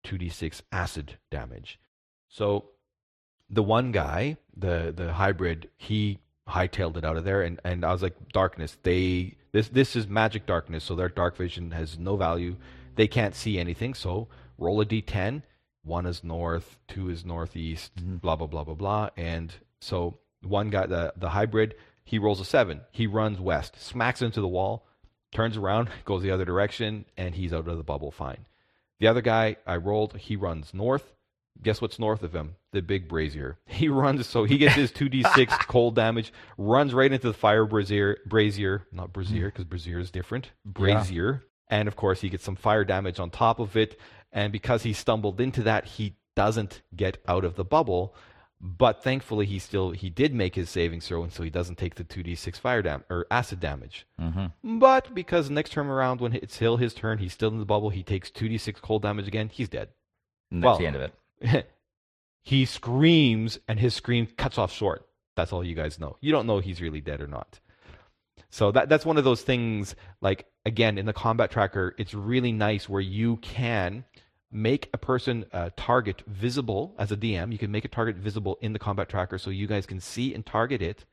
2d6 0.05 0.63
acid 0.73 1.19
damage. 1.31 1.79
So 2.29 2.71
the 3.51 3.63
one 3.63 3.93
guy, 3.93 4.37
the 4.57 4.93
the 4.95 5.13
hybrid, 5.15 5.69
he 5.77 6.19
hightailed 6.49 6.97
it 6.97 7.05
out 7.05 7.17
of 7.17 7.25
there, 7.25 7.43
and, 7.43 7.61
and 7.65 7.85
I 7.85 7.93
was 7.93 8.03
like, 8.03 8.33
darkness. 8.33 8.77
They 8.83 9.37
this 9.53 9.69
this 9.69 9.97
is 9.97 10.09
magic 10.09 10.47
darkness, 10.47 10.85
so 10.85 10.95
their 10.95 11.09
dark 11.09 11.37
vision 11.37 11.71
has 11.73 11.99
no 11.99 12.17
value. 12.17 12.57
They 12.97 13.07
can't 13.07 13.35
see 13.35 13.59
anything. 13.59 13.95
So 13.95 14.29
roll 14.59 14.81
a 14.81 14.87
d10. 14.87 15.43
One 15.83 16.07
is 16.07 16.25
north, 16.25 16.79
two 16.89 17.11
is 17.11 17.25
northeast, 17.25 17.95
mm-hmm. 17.97 18.17
blah 18.17 18.37
blah 18.37 18.47
blah 18.47 18.65
blah 18.65 18.75
blah. 18.75 19.11
And 19.17 19.55
so 19.85 20.19
one 20.43 20.71
guy, 20.71 20.87
the 20.87 21.13
the 21.17 21.31
hybrid, 21.31 21.75
He 22.05 22.19
rolls 22.19 22.41
a 22.41 22.45
seven. 22.45 22.81
He 22.91 23.07
runs 23.07 23.41
west, 23.41 23.81
smacks 23.81 24.23
into 24.23 24.41
the 24.41 24.49
wall, 24.49 24.87
turns 25.33 25.57
around, 25.57 25.91
goes 26.05 26.23
the 26.23 26.31
other 26.31 26.45
direction, 26.45 27.05
and 27.17 27.35
he's 27.35 27.53
out 27.53 27.69
of 27.69 27.77
the 27.77 27.85
bubble 27.85 28.11
fine. 28.11 28.47
The 29.01 29.09
other 29.09 29.21
guy 29.21 29.57
I 29.67 29.77
rolled, 29.77 30.17
he 30.17 30.37
runs 30.37 30.73
north. 30.73 31.13
Guess 31.63 31.81
what's 31.81 31.99
north 31.99 32.23
of 32.23 32.35
him? 32.35 32.57
The 32.73 32.83
big 32.83 33.09
brazier. 33.09 33.59
He 33.67 33.89
runs, 33.89 34.27
so 34.27 34.45
he 34.45 34.59
gets 34.59 34.75
his 34.75 34.91
2d6 34.93 35.49
cold 35.69 35.95
damage, 35.95 36.33
runs 36.59 36.95
right 36.95 37.13
into 37.13 37.29
the 37.29 37.35
fire 37.35 37.65
brazier, 37.65 38.19
brazier 38.27 38.87
not 38.93 39.13
brazier, 39.13 39.37
mm-hmm. 39.37 39.47
because 39.47 39.65
brazier 39.65 39.99
is 39.99 40.11
different, 40.11 40.51
brazier. 40.65 41.45
And 41.69 41.89
of 41.89 41.97
course, 41.97 42.21
he 42.21 42.29
gets 42.29 42.45
some 42.45 42.57
fire 42.57 42.85
damage 42.85 43.19
on 43.19 43.31
top 43.31 43.59
of 43.59 43.77
it. 43.77 43.99
And 44.33 44.53
because 44.53 44.83
he 44.83 44.93
stumbled 44.93 45.41
into 45.41 45.63
that, 45.63 45.85
he 45.85 46.17
doesn't 46.35 46.83
get 46.95 47.19
out 47.27 47.45
of 47.45 47.57
the 47.57 47.65
bubble. 47.65 48.15
But 48.67 49.03
thankfully, 49.03 49.45
he 49.45 49.59
still 49.59 49.91
he 49.91 50.09
did 50.09 50.33
make 50.35 50.55
his 50.55 50.71
saving 50.71 51.01
throw, 51.01 51.23
and 51.23 51.31
so 51.31 51.43
he 51.43 51.51
doesn't 51.51 51.77
take 51.77 51.97
the 51.97 52.05
2d6 52.05 52.59
fire 52.59 52.81
dam 52.81 53.05
or 53.11 53.27
acid 53.31 53.61
damage. 53.61 54.07
Mm-hmm. 54.19 54.79
But 54.79 55.15
because 55.15 55.51
next 55.51 55.73
turn 55.73 55.89
around, 55.89 56.23
when 56.23 56.33
it's 56.33 56.55
still 56.55 56.79
his 56.79 56.95
turn, 56.95 57.19
he's 57.19 57.35
still 57.35 57.51
in 57.51 57.59
the 57.59 57.67
bubble. 57.67 57.91
He 57.91 58.03
takes 58.03 58.31
2d6 58.31 58.81
cold 58.81 59.03
damage 59.03 59.29
again. 59.29 59.51
He's 59.53 59.69
dead. 59.69 59.91
And 60.51 60.63
that's 60.63 60.67
Well- 60.71 60.79
the 60.79 60.87
end 60.87 60.97
of 60.97 61.03
it. 61.43 61.71
he 62.43 62.65
screams, 62.65 63.59
and 63.69 63.79
his 63.79 63.93
scream 63.95 64.27
cuts 64.39 64.57
off 64.57 64.73
short. 64.73 65.07
That's 65.37 65.53
all 65.53 65.63
you 65.63 65.75
guys 65.75 65.99
know. 66.01 66.17
You 66.23 66.33
don't 66.33 66.47
know 66.47 66.61
he's 66.61 66.81
really 66.81 67.03
dead 67.03 67.21
or 67.21 67.27
not. 67.27 67.61
So 68.49 68.73
that 68.73 68.89
that's 68.89 69.05
one 69.05 69.19
of 69.19 69.25
those 69.25 69.43
things. 69.43 69.95
Like 70.23 70.47
again, 70.65 70.97
in 70.97 71.05
the 71.05 71.13
combat 71.13 71.51
tracker, 71.51 71.95
it's 71.99 72.15
really 72.15 72.53
nice 72.53 72.89
where 72.89 73.03
you 73.03 73.37
can 73.39 74.05
make 74.55 74.89
a 74.95 74.99
person 74.99 75.45
uh, 75.53 75.71
target 75.77 76.23
visible 76.27 76.95
as 76.97 77.11
a 77.11 77.17
DM. 77.17 77.51
You 77.53 77.59
can 77.59 77.73
make 77.73 77.85
a 77.85 77.89
target 77.89 78.17
visible 78.17 78.57
in 78.61 78.73
the 78.73 78.79
combat 78.79 79.09
tracker, 79.09 79.37
so 79.37 79.51
you 79.51 79.67
guys 79.67 79.85
can 79.85 80.01
see 80.01 80.33
and 80.33 80.47
target 80.47 80.81
it, 80.81 81.05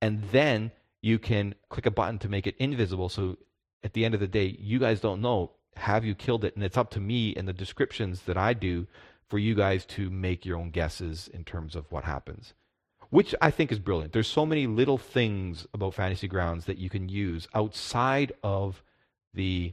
and 0.00 0.22
then 0.30 0.70
you 1.02 1.18
can 1.18 1.54
click 1.68 1.86
a 1.86 1.90
button 1.90 2.18
to 2.20 2.28
make 2.28 2.46
it 2.46 2.56
invisible. 2.58 3.08
So 3.08 3.36
at 3.82 3.92
the 3.92 4.04
end 4.04 4.14
of 4.14 4.20
the 4.20 4.28
day, 4.28 4.56
you 4.58 4.78
guys 4.78 5.00
don't 5.00 5.20
know 5.20 5.52
have 5.76 6.04
you 6.04 6.14
killed 6.14 6.44
it, 6.44 6.54
and 6.54 6.64
it's 6.64 6.76
up 6.76 6.90
to 6.90 7.00
me 7.00 7.34
and 7.36 7.46
the 7.46 7.52
descriptions 7.52 8.22
that 8.22 8.36
I 8.36 8.52
do 8.52 8.86
for 9.28 9.38
you 9.38 9.54
guys 9.54 9.84
to 9.86 10.10
make 10.10 10.44
your 10.44 10.56
own 10.56 10.70
guesses 10.70 11.28
in 11.28 11.44
terms 11.44 11.76
of 11.76 11.90
what 11.92 12.04
happens. 12.04 12.54
Which 13.10 13.34
I 13.40 13.50
think 13.50 13.72
is 13.72 13.78
brilliant. 13.78 14.12
There's 14.12 14.28
so 14.28 14.44
many 14.44 14.66
little 14.66 14.98
things 14.98 15.66
about 15.72 15.94
Fantasy 15.94 16.28
Grounds 16.28 16.66
that 16.66 16.78
you 16.78 16.90
can 16.90 17.08
use 17.08 17.48
outside 17.54 18.32
of 18.42 18.82
the 19.32 19.72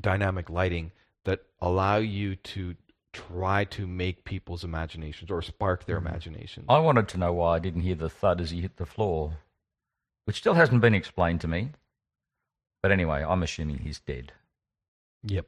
dynamic 0.00 0.48
lighting 0.48 0.92
that 1.28 1.42
allow 1.60 1.98
you 1.98 2.36
to 2.36 2.74
try 3.12 3.62
to 3.62 3.86
make 3.86 4.24
people's 4.24 4.64
imaginations 4.64 5.30
or 5.30 5.42
spark 5.42 5.84
their 5.84 5.98
mm-hmm. 5.98 6.06
imaginations. 6.06 6.64
I 6.70 6.78
wanted 6.78 7.06
to 7.08 7.18
know 7.18 7.34
why 7.34 7.56
I 7.56 7.58
didn't 7.58 7.82
hear 7.82 7.96
the 7.96 8.08
thud 8.08 8.40
as 8.40 8.50
he 8.50 8.62
hit 8.62 8.78
the 8.78 8.86
floor, 8.86 9.36
which 10.24 10.38
still 10.38 10.54
hasn't 10.54 10.80
been 10.80 10.94
explained 10.94 11.42
to 11.42 11.48
me. 11.48 11.72
But 12.82 12.92
anyway, 12.92 13.22
I'm 13.28 13.42
assuming 13.42 13.80
he's 13.80 14.00
dead. 14.00 14.32
Yep. 15.24 15.46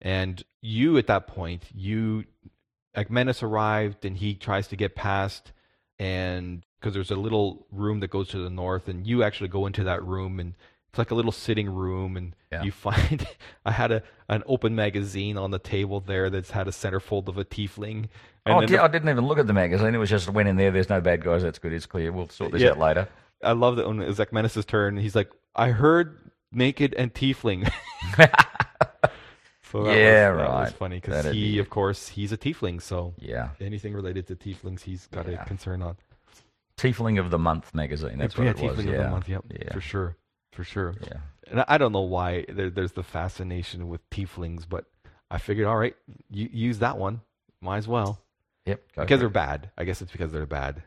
And 0.00 0.42
you 0.62 0.96
at 0.96 1.06
that 1.08 1.26
point, 1.26 1.64
you 1.74 2.24
Akmenis 2.96 3.42
arrived 3.42 4.06
and 4.06 4.16
he 4.16 4.34
tries 4.34 4.68
to 4.68 4.76
get 4.76 4.94
past 4.94 5.52
and 5.98 6.64
because 6.80 6.94
there's 6.94 7.10
a 7.10 7.16
little 7.16 7.66
room 7.70 8.00
that 8.00 8.08
goes 8.08 8.28
to 8.28 8.38
the 8.38 8.50
north 8.50 8.88
and 8.88 9.06
you 9.06 9.22
actually 9.22 9.48
go 9.48 9.66
into 9.66 9.84
that 9.84 10.02
room 10.02 10.40
and 10.40 10.54
it's 10.92 10.98
like 10.98 11.10
a 11.10 11.14
little 11.14 11.32
sitting 11.32 11.70
room 11.70 12.18
and 12.18 12.36
Yeah. 12.52 12.62
you 12.64 12.70
find 12.70 13.26
I 13.64 13.72
had 13.72 13.90
a 13.92 14.02
an 14.28 14.42
open 14.46 14.74
magazine 14.74 15.38
on 15.38 15.50
the 15.50 15.58
table 15.58 16.00
there 16.00 16.28
that's 16.28 16.50
had 16.50 16.68
a 16.68 16.70
centerfold 16.70 17.28
of 17.28 17.38
a 17.38 17.44
tiefling. 17.46 18.08
And 18.44 18.54
oh, 18.56 18.60
di- 18.60 18.66
the- 18.76 18.82
I 18.82 18.88
didn't 18.88 19.08
even 19.08 19.24
look 19.26 19.38
at 19.38 19.46
the 19.46 19.54
magazine. 19.54 19.94
It 19.94 19.98
was 19.98 20.10
just 20.10 20.28
went 20.28 20.48
in 20.50 20.56
there. 20.56 20.70
There's 20.70 20.90
no 20.90 21.00
bad 21.00 21.24
guys. 21.24 21.42
That's 21.42 21.58
good. 21.58 21.72
It's 21.72 21.86
clear. 21.86 22.12
We'll 22.12 22.28
sort 22.28 22.52
this 22.52 22.60
Yeah. 22.60 22.70
out 22.72 22.78
later. 22.78 23.08
I 23.42 23.52
love 23.52 23.76
that 23.76 23.86
when 23.88 24.00
it 24.02 24.06
was 24.06 24.18
Akmenis' 24.18 24.66
turn, 24.66 24.98
he's 24.98 25.14
like, 25.16 25.30
I 25.56 25.68
heard 25.68 26.30
naked 26.52 26.92
and 26.94 27.12
tiefling. 27.14 27.66
so 29.62 29.84
that 29.84 29.96
Yeah, 29.96 30.30
was, 30.30 30.38
That 30.38 30.50
was 30.50 30.72
funny 30.72 30.96
because 31.00 31.24
he, 31.32 31.52
be- 31.52 31.58
of 31.58 31.70
course, 31.70 32.08
he's 32.08 32.32
a 32.32 32.36
tiefling, 32.36 32.82
so 32.82 33.14
Yeah. 33.18 33.50
anything 33.60 33.94
related 33.94 34.26
to 34.28 34.36
tieflings, 34.36 34.82
he's 34.82 35.06
got 35.06 35.26
Yeah. 35.26 35.42
a 35.42 35.46
concern 35.46 35.80
on. 35.82 35.96
Tiefling 36.76 37.18
of 37.18 37.30
the 37.30 37.38
Month 37.38 37.74
magazine. 37.74 38.18
That's 38.18 38.36
what 38.36 38.44
yeah, 38.44 38.50
it 38.50 38.60
was. 38.60 38.76
tiefling 38.78 38.84
yeah. 38.86 38.92
of 38.92 39.04
the 39.04 39.10
month. 39.10 39.28
Yep, 39.28 39.44
Yeah. 39.50 39.72
for 39.72 39.80
sure, 39.80 40.16
for 40.52 40.64
sure. 40.64 40.94
Yeah. 41.02 41.18
And 41.50 41.64
I, 41.66 41.78
don't 41.78 41.92
know 41.92 42.00
why 42.00 42.44
there, 42.48 42.70
there's 42.70 42.92
the 42.92 43.02
fascination 43.02 43.88
with 43.88 44.08
tieflings, 44.10 44.64
but 44.68 44.84
I 45.30 45.38
figured, 45.38 45.66
all 45.66 45.76
right, 45.76 45.96
you, 46.30 46.48
use 46.52 46.78
that 46.78 46.98
one. 46.98 47.20
Might 47.60 47.78
as 47.78 47.88
well 47.88 48.20
Yep. 48.66 48.80
go 48.94 49.02
because 49.02 49.20
they're 49.20 49.28
bad. 49.28 49.70
I 49.76 49.84
guess 49.84 50.02
it's 50.02 50.12
because 50.12 50.32
they're 50.32 50.46
bad. 50.46 50.82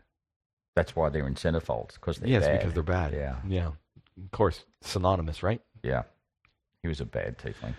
That's 0.75 0.95
why 0.95 1.09
they're 1.09 1.27
in 1.27 1.35
centerfolds 1.35 1.93
because 1.93 2.17
they're 2.17 2.29
yes, 2.29 2.45
bad. 2.45 2.59
because 2.59 2.73
they're 2.73 2.83
bad. 2.83 3.13
Yeah. 3.13 3.35
yeah. 3.47 3.67
Of 3.67 4.31
course, 4.31 4.63
synonymous, 4.81 5.43
right? 5.43 5.61
Yeah. 5.83 6.03
He 6.81 6.87
was 6.87 7.01
a 7.01 7.05
bad 7.05 7.37
tiefling. 7.37 7.75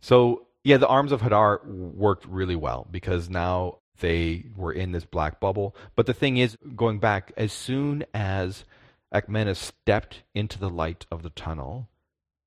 So 0.00 0.46
yeah, 0.64 0.76
the 0.76 0.88
arms 0.88 1.12
of 1.12 1.20
Hadar 1.20 1.64
worked 1.66 2.26
really 2.26 2.56
well 2.56 2.86
because 2.90 3.28
now 3.30 3.78
they 4.00 4.44
were 4.56 4.72
in 4.72 4.92
this 4.92 5.04
black 5.04 5.40
bubble. 5.40 5.74
But 5.96 6.06
the 6.06 6.14
thing 6.14 6.36
is, 6.36 6.56
going 6.76 6.98
back, 6.98 7.32
as 7.36 7.52
soon 7.52 8.04
as 8.14 8.64
Akmenis 9.14 9.56
stepped 9.56 10.22
into 10.34 10.58
the 10.58 10.68
light 10.70 11.06
of 11.10 11.22
the 11.22 11.30
tunnel, 11.30 11.88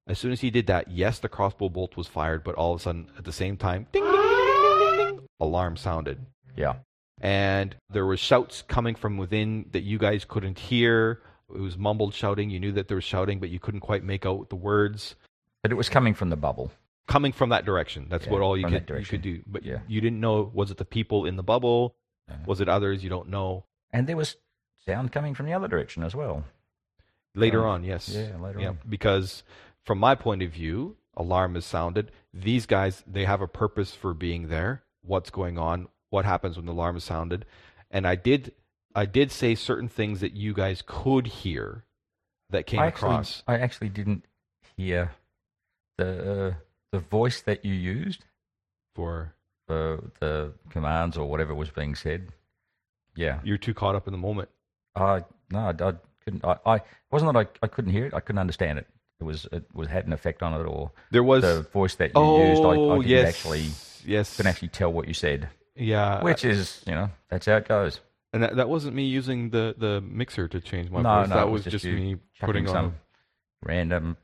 as 0.07 0.19
soon 0.19 0.31
as 0.31 0.41
he 0.41 0.49
did 0.49 0.67
that, 0.67 0.89
yes, 0.91 1.19
the 1.19 1.29
crossbow 1.29 1.69
bolt 1.69 1.95
was 1.95 2.07
fired, 2.07 2.43
but 2.43 2.55
all 2.55 2.73
of 2.73 2.79
a 2.81 2.83
sudden, 2.83 3.09
at 3.17 3.23
the 3.23 3.31
same 3.31 3.55
time, 3.57 3.87
ding, 3.91 4.03
ding, 4.03 4.11
ding, 4.11 4.19
ding, 4.21 4.79
ding, 4.79 4.97
ding, 4.97 5.15
ding, 5.17 5.27
alarm 5.39 5.77
sounded. 5.77 6.25
Yeah. 6.55 6.75
And 7.19 7.75
there 7.89 8.05
were 8.05 8.17
shouts 8.17 8.63
coming 8.63 8.95
from 8.95 9.17
within 9.17 9.65
that 9.71 9.83
you 9.83 9.97
guys 9.99 10.25
couldn't 10.25 10.57
hear. 10.57 11.21
It 11.53 11.59
was 11.61 11.77
mumbled 11.77 12.13
shouting. 12.15 12.49
You 12.49 12.59
knew 12.59 12.71
that 12.73 12.87
there 12.87 12.95
was 12.95 13.03
shouting, 13.03 13.39
but 13.39 13.49
you 13.49 13.59
couldn't 13.59 13.81
quite 13.81 14.03
make 14.03 14.25
out 14.25 14.49
the 14.49 14.55
words 14.55 15.15
But 15.61 15.71
it 15.71 15.75
was 15.75 15.89
coming 15.89 16.13
from 16.15 16.29
the 16.29 16.35
bubble. 16.37 16.71
coming 17.07 17.31
from 17.31 17.49
that 17.49 17.65
direction. 17.65 18.07
That's 18.09 18.25
Yeah, 18.25 18.31
what 18.31 18.41
all 18.41 18.57
you 18.57 18.65
could 18.67 18.89
you 18.89 19.05
could 19.05 19.21
do. 19.21 19.43
But 19.45 19.63
Yeah. 19.63 19.79
you 19.87 20.01
didn't 20.01 20.19
know 20.19 20.49
was 20.53 20.71
it 20.71 20.77
the 20.77 20.85
people 20.85 21.25
in 21.25 21.35
the 21.35 21.43
bubble? 21.43 21.95
Yeah. 22.27 22.37
Was 22.45 22.59
it 22.61 22.69
others? 22.69 23.03
You 23.03 23.09
don't 23.09 23.29
know. 23.29 23.65
And 23.91 24.07
there 24.07 24.15
was 24.17 24.37
sound 24.85 25.11
coming 25.11 25.33
from 25.35 25.45
the 25.45 25.53
other 25.53 25.67
direction 25.67 26.03
as 26.03 26.15
well. 26.15 26.43
Later 27.35 27.65
Oh, 27.65 27.71
on, 27.71 27.83
yes. 27.83 28.09
yeah, 28.09 28.35
later 28.37 28.59
on. 28.67 28.79
Because 28.87 29.43
from 29.85 29.99
my 29.99 30.15
point 30.15 30.41
of 30.41 30.51
view, 30.51 30.97
alarm 31.15 31.55
is 31.55 31.65
sounded. 31.65 32.11
These 32.33 32.65
guys, 32.65 33.03
they 33.07 33.25
have 33.25 33.41
a 33.41 33.47
purpose 33.47 33.93
for 33.95 34.13
being 34.13 34.47
there. 34.49 34.83
What's 35.01 35.29
going 35.29 35.57
on? 35.57 35.87
What 36.09 36.25
happens 36.25 36.57
when 36.57 36.65
the 36.65 36.73
alarm 36.73 36.97
is 36.97 37.03
sounded? 37.03 37.45
And 37.89 38.05
I 38.07 38.15
did 38.15 38.53
I 38.93 39.05
did 39.05 39.31
say 39.31 39.55
certain 39.55 39.87
things 39.87 40.19
that 40.19 40.33
you 40.33 40.53
guys 40.53 40.83
could 40.85 41.25
hear 41.27 41.85
that 42.49 42.65
came 42.65 42.81
I 42.81 42.87
actually, 42.87 43.09
across. 43.11 43.43
I 43.47 43.57
actually 43.57 43.87
didn't 43.89 44.25
hear 44.75 45.11
the 45.97 46.47
uh, 46.49 46.53
the 46.91 46.99
voice 46.99 47.41
that 47.41 47.63
you 47.63 47.73
used 47.73 48.25
For 48.95 49.33
for 49.67 50.11
the 50.19 50.51
commands 50.69 51.17
or 51.17 51.29
whatever 51.29 51.55
was 51.55 51.69
being 51.69 51.95
said. 51.95 52.29
Yeah. 53.15 53.39
you're 53.43 53.57
too 53.57 53.73
caught 53.73 53.95
up 53.95 54.07
in 54.07 54.11
the 54.11 54.17
moment. 54.17 54.49
I 54.95 55.23
no, 55.51 55.59
I, 55.59 55.69
I 55.69 55.93
couldn't. 56.23 56.45
I, 56.45 56.57
I 56.65 56.81
wasn't 57.11 57.33
that 57.33 57.39
I, 57.39 57.65
I 57.65 57.67
couldn't 57.67 57.91
hear 57.91 58.05
it. 58.05 58.13
I 58.13 58.19
couldn't 58.19 58.39
understand 58.39 58.79
it. 58.79 58.87
It 59.19 59.23
was 59.23 59.47
it 59.51 59.63
was 59.73 59.87
had 59.87 60.07
an 60.07 60.13
effect 60.13 60.41
on 60.41 60.53
it, 60.53 60.63
or 60.63 60.91
There 61.11 61.23
was 61.23 61.43
the 61.43 61.67
voice 61.71 61.95
that 61.95 62.09
you 62.09 62.13
oh 62.15 62.49
used. 62.49 62.63
I, 62.63 62.69
I 62.69 62.75
oh, 62.75 63.01
didn't 63.01 63.09
yes, 63.09 63.29
actually 63.29 63.65
yes, 64.05 64.37
couldn't 64.37 64.49
actually 64.49 64.69
tell 64.69 64.91
what 64.91 65.07
you 65.07 65.13
said, 65.13 65.49
yeah. 65.75 66.23
which 66.23 66.43
is 66.43 66.83
you 66.87 66.93
know 66.93 67.09
that's 67.29 67.45
how 67.45 67.57
it 67.57 67.67
goes. 67.67 67.99
And 68.33 68.43
that, 68.43 68.55
that 68.55 68.69
wasn't 68.69 68.95
me 68.95 69.03
using 69.03 69.49
the, 69.49 69.75
the 69.77 69.99
mixer 69.99 70.47
to 70.47 70.61
change 70.61 70.89
my 70.89 71.01
no, 71.01 71.19
voice. 71.19 71.29
no, 71.29 71.35
that 71.35 71.49
was 71.49 71.65
just, 71.65 71.83
you 71.83 71.93
me 71.93 72.15
putting 72.39 72.65
on. 72.67 72.73
some 72.73 72.95
random. 73.61 74.15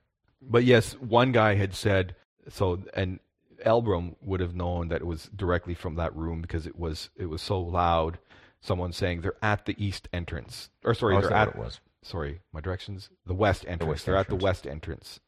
But 0.42 0.64
yes, 0.64 0.94
one 0.94 1.34
guy 1.34 1.56
had 1.56 1.76
said 1.76 2.16
so, 2.48 2.82
and 2.94 3.20
Elbrum 3.66 4.16
would 4.22 4.40
have 4.40 4.56
known 4.56 4.88
that 4.90 5.02
it 5.02 5.08
was 5.08 5.30
directly 5.36 5.74
from 5.74 5.96
that 5.96 6.16
room 6.16 6.42
because 6.42 6.66
it 6.66 6.78
was 6.78 7.10
it 7.16 7.26
was 7.26 7.42
so 7.42 7.60
loud. 7.60 8.18
Someone 8.62 8.92
saying 8.92 9.22
they're 9.22 9.38
at 9.42 9.66
the 9.66 9.76
east 9.84 10.10
entrance, 10.12 10.70
or 10.84 10.94
sorry, 10.94 11.16
oh, 11.16 11.22
they're 11.22 11.34
at 11.34 11.50
it 11.50 11.56
was. 11.56 11.80
sorry, 12.04 12.42
my 12.52 12.60
directions, 12.60 13.10
the 13.26 13.34
west 13.34 13.66
entrance. 13.68 13.90
west 13.90 14.06
they're 14.06 14.16
at 14.16 14.30
the 14.30 14.36
west 14.36 14.66
entrance. 14.66 15.20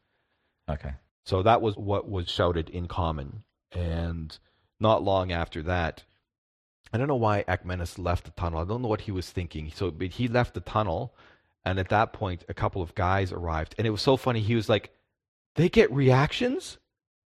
Okay. 0.69 0.93
So 1.25 1.43
that 1.43 1.61
was 1.61 1.77
what 1.77 2.09
was 2.09 2.27
shouted 2.29 2.69
in 2.69 2.87
common. 2.87 3.43
And 3.71 4.37
not 4.79 5.03
long 5.03 5.31
after 5.31 5.61
that, 5.63 6.03
I 6.91 6.97
don't 6.97 7.07
know 7.07 7.15
why 7.15 7.43
Akmenis 7.47 7.99
left 7.99 8.25
the 8.25 8.31
tunnel. 8.31 8.59
I 8.59 8.65
don't 8.65 8.81
know 8.81 8.87
what 8.87 9.01
he 9.01 9.11
was 9.11 9.29
thinking. 9.29 9.71
So 9.73 9.91
but 9.91 10.07
he 10.13 10.27
left 10.27 10.53
the 10.53 10.61
tunnel, 10.61 11.13
and 11.63 11.77
at 11.77 11.89
that 11.89 12.13
point, 12.13 12.45
a 12.49 12.53
couple 12.53 12.81
of 12.81 12.95
guys 12.95 13.31
arrived. 13.31 13.75
And 13.77 13.85
it 13.85 13.91
was 13.91 14.01
so 14.01 14.17
funny. 14.17 14.39
He 14.39 14.55
was 14.55 14.69
like, 14.69 14.91
They 15.55 15.69
get 15.69 15.91
reactions? 15.91 16.77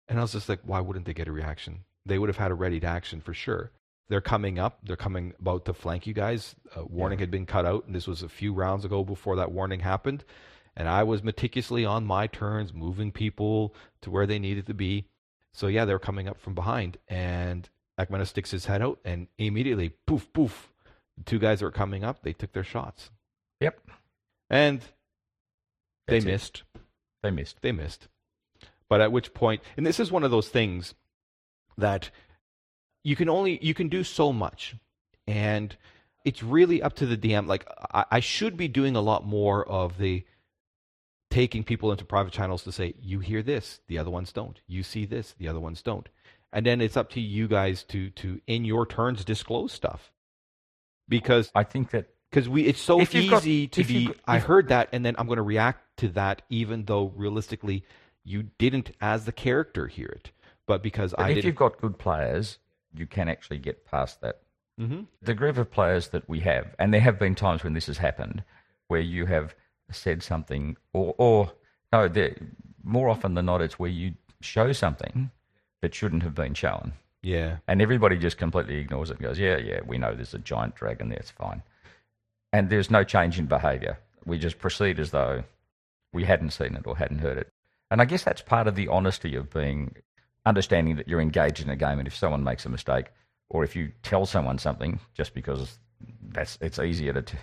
And 0.07 0.18
I 0.18 0.22
was 0.22 0.32
just 0.32 0.49
like, 0.49 0.61
Why 0.64 0.80
wouldn't 0.80 1.07
they 1.07 1.14
get 1.14 1.28
a 1.28 1.32
reaction? 1.32 1.80
They 2.07 2.18
would 2.18 2.28
have 2.28 2.36
had 2.36 2.51
a 2.51 2.55
ready 2.55 2.80
to 2.80 2.86
action 2.86 3.20
for 3.20 3.34
sure. 3.34 3.72
They're 4.09 4.20
coming 4.20 4.59
up. 4.59 4.78
They're 4.84 4.96
coming 4.96 5.34
about 5.38 5.64
to 5.66 5.74
flank 5.74 6.06
you 6.06 6.14
guys. 6.14 6.54
A 6.74 6.84
warning 6.84 7.18
had 7.18 7.30
been 7.30 7.46
cut 7.46 7.66
out, 7.66 7.86
and 7.86 7.94
this 7.94 8.06
was 8.06 8.22
a 8.22 8.28
few 8.28 8.52
rounds 8.54 8.84
ago 8.84 9.04
before 9.04 9.36
that 9.36 9.52
warning 9.52 9.80
happened. 9.80 10.24
And 10.76 10.88
I 10.88 11.02
was 11.02 11.22
meticulously 11.22 11.84
on 11.84 12.06
my 12.06 12.26
turns, 12.26 12.72
moving 12.72 13.12
people 13.12 13.74
to 14.00 14.11
where 14.11 14.26
they 14.26 14.38
needed 14.38 14.66
to 14.66 14.74
be. 14.74 15.06
So 15.52 15.66
yeah, 15.66 15.84
they're 15.84 15.98
coming 15.98 16.28
up 16.28 16.40
from 16.40 16.54
behind, 16.54 16.98
and 17.09 17.68
Akmena 17.98 18.26
sticks 18.26 18.50
his 18.52 18.66
head 18.66 18.80
out, 18.80 18.98
and 19.04 19.26
immediately, 19.38 19.90
poof, 20.06 20.32
poof, 20.32 20.72
the 21.16 21.24
two 21.24 21.38
guys 21.38 21.59
that 21.59 21.64
were 21.66 21.72
coming 21.72 22.04
up, 22.04 22.22
they 22.22 22.32
took 22.32 22.52
their 22.52 22.64
shots. 22.64 23.11
Yep. 23.61 23.80
and 24.48 24.80
they 26.06 26.20
That's 26.20 26.24
it. 26.24 26.28
missed. 26.28 26.62
They 27.22 27.30
missed. 27.32 27.61
They 27.61 27.72
missed. 27.72 28.06
But 28.88 29.00
at 29.00 29.11
which 29.12 29.34
point, 29.34 29.62
and 29.76 29.84
this 29.84 29.98
is 30.00 30.12
one 30.12 30.22
of 30.22 30.30
those 30.30 30.48
things 30.48 30.94
that 31.76 32.11
you 33.05 33.16
can 33.16 33.28
only 33.28 33.59
you 33.64 33.74
can 33.74 33.88
do 33.88 34.05
so 34.05 34.32
much, 34.32 34.74
and 35.26 35.76
it's 36.24 36.42
really 36.42 36.82
up 36.82 36.94
to 36.96 37.07
the 37.07 37.16
DM. 37.16 37.46
Like 37.46 37.66
I, 37.92 38.05
I 38.12 38.20
should 38.20 38.57
be 38.57 38.68
doing 38.68 38.96
a 38.96 39.01
lot 39.01 39.26
more 39.26 39.66
of 39.68 39.99
the 39.99 40.24
taking 41.30 41.62
people 41.62 41.92
into 41.92 42.05
private 42.05 42.32
channels 42.32 42.64
to 42.64 42.72
say, 42.72 42.94
you 43.01 43.20
hear 43.20 43.42
this, 43.42 43.80
the 43.86 43.99
other 43.99 44.11
ones 44.11 44.32
don't. 44.32 44.61
You 44.66 44.82
see 44.82 45.05
this, 45.05 45.34
the 45.38 45.49
other 45.49 45.61
ones 45.61 45.82
don't. 45.82 46.09
And 46.53 46.64
then 46.64 46.80
it's 46.80 46.96
up 46.96 47.11
to 47.11 47.20
you 47.20 47.46
guys 47.49 47.82
to 47.84 48.11
to 48.11 48.40
in 48.46 48.64
your 48.64 48.86
turns 48.86 49.24
disclose 49.24 49.72
stuff. 49.72 50.11
Because 51.09 51.51
I 51.55 51.64
think 51.64 51.90
that 51.90 52.09
because 52.30 52.49
we 52.49 52.64
it's 52.64 52.80
so 52.80 53.01
you've 53.01 53.30
got- 53.30 53.42
easy 53.42 53.66
to 53.68 53.84
be 53.84 54.07
got- 54.07 54.16
I 54.26 54.38
heard 54.38 54.68
that 54.68 54.88
and 54.92 55.05
then 55.05 55.14
I'm 55.18 55.26
going 55.26 55.36
to 55.36 55.42
react 55.42 55.99
to 55.99 56.09
that 56.09 56.42
even 56.49 56.84
though 56.84 57.12
realistically 57.16 57.84
you 58.24 58.44
didn't 58.59 58.90
as 59.01 59.24
the 59.24 59.32
character 59.32 59.86
hear 59.86 60.09
it. 60.09 60.30
But 60.66 60.82
because 60.82 61.12
but 61.12 61.20
I 61.20 61.28
if 61.30 61.34
didn't 61.36 61.46
you've 61.46 61.57
got 61.57 61.78
good 61.80 61.99
players, 61.99 62.59
you 62.95 63.07
can 63.07 63.28
actually 63.28 63.59
get 63.59 63.84
past 63.84 64.20
that. 64.20 64.41
Mhm. 64.80 65.07
The 65.22 65.34
group 65.34 65.57
of 65.59 65.70
players 65.70 66.09
that 66.09 66.28
we 66.28 66.41
have, 66.41 66.74
and 66.78 66.93
there 66.95 67.01
have 67.01 67.18
been 67.18 67.34
times 67.34 67.64
when 67.64 67.74
this 67.74 67.86
has 67.86 67.99
happened, 67.99 68.45
where 68.86 69.01
you 69.01 69.26
have 69.26 69.55
said 69.91 70.22
something, 70.22 70.76
or, 70.93 71.14
or 71.18 71.53
no, 71.93 72.09
there, 72.09 72.36
more 72.82 73.09
often 73.09 73.34
than 73.34 73.47
not, 73.47 73.61
it's 73.61 73.78
where 73.78 73.91
you 73.91 74.14
show 74.41 74.72
something 74.72 75.30
that 75.82 75.95
shouldn't 75.95 76.22
have 76.22 76.34
been 76.34 76.55
shown. 76.55 76.93
Yeah. 77.22 77.59
And 77.66 77.82
everybody 77.82 78.16
just 78.16 78.39
completely 78.39 78.76
ignores 78.76 79.11
it 79.11 79.18
and 79.18 79.22
goes, 79.22 79.39
yeah, 79.39 79.57
yeah, 79.57 79.80
we 79.84 79.99
know 79.99 80.14
there's 80.14 80.34
a 80.34 80.39
giant 80.39 80.76
dragon 80.76 81.09
there, 81.09 81.18
it's 81.18 81.30
fine. 81.30 81.62
And 82.53 82.70
there's 82.70 82.91
no 82.91 83.05
change 83.05 83.39
in 83.39 83.47
behavior. 83.47 83.99
We 84.24 84.39
just 84.39 84.59
proceed 84.59 84.99
as 85.01 85.11
though 85.11 85.45
we 86.12 86.24
hadn't 86.24 86.51
seen 86.51 86.74
it 86.74 86.86
or 86.86 86.97
hadn't 86.97 87.18
heard 87.18 87.39
it. 87.39 87.49
And 87.91 88.01
I 88.01 88.05
guess 88.05 88.24
that's 88.24 88.43
part 88.43 88.66
of 88.66 88.74
the 88.74 88.89
honesty 88.89 89.34
of 89.34 89.51
being, 89.51 89.97
understanding 90.47 90.97
that 90.97 91.09
you're 91.09 91.20
engaged 91.20 91.61
in 91.62 91.70
a 91.70 91.76
game. 91.76 91.99
And 91.99 92.07
if 92.09 92.16
someone 92.16 92.43
makes 92.45 92.64
a 92.66 92.68
mistake, 92.68 93.07
or 93.51 93.64
if 93.64 93.74
you 93.76 93.93
tell 94.03 94.26
someone 94.26 94.59
something 94.59 95.01
just 95.14 95.34
because 95.34 95.78
that's 96.22 96.59
it's 96.61 96.78
easier 96.78 97.12
to, 97.12 97.22
t- 97.22 97.39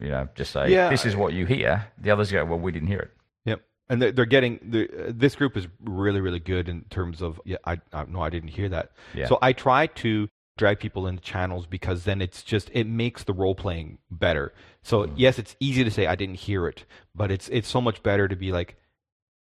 you 0.00 0.08
know, 0.08 0.28
just 0.34 0.52
say, 0.52 0.70
Yeah. 0.70 0.88
this 0.90 1.04
is 1.06 1.14
what 1.16 1.32
you 1.32 1.46
hear, 1.46 1.86
the 1.98 2.10
others 2.10 2.30
go, 2.32 2.44
well, 2.44 2.58
we 2.58 2.72
didn't 2.72 2.88
hear 2.88 3.00
it. 3.00 3.10
Yep. 3.44 3.62
And 3.88 4.00
they're, 4.02 4.12
they're 4.12 4.24
getting 4.26 4.58
the, 4.62 5.08
uh, 5.08 5.12
this 5.14 5.34
group 5.34 5.56
is 5.56 5.68
really 5.80 6.20
really 6.20 6.38
good 6.40 6.68
in 6.68 6.82
terms 6.90 7.20
of 7.22 7.40
yeah 7.44 7.58
I, 7.64 7.80
I 7.92 8.04
no 8.06 8.20
I 8.20 8.30
didn't 8.30 8.48
hear 8.50 8.68
that. 8.70 8.92
Yeah. 9.14 9.26
So 9.26 9.38
I 9.42 9.52
try 9.52 9.86
to 9.88 10.28
drag 10.58 10.78
people 10.80 11.06
into 11.06 11.22
channels 11.22 11.66
because 11.66 12.04
then 12.04 12.20
it's 12.22 12.42
just 12.42 12.70
it 12.72 12.86
makes 12.86 13.24
the 13.24 13.32
role 13.32 13.54
playing 13.54 13.98
better. 14.10 14.52
So 14.82 15.04
Mm. 15.06 15.12
yes, 15.16 15.38
it's 15.38 15.56
easy 15.60 15.84
to 15.84 15.90
say 15.90 16.06
I 16.06 16.14
didn't 16.14 16.36
hear 16.36 16.66
it, 16.68 16.84
but 17.14 17.30
it's 17.30 17.48
it's 17.50 17.68
so 17.68 17.80
much 17.80 18.02
better 18.02 18.28
to 18.28 18.36
be 18.36 18.52
like 18.52 18.76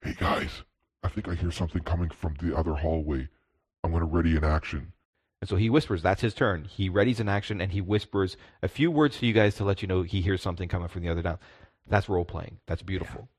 Hey 0.01 0.13
guys, 0.17 0.63
I 1.03 1.09
think 1.09 1.27
I 1.27 1.35
hear 1.35 1.51
something 1.51 1.83
coming 1.83 2.09
from 2.09 2.35
the 2.41 2.55
other 2.55 2.73
hallway. 2.73 3.29
I'm 3.83 3.91
going 3.91 4.01
to 4.01 4.07
ready 4.07 4.35
an 4.35 4.43
action. 4.43 4.93
And 5.41 5.49
so 5.49 5.55
he 5.55 5.69
whispers, 5.69 6.01
that's 6.01 6.21
his 6.21 6.33
turn. 6.33 6.65
He 6.65 6.89
readies 6.89 7.19
an 7.19 7.29
action 7.29 7.61
and 7.61 7.71
he 7.71 7.79
whispers 7.79 8.35
a 8.61 8.67
few 8.67 8.91
words 8.91 9.17
to 9.19 9.25
you 9.25 9.33
guys 9.33 9.55
to 9.55 9.63
let 9.63 9.81
you 9.81 9.87
know 9.87 10.01
he 10.01 10.21
hears 10.21 10.41
something 10.41 10.67
coming 10.67 10.89
from 10.89 11.03
the 11.03 11.09
other 11.09 11.21
down. 11.21 11.39
That's 11.87 12.09
role 12.09 12.25
playing. 12.25 12.59
That's 12.67 12.81
beautiful. 12.81 13.29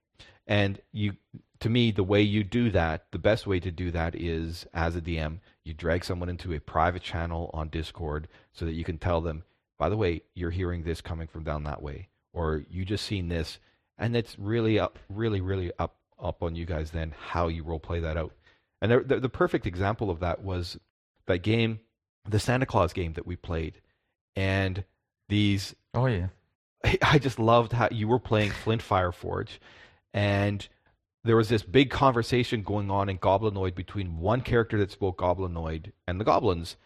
And 0.46 0.80
you 0.92 1.12
to 1.60 1.68
me, 1.68 1.90
the 1.90 2.02
way 2.02 2.22
you 2.22 2.42
do 2.42 2.70
that, 2.70 3.04
the 3.12 3.18
best 3.18 3.46
way 3.46 3.60
to 3.60 3.70
do 3.70 3.90
that 3.90 4.14
is 4.14 4.66
as 4.72 4.96
a 4.96 5.00
DM, 5.00 5.40
you 5.62 5.74
drag 5.74 6.04
someone 6.04 6.30
into 6.30 6.54
a 6.54 6.60
private 6.60 7.02
channel 7.02 7.50
on 7.52 7.68
Discord 7.68 8.28
so 8.52 8.64
that 8.64 8.72
you 8.72 8.82
can 8.82 8.96
tell 8.96 9.20
them, 9.20 9.44
by 9.78 9.90
the 9.90 9.96
way, 9.96 10.22
you're 10.34 10.50
hearing 10.50 10.82
this 10.82 11.02
coming 11.02 11.28
from 11.28 11.44
down 11.44 11.64
that 11.64 11.82
way. 11.82 12.08
Or 12.32 12.64
you 12.70 12.86
just 12.86 13.04
seen 13.04 13.28
this. 13.28 13.58
And 13.98 14.16
it's 14.16 14.38
really 14.38 14.78
up 14.78 14.98
really, 15.10 15.42
really 15.42 15.70
up 15.78 15.96
up 16.22 16.42
on 16.42 16.54
you 16.54 16.66
guys 16.66 16.90
then 16.90 17.14
how 17.18 17.48
you 17.48 17.62
role 17.62 17.80
play 17.80 18.00
that 18.00 18.16
out. 18.16 18.32
And 18.82 18.92
the, 18.92 19.00
the, 19.00 19.20
the 19.20 19.28
perfect 19.28 19.66
example 19.66 20.10
of 20.10 20.20
that 20.20 20.42
was 20.42 20.78
that 21.26 21.42
game 21.42 21.80
the 22.28 22.38
Santa 22.38 22.66
Claus 22.66 22.92
game 22.92 23.14
that 23.14 23.26
we 23.26 23.36
played, 23.36 23.80
and 24.36 24.84
these 25.28 25.74
Oh, 25.94 26.06
yeah. 26.06 26.28
I 27.02 27.18
just 27.18 27.38
loved 27.38 27.72
how 27.72 27.88
you 27.90 28.08
were 28.08 28.18
playing 28.18 28.50
Flint 28.50 28.82
Fireforge, 28.82 29.58
and 30.12 30.66
there 31.24 31.36
was 31.36 31.48
this 31.48 31.62
big 31.62 31.90
conversation 31.90 32.62
going 32.62 32.90
on 32.90 33.08
in 33.08 33.18
Goblinoid 33.18 33.74
between 33.74 34.18
one 34.18 34.40
character 34.40 34.78
that 34.78 34.90
spoke 34.90 35.18
Goblinoid 35.18 35.92
and 36.06 36.20
the 36.20 36.24
goblins, 36.24 36.76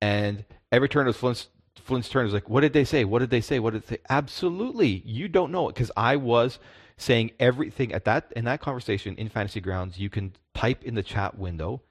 and 0.00 0.44
every 0.70 0.88
turn 0.88 1.06
was 1.06 1.16
Flint's 1.16 1.48
Flint's 1.76 2.08
turn. 2.08 2.22
It 2.22 2.26
was 2.26 2.34
like, 2.34 2.48
what 2.48 2.60
did 2.60 2.72
they 2.72 2.84
say? 2.84 3.04
What 3.04 3.18
did 3.18 3.30
they 3.30 3.40
say? 3.40 3.58
What 3.58 3.72
did 3.72 3.82
they 3.82 3.96
say? 3.96 4.02
Absolutely, 4.08 5.02
you 5.04 5.28
don't 5.28 5.52
know 5.52 5.68
it 5.68 5.74
because 5.74 5.90
I 5.96 6.16
was 6.16 6.58
saying 6.96 7.32
everything 7.40 7.92
at 7.92 8.04
that 8.04 8.32
in 8.36 8.44
that 8.44 8.60
conversation 8.60 9.14
in 9.16 9.28
Fantasy 9.28 9.60
Grounds. 9.60 9.98
You 9.98 10.10
can 10.10 10.32
type 10.54 10.84
in 10.84 10.94
the 10.94 11.02
chat 11.02 11.38
window, 11.38 11.82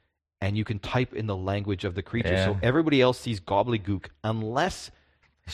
and 0.41 0.57
you 0.57 0.63
can 0.63 0.79
type 0.79 1.13
in 1.13 1.27
the 1.27 1.35
language 1.35 1.83
of 1.85 1.95
the 1.95 2.01
creature. 2.01 2.37
So 2.37 2.57
everybody 2.63 3.01
else 3.01 3.19
sees 3.19 3.39
gobbledygook 3.39 4.05
unless 4.23 4.91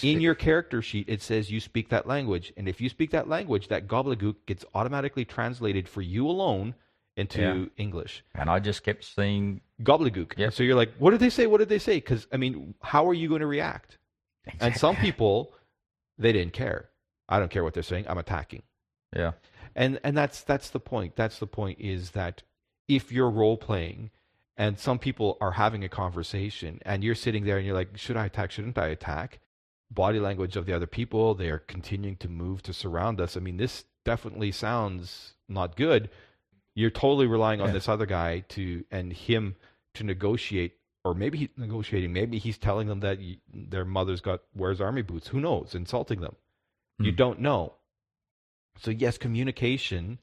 in 0.04 0.22
your 0.22 0.36
character 0.36 0.84
sheet 0.84 1.10
it 1.10 1.20
says 1.20 1.50
you 1.50 1.60
speak 1.60 1.90
that 1.90 2.06
language 2.06 2.54
and 2.58 2.70
if 2.70 2.80
you 2.80 2.88
speak 2.90 3.10
that 3.10 3.28
language 3.28 3.70
that 3.70 3.88
gobbledygook 3.88 4.36
gets 4.46 4.64
automatically 4.76 5.26
translated 5.26 5.90
for 5.90 6.04
you 6.04 6.28
alone 6.28 6.76
into 7.18 7.42
Yeah. 7.42 7.66
english 7.78 8.24
And 8.36 8.52
I 8.52 8.60
just 8.60 8.84
kept 8.84 9.04
seeing. 9.04 9.62
gobbledygook 9.82 10.38
Yep. 10.38 10.54
so 10.54 10.62
you're 10.62 10.76
like 10.76 10.94
what 11.00 11.10
did 11.10 11.20
they 11.22 11.32
say 11.32 11.48
what 11.48 11.58
did 11.58 11.70
they 11.70 11.80
say 11.80 11.96
because 11.96 12.28
i 12.32 12.38
mean 12.38 12.76
how 12.84 13.08
are 13.10 13.16
you 13.16 13.28
going 13.30 13.42
to 13.42 13.48
react 13.48 13.98
and 14.60 14.76
some 14.78 14.96
people 14.96 15.54
they 16.20 16.32
didn't 16.34 16.54
care 16.54 16.90
i 17.28 17.40
don't 17.40 17.50
care 17.50 17.64
what 17.64 17.74
they're 17.74 17.82
saying 17.82 18.06
i'm 18.08 18.20
attacking 18.20 18.62
Yeah. 19.16 19.32
and 19.76 20.00
and 20.04 20.16
that's 20.18 20.42
that's 20.42 20.70
the 20.70 20.80
point. 20.80 21.16
That's 21.16 21.40
the 21.40 21.48
point 21.48 21.80
is 21.80 22.12
that 22.12 22.44
if 22.88 23.12
you're 23.12 23.30
role 23.30 23.58
playing 23.58 24.12
and 24.58 24.78
some 24.78 25.00
people 25.00 25.38
are 25.42 25.52
having 25.52 25.84
a 25.84 25.90
conversation 25.90 26.80
and 26.86 27.04
you're 27.04 27.16
sitting 27.16 27.46
there 27.46 27.58
and 27.58 27.66
you're 27.66 27.76
like 27.76 27.98
should 27.98 28.18
i 28.18 28.26
attack? 28.26 28.52
Shouldn't 28.52 28.78
i 28.78 28.88
attack? 28.88 29.40
Body 29.92 30.20
language 30.20 30.56
of 30.56 30.66
the 30.66 30.74
other 30.74 30.88
people 30.88 31.34
they 31.34 31.50
are 31.50 31.60
continuing 31.60 32.18
to 32.18 32.28
move 32.30 32.62
to 32.64 32.74
surround 32.74 33.20
us. 33.20 33.36
I 33.38 33.40
mean 33.40 33.58
this 33.58 33.86
definitely 34.06 34.52
sounds 34.52 35.34
not 35.48 35.76
good. 35.76 36.10
You're 36.76 36.90
totally 36.92 37.26
relying 37.28 37.62
on 37.62 37.68
Yeah. 37.68 37.74
this 37.74 37.90
other 37.90 38.06
guy 38.06 38.42
to 38.50 38.84
and 38.92 39.12
him 39.14 39.56
to 39.96 40.04
negotiate 40.04 40.76
or 41.04 41.14
maybe 41.16 41.38
he's 41.40 41.50
negotiating. 41.58 42.12
Maybe 42.14 42.38
he's 42.38 42.58
telling 42.58 42.88
them 42.88 43.00
that 43.00 43.18
y 43.20 43.38
their 43.52 43.86
mother's 43.86 44.22
got 44.22 44.42
wears 44.54 44.80
army 44.82 45.02
boots. 45.02 45.30
Who 45.30 45.40
knows? 45.40 45.74
Insulting 45.74 46.22
them. 46.22 46.36
You 47.00 47.12
Hmm. 47.12 47.16
don't 47.18 47.40
know 47.40 47.74
so 48.78 48.92
yes, 48.92 49.18
communication 49.18 50.20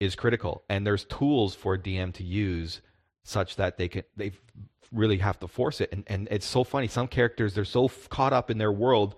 is 0.00 0.14
critical, 0.14 0.62
and 0.68 0.86
there's 0.86 1.04
tools 1.04 1.54
for 1.54 1.74
a 1.74 1.78
DM 1.78 2.12
to 2.14 2.24
use 2.24 2.80
such 3.22 3.56
that 3.56 3.78
they 3.78 3.88
can 3.88 4.04
they 4.16 4.32
really 4.92 5.18
have 5.18 5.38
to 5.40 5.48
force 5.48 5.80
it. 5.80 5.92
And 5.92 6.04
and 6.06 6.28
it's 6.30 6.46
so 6.46 6.64
funny. 6.64 6.88
Some 6.88 7.08
characters 7.08 7.54
they're 7.54 7.64
so 7.64 7.86
f- 7.86 8.08
caught 8.08 8.32
up 8.32 8.50
in 8.50 8.58
their 8.58 8.72
world, 8.72 9.14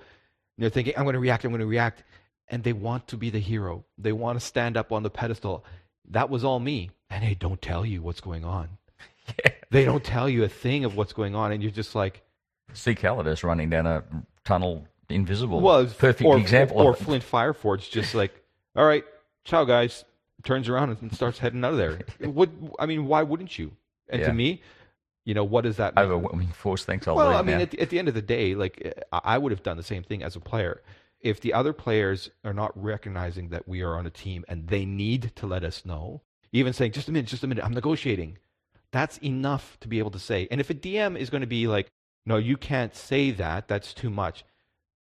and 0.57 0.63
they're 0.63 0.71
thinking, 0.71 0.95
"I'm 0.97 1.05
going 1.05 1.15
to 1.15 1.21
react. 1.21 1.45
I'm 1.45 1.51
going 1.51 1.61
to 1.61 1.67
react," 1.67 2.05
and 2.49 2.63
they 2.63 2.73
want 2.73 3.09
to 3.09 3.17
be 3.17 3.31
the 3.31 3.41
hero. 3.41 3.85
They 3.99 4.13
want 4.13 4.39
to 4.39 4.45
stand 4.45 4.77
up 4.77 4.93
on 4.93 5.03
the 5.03 5.11
pedestal. 5.11 5.65
That 6.11 6.31
was 6.31 6.45
all 6.45 6.61
me, 6.61 6.91
and 7.11 7.25
they 7.25 7.35
don't 7.35 7.61
tell 7.61 7.85
you 7.85 8.03
what's 8.03 8.21
going 8.21 8.45
on. 8.45 8.69
They 9.71 9.85
don't 9.85 10.05
tell 10.05 10.29
you 10.29 10.45
a 10.45 10.49
thing 10.49 10.85
of 10.85 10.97
what's 10.97 11.13
going 11.13 11.35
on, 11.35 11.51
and 11.51 11.61
you're 11.61 11.73
just 11.73 11.95
like, 11.95 12.23
See 12.73 12.95
Calidus 12.95 13.43
running 13.43 13.71
down 13.71 13.87
a 13.87 14.05
tunnel 14.45 14.87
invisible. 15.09 15.61
Well, 15.61 15.87
perfect 15.87 16.27
or, 16.27 16.39
example. 16.39 16.79
Or, 16.79 16.93
it. 16.93 16.99
Flint 16.99 17.25
Fireforge, 17.25 17.91
just 17.91 18.15
like, 18.15 18.33
all 18.77 18.87
right, 18.87 19.05
ciao, 19.45 19.65
guys. 19.65 20.05
Turns 20.45 20.69
around 20.69 20.97
and 21.01 21.13
starts 21.15 21.39
heading 21.39 21.65
out 21.65 21.73
of 21.73 21.79
there. 21.79 21.99
What 22.29 22.51
I 22.79 22.87
mean, 22.87 23.07
why 23.07 23.23
wouldn't 23.23 23.59
you? 23.59 23.73
And 24.09 24.21
Yeah. 24.21 24.29
to 24.29 24.33
me, 24.33 24.63
you 25.25 25.35
know, 25.35 25.45
what 25.45 25.63
does 25.65 25.77
that 25.79 25.97
mean? 25.97 26.05
Overwhelming 26.05 26.49
force. 26.49 26.85
Thanks. 26.85 27.09
I'll 27.09 27.17
well, 27.17 27.37
I 27.37 27.43
mean, 27.43 27.61
at 27.61 27.71
the, 27.73 27.81
at 27.81 27.91
the 27.91 27.99
end 27.99 28.09
of 28.09 28.15
the 28.15 28.23
day, 28.23 28.55
like 28.55 28.95
uh, 29.13 29.19
I 29.25 29.35
I 29.35 29.39
would 29.39 29.51
have 29.53 29.63
done 29.63 29.77
the 29.77 29.83
same 29.83 30.03
thing 30.05 30.23
as 30.23 30.37
a 30.37 30.41
player. 30.41 30.83
If 31.21 31.41
the 31.41 31.53
other 31.53 31.73
players 31.73 32.31
are 32.45 32.53
not 32.53 32.71
recognizing 32.81 33.49
that 33.49 33.67
we 33.67 33.81
are 33.81 33.97
on 33.97 34.07
a 34.07 34.11
team 34.11 34.45
and 34.49 34.69
they 34.69 34.85
need 34.85 35.33
to 35.37 35.47
let 35.47 35.65
us 35.65 35.85
know, 35.85 36.23
even 36.53 36.73
saying, 36.73 36.93
just 36.93 37.09
a 37.09 37.13
minute, 37.13 37.27
just 37.27 37.43
a 37.43 37.47
minute, 37.47 37.65
I'm 37.65 37.73
negotiating, 37.73 38.39
that's 38.93 39.17
enough 39.19 39.79
to 39.81 39.89
be 39.89 39.99
able 39.99 40.13
to 40.13 40.19
say. 40.21 40.47
And 40.51 40.61
if 40.61 40.71
a 40.71 40.75
DM 40.75 41.19
is 41.19 41.31
going 41.31 41.41
to 41.41 41.47
be 41.47 41.67
like, 41.67 41.89
no, 42.27 42.37
you 42.37 42.57
can't 42.57 42.95
say 42.95 43.31
that, 43.33 43.67
that's 43.67 43.93
too 43.95 44.11
much. 44.11 44.45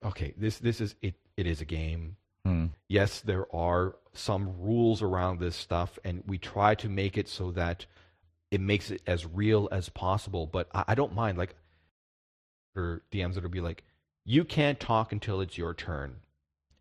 Okay, 0.05 0.33
this 0.39 0.59
this 0.59 0.81
is 0.81 0.95
it. 1.03 1.15
It 1.37 1.47
is 1.47 1.61
a 1.61 1.65
game. 1.65 2.17
Hmm. 2.45 2.67
Yes, 2.89 3.21
there 3.21 3.47
are 3.55 3.97
some 4.13 4.55
rules 4.61 5.03
around 5.03 5.41
this 5.41 5.57
stuff, 5.57 5.99
and 6.05 6.23
we 6.27 6.39
try 6.39 6.75
to 6.77 6.89
make 6.89 7.17
it 7.17 7.29
so 7.29 7.51
that 7.53 7.87
it 8.51 8.61
makes 8.61 8.91
it 8.91 9.03
as 9.07 9.27
real 9.27 9.69
as 9.73 9.89
possible. 9.89 10.47
But 10.47 10.69
I, 10.75 10.85
I 10.89 10.95
don't 10.95 11.15
mind 11.15 11.39
like 11.39 11.55
for 12.75 13.03
DMs 13.13 13.35
that'll 13.35 13.51
be 13.51 13.61
like, 13.61 13.83
you 14.25 14.45
can't 14.45 14.79
talk 14.79 15.13
until 15.13 15.41
it's 15.41 15.59
your 15.59 15.75
turn. 15.75 16.17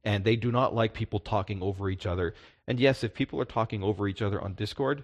And 0.03 0.25
they 0.25 0.35
do 0.35 0.51
not 0.51 0.75
like 0.75 0.93
people 0.93 1.19
talking 1.19 1.61
over 1.61 1.89
each 1.89 2.05
other. 2.05 2.33
And 2.67 2.79
yes, 2.79 3.03
if 3.03 3.13
people 3.13 3.39
are 3.39 3.45
talking 3.45 3.83
over 3.83 4.07
each 4.07 4.21
other 4.21 4.41
on 4.41 4.53
Discord, 4.53 5.03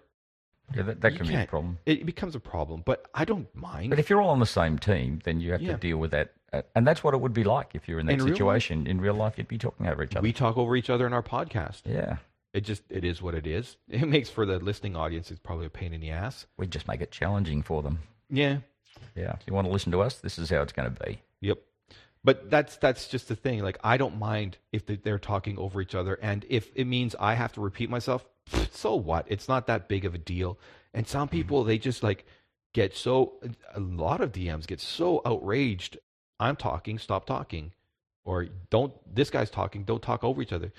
Yeah, 0.76 0.84
that, 0.84 1.02
that 1.02 1.16
can 1.16 1.26
be 1.28 1.36
a 1.36 1.46
problem. 1.46 1.78
it 1.86 2.06
becomes 2.06 2.36
a 2.36 2.40
problem. 2.40 2.84
But 2.86 3.06
I 3.14 3.24
don't 3.24 3.48
mind. 3.56 3.92
But 3.92 4.00
if 4.00 4.10
you're 4.10 4.22
all 4.22 4.30
on 4.32 4.40
the 4.40 4.46
same 4.46 4.78
team, 4.78 5.20
then 5.24 5.40
you 5.40 5.54
have 5.54 5.62
Yeah. 5.62 5.74
to 5.74 5.78
deal 5.78 5.98
with 5.98 6.12
that 6.12 6.34
and 6.76 6.88
that's 6.88 7.04
what 7.04 7.14
it 7.14 7.22
would 7.22 7.34
be 7.34 7.44
like 7.44 7.72
if 7.74 7.88
you're 7.88 8.00
in 8.00 8.06
that 8.08 8.14
In 8.14 8.24
real 8.24 8.34
situation. 8.34 8.88
In 8.88 9.00
real 9.02 9.14
life, 9.14 9.38
you'd 9.38 9.48
be 9.48 9.58
talking 9.58 9.88
over 9.88 10.04
each 10.04 10.16
other. 10.16 10.24
We 10.24 10.34
talk 10.34 10.58
over 10.58 10.76
each 10.76 10.90
other 10.90 11.06
in 11.06 11.14
our 11.14 11.24
podcast. 11.24 11.82
yeah, 11.86 12.18
It 12.54 12.62
just 12.62 12.84
it 12.90 13.04
is 13.04 13.22
what 13.22 13.36
it 13.36 13.46
is. 13.48 13.78
It 13.90 14.08
makes 14.08 14.30
for 14.30 14.46
the 14.46 14.60
listening 14.60 14.96
audience. 14.96 15.32
It's 15.32 15.40
probably 15.40 15.66
a 15.66 15.70
pain 15.70 15.94
in 15.94 16.02
the 16.02 16.12
ass. 16.12 16.46
we 16.58 16.68
just 16.68 16.88
make 16.88 17.02
it 17.02 17.12
challenging 17.12 17.62
for 17.62 17.82
them. 17.82 18.00
Yeah. 18.30 18.60
Yeah, 19.16 19.34
if 19.34 19.48
you 19.48 19.54
want 19.54 19.68
to 19.68 19.72
listen 19.72 19.92
to 19.94 20.02
us, 20.02 20.16
this 20.16 20.38
is 20.38 20.50
how 20.50 20.62
it's 20.62 20.74
going 20.74 20.94
to 20.94 21.04
be. 21.04 21.22
Yep. 21.42 21.60
But 22.24 22.50
that's 22.50 22.76
that's 22.78 23.08
just 23.08 23.28
the 23.28 23.36
thing. 23.36 23.62
Like 23.64 23.78
I 23.84 23.98
don't 23.98 24.18
mind 24.20 24.58
if 24.72 24.86
they- 24.86 24.98
they're 24.98 25.20
talking 25.20 25.58
over 25.58 25.82
each 25.82 25.96
other, 25.96 26.16
and 26.22 26.46
if 26.50 26.70
it 26.76 26.86
means 26.86 27.16
I 27.20 27.36
have 27.36 27.54
to 27.54 27.62
repeat 27.62 27.90
myself, 27.90 28.26
so 28.72 28.96
what? 28.96 29.26
It's 29.30 29.48
not 29.48 29.68
that 29.68 29.88
big 29.88 30.06
of 30.06 30.16
a 30.16 30.18
deal. 30.18 30.60
And 30.94 31.08
some 31.08 31.28
mm-hmm. 31.28 31.38
people 31.38 31.64
they 31.64 31.78
just 31.78 32.04
like 32.04 32.26
get 32.74 32.96
so. 32.96 33.40
A 33.74 33.80
lot 33.80 34.22
of 34.22 34.32
DMs 34.32 34.68
get 34.68 34.82
so 34.82 35.22
outraged. 35.26 35.98
I'm 36.40 36.56
talking, 36.56 36.98
stop 36.98 37.26
talking, 37.26 37.74
or 38.24 38.48
don't. 38.70 38.94
This 39.14 39.30
guy's 39.30 39.50
talking, 39.50 39.84
don't 39.84 40.02
talk 40.02 40.24
over 40.24 40.42
each 40.42 40.54
other. 40.54 40.72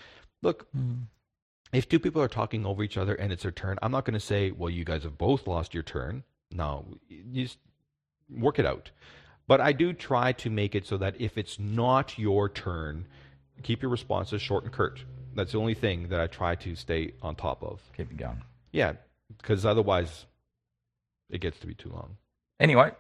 Look, 0.43 0.67
mm. 0.75 1.03
if 1.73 1.89
two 1.89 1.99
people 1.99 2.23
are 2.23 2.29
talking 2.29 2.65
over 2.65 2.83
each 2.83 2.97
other 2.97 3.15
and 3.15 3.33
it's 3.33 3.43
their 3.43 3.53
turn, 3.53 3.79
I'm 3.83 3.93
not 3.93 4.05
going 4.05 4.15
to 4.15 4.21
say, 4.21 4.51
well, 4.51 4.71
you 4.71 4.85
guys 4.85 5.03
have 5.03 5.19
both 5.19 5.47
lost 5.47 5.75
your 5.75 5.83
turn. 5.83 6.25
No, 6.51 6.87
you 7.09 7.45
just 7.45 7.59
work 8.31 8.59
it 8.59 8.67
out. 8.67 8.91
But 9.47 9.61
I 9.61 9.73
do 9.73 9.93
try 9.93 10.33
to 10.33 10.51
make 10.51 10.75
it 10.75 10.87
so 10.87 10.97
that 10.99 11.21
if 11.21 11.37
it's 11.37 11.59
not 11.59 12.19
your 12.19 12.49
turn, 12.49 13.07
keep 13.63 13.83
your 13.83 13.91
responses 13.91 14.41
short 14.41 14.65
and 14.65 14.73
curt. 14.73 15.05
That's 15.35 15.53
the 15.53 15.59
only 15.59 15.75
thing 15.75 16.09
that 16.09 16.21
I 16.21 16.27
try 16.27 16.55
to 16.57 16.75
stay 16.75 17.15
on 17.23 17.35
top 17.35 17.63
of. 17.63 17.81
Keep 17.97 18.13
it 18.13 18.17
going. 18.17 18.43
Yeah, 18.73 18.93
because 19.37 19.67
otherwise 19.67 20.27
it 21.31 21.41
gets 21.41 21.59
to 21.61 21.67
be 21.67 21.75
too 21.75 21.91
long. 21.91 22.17
Anyway, 22.59 22.93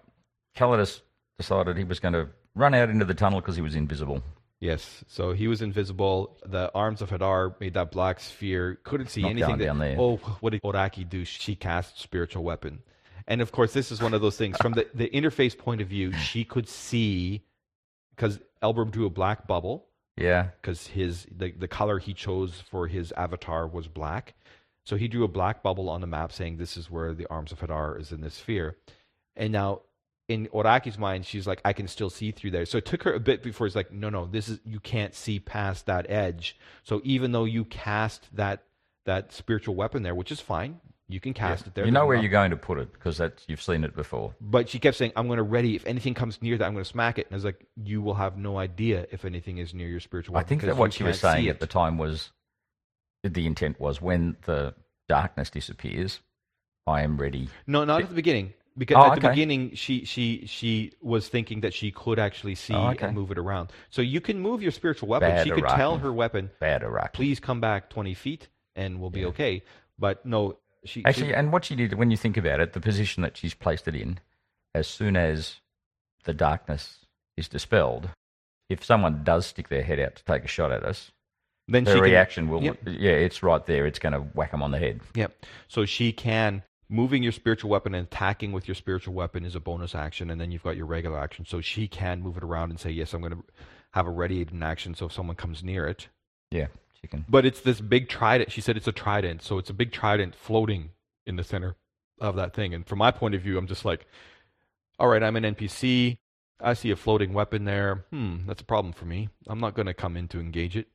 Calidus 0.56 1.00
decided 1.38 1.76
he 1.76 1.84
was 1.84 2.00
going 2.00 2.14
to 2.14 2.28
run 2.54 2.74
out 2.74 2.90
into 2.90 3.04
the 3.04 3.14
tunnel 3.14 3.40
because 3.40 3.56
he 3.56 3.62
was 3.62 3.74
invisible. 3.74 4.22
Yes, 4.60 5.02
so 5.08 5.32
he 5.32 5.48
was 5.48 5.62
invisible. 5.62 6.36
The 6.44 6.70
arms 6.74 7.00
of 7.00 7.08
Hadar 7.10 7.58
made 7.60 7.74
that 7.74 7.90
black 7.90 8.20
sphere. 8.20 8.78
Couldn't 8.84 9.08
see 9.08 9.22
Not 9.22 9.30
anything. 9.30 9.56
that- 9.58 9.64
down 9.64 9.78
there. 9.78 9.96
Oh, 9.98 10.16
what 10.40 10.50
did 10.50 10.62
Oraki 10.62 11.08
do? 11.08 11.24
She 11.24 11.54
cast 11.56 11.98
spiritual 11.98 12.44
weapon, 12.44 12.82
and 13.26 13.40
of 13.40 13.52
course, 13.52 13.72
this 13.72 13.90
is 13.90 14.02
one 14.02 14.12
of 14.12 14.20
those 14.20 14.36
things 14.36 14.58
from 14.58 14.72
the 14.72 14.86
the 14.92 15.08
interface 15.08 15.56
point 15.56 15.80
of 15.80 15.88
view. 15.88 16.12
She 16.12 16.44
could 16.44 16.68
see 16.68 17.42
because 18.14 18.38
Elbrum 18.62 18.90
drew 18.90 19.06
a 19.06 19.10
black 19.10 19.46
bubble 19.46 19.86
Yeah, 20.18 20.48
because 20.60 20.88
his 20.88 21.26
the, 21.34 21.52
the 21.52 21.68
color 21.68 21.98
he 21.98 22.12
chose 22.12 22.60
for 22.70 22.86
his 22.86 23.12
avatar 23.12 23.66
was 23.66 23.88
black. 23.88 24.34
So 24.84 24.96
he 24.96 25.08
drew 25.08 25.24
a 25.24 25.28
black 25.28 25.62
bubble 25.62 25.88
on 25.88 26.02
the 26.02 26.06
map 26.06 26.32
saying 26.32 26.58
this 26.58 26.76
is 26.76 26.90
where 26.90 27.14
the 27.14 27.26
arms 27.30 27.50
of 27.52 27.60
Hadar 27.60 27.98
is 27.98 28.12
in 28.12 28.20
this 28.20 28.34
sphere. 28.34 28.76
And 29.36 29.52
now 29.52 29.82
in 30.30 30.46
Oraki's 30.52 30.96
mind, 30.96 31.26
she's 31.26 31.44
like, 31.44 31.60
I 31.64 31.72
can 31.72 31.88
still 31.88 32.08
see 32.08 32.30
through 32.30 32.52
there. 32.52 32.64
So 32.64 32.78
it 32.78 32.86
took 32.86 33.02
her 33.02 33.12
a 33.12 33.18
bit 33.18 33.42
before 33.42 33.66
it's 33.66 33.74
like, 33.74 33.90
no, 33.90 34.08
no, 34.08 34.26
this 34.26 34.48
is 34.48 34.60
you 34.64 34.78
can't 34.78 35.12
see 35.12 35.40
past 35.40 35.86
that 35.86 36.08
edge. 36.08 36.56
So 36.84 37.00
even 37.02 37.32
though 37.32 37.44
you 37.44 37.64
cast 37.64 38.28
that 38.36 38.62
that 39.06 39.32
spiritual 39.32 39.74
weapon 39.74 40.04
there, 40.04 40.14
which 40.14 40.30
is 40.30 40.40
fine, 40.40 40.78
you 41.08 41.18
can 41.18 41.34
cast 41.34 41.66
it 41.66 41.74
there. 41.74 41.84
you 41.84 41.90
know 41.90 42.06
where 42.06 42.16
you're 42.16 42.30
going 42.30 42.52
to 42.52 42.56
put 42.56 42.78
it 42.78 42.92
because 42.92 43.18
that's 43.18 43.44
you've 43.48 43.60
seen 43.60 43.82
it 43.82 43.96
before. 43.96 44.32
But 44.40 44.68
she 44.68 44.78
kept 44.78 44.96
saying, 44.96 45.10
I'm 45.16 45.26
going 45.26 45.38
to 45.38 45.42
ready. 45.42 45.74
If 45.74 45.84
anything 45.84 46.14
comes 46.14 46.40
near 46.40 46.56
that, 46.56 46.64
I'm 46.64 46.74
going 46.74 46.84
to 46.84 46.90
smack 46.90 47.18
it. 47.18 47.26
And 47.26 47.34
I 47.34 47.36
was 47.36 47.44
like, 47.44 47.66
you 47.74 48.00
will 48.00 48.14
have 48.14 48.38
no 48.38 48.56
idea 48.56 49.08
if 49.10 49.24
anything 49.24 49.58
is 49.58 49.74
near 49.74 49.88
your 49.88 49.98
spiritual 49.98 50.34
weapon. 50.34 50.46
I 50.46 50.48
think 50.48 50.62
that 50.62 50.76
what 50.76 50.92
she 50.92 51.02
was 51.02 51.18
saying 51.18 51.48
at 51.48 51.58
the 51.58 51.66
time 51.66 51.98
was 51.98 52.30
the 53.24 53.46
intent 53.46 53.80
was 53.80 54.00
when 54.00 54.36
the 54.46 54.74
darkness 55.08 55.50
disappears, 55.50 56.20
I 56.86 57.02
am 57.02 57.16
ready. 57.16 57.48
No, 57.66 57.84
not 57.84 58.02
at 58.02 58.08
the 58.10 58.14
beginning. 58.14 58.54
Because 58.78 58.96
Oh, 58.98 59.12
at 59.12 59.20
the 59.20 59.26
okay. 59.26 59.30
beginning, 59.30 59.74
she 59.74 60.04
she 60.04 60.44
she 60.46 60.92
was 61.02 61.28
thinking 61.28 61.60
that 61.62 61.74
she 61.74 61.90
could 61.90 62.18
actually 62.18 62.54
see 62.54 62.72
Oh, 62.74 62.88
okay. 62.90 63.06
and 63.06 63.14
move 63.14 63.30
it 63.30 63.38
around. 63.38 63.72
So 63.90 64.00
you 64.00 64.20
can 64.20 64.38
move 64.40 64.62
your 64.62 64.70
spiritual 64.72 65.08
weapon. 65.08 65.28
Bad 65.30 65.44
she 65.46 65.50
could 65.50 65.66
tell 65.66 65.98
her 65.98 66.12
weapon, 66.12 66.50
Bad. 66.60 66.84
"Please 67.12 67.40
come 67.40 67.60
back 67.60 67.90
twenty 67.90 68.14
feet, 68.14 68.48
and 68.76 69.00
we'll 69.00 69.10
be 69.10 69.20
Yeah. 69.20 69.26
okay." 69.28 69.62
But 69.98 70.24
no, 70.24 70.58
she 70.84 71.04
Actually, 71.04 71.28
she, 71.28 71.34
and 71.34 71.52
what 71.52 71.64
she 71.64 71.74
did, 71.74 71.94
when 71.94 72.10
you 72.10 72.16
think 72.16 72.36
about 72.36 72.60
it, 72.60 72.72
the 72.72 72.80
position 72.80 73.22
that 73.22 73.36
she's 73.36 73.54
placed 73.54 73.86
it 73.88 73.94
in, 73.94 74.18
as 74.74 74.86
soon 74.86 75.16
as 75.16 75.56
the 76.24 76.32
darkness 76.32 77.04
is 77.36 77.48
dispelled, 77.48 78.08
if 78.70 78.84
someone 78.84 79.22
does 79.24 79.46
stick 79.46 79.68
their 79.68 79.82
head 79.82 79.98
out 80.00 80.14
to 80.16 80.24
take 80.24 80.44
a 80.44 80.48
shot 80.48 80.70
at 80.72 80.84
us, 80.84 81.10
then 81.68 81.84
the 81.84 81.90
she 81.90 81.96
can, 81.96 82.02
reaction 82.04 82.48
will, 82.48 82.62
Yep. 82.62 82.78
yeah, 82.86 83.10
it's 83.12 83.42
right 83.42 83.64
there. 83.66 83.84
It's 83.86 83.98
going 83.98 84.12
to 84.12 84.20
whack 84.20 84.52
them 84.52 84.62
on 84.62 84.70
the 84.70 84.78
head. 84.78 85.00
Yep. 85.14 85.44
So 85.68 85.84
she 85.84 86.12
can 86.12 86.62
moving 86.90 87.22
your 87.22 87.32
spiritual 87.32 87.70
weapon 87.70 87.94
and 87.94 88.06
attacking 88.06 88.52
with 88.52 88.68
your 88.68 88.74
spiritual 88.74 89.14
weapon 89.14 89.44
is 89.44 89.54
a 89.54 89.60
bonus 89.60 89.94
action, 89.94 90.30
and 90.30 90.40
then 90.40 90.50
you've 90.50 90.64
got 90.64 90.76
your 90.76 90.86
regular 90.86 91.18
action. 91.18 91.46
So 91.46 91.60
she 91.60 91.88
can 91.88 92.20
move 92.20 92.36
it 92.36 92.42
around 92.42 92.70
and 92.70 92.80
say, 92.80 92.90
"Yes, 92.90 93.14
I'm 93.14 93.20
going 93.20 93.32
to 93.32 93.44
have 93.92 94.06
a 94.06 94.10
ready 94.10 94.42
in 94.42 94.62
action." 94.62 94.94
So 94.94 95.06
if 95.06 95.12
someone 95.12 95.36
comes 95.36 95.62
near 95.62 95.86
it, 95.86 96.08
Yeah, 96.50 96.66
she 97.00 97.06
can. 97.06 97.24
But 97.28 97.46
it's 97.46 97.60
this 97.60 97.80
big 97.80 98.08
trident. 98.08 98.50
She 98.52 98.60
said 98.60 98.76
it's 98.76 98.88
a 98.88 98.92
trident, 98.92 99.42
so 99.42 99.58
it's 99.58 99.70
a 99.70 99.74
big 99.74 99.92
trident 99.92 100.34
floating 100.34 100.90
in 101.26 101.36
the 101.36 101.44
center 101.44 101.76
of 102.20 102.36
that 102.36 102.54
thing. 102.54 102.74
And 102.74 102.86
from 102.86 102.98
my 102.98 103.10
point 103.12 103.34
of 103.34 103.42
view, 103.42 103.56
I'm 103.56 103.68
just 103.68 103.84
like, 103.84 104.06
all 104.98 105.08
right, 105.08 105.22
I'm 105.22 105.36
an 105.36 105.44
NPC. 105.44 106.18
I 106.62 106.74
see 106.74 106.90
a 106.90 106.96
floating 106.96 107.32
weapon 107.32 107.64
there. 107.64 108.04
Hmm, 108.10 108.46
that's 108.46 108.60
a 108.60 108.66
problem 108.66 108.92
for 108.92 109.06
me. 109.06 109.30
I'm 109.46 109.60
not 109.60 109.74
going 109.74 109.86
to 109.86 109.94
come 109.94 110.16
in 110.16 110.28
to 110.28 110.40
engage 110.40 110.76
it. 110.76 110.88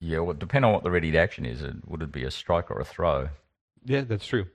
Yeah, 0.00 0.18
well, 0.18 0.34
depending 0.34 0.68
on 0.68 0.74
what 0.74 0.82
the 0.82 0.90
ready 0.90 1.10
to 1.12 1.16
action 1.16 1.46
is, 1.46 1.62
it, 1.62 1.76
would 1.88 2.02
it 2.02 2.12
be 2.12 2.24
a 2.24 2.30
strike 2.30 2.70
or 2.70 2.78
a 2.78 2.84
throw? 2.84 3.30
Yeah, 3.84 4.02
that's 4.02 4.26
true. 4.26 4.46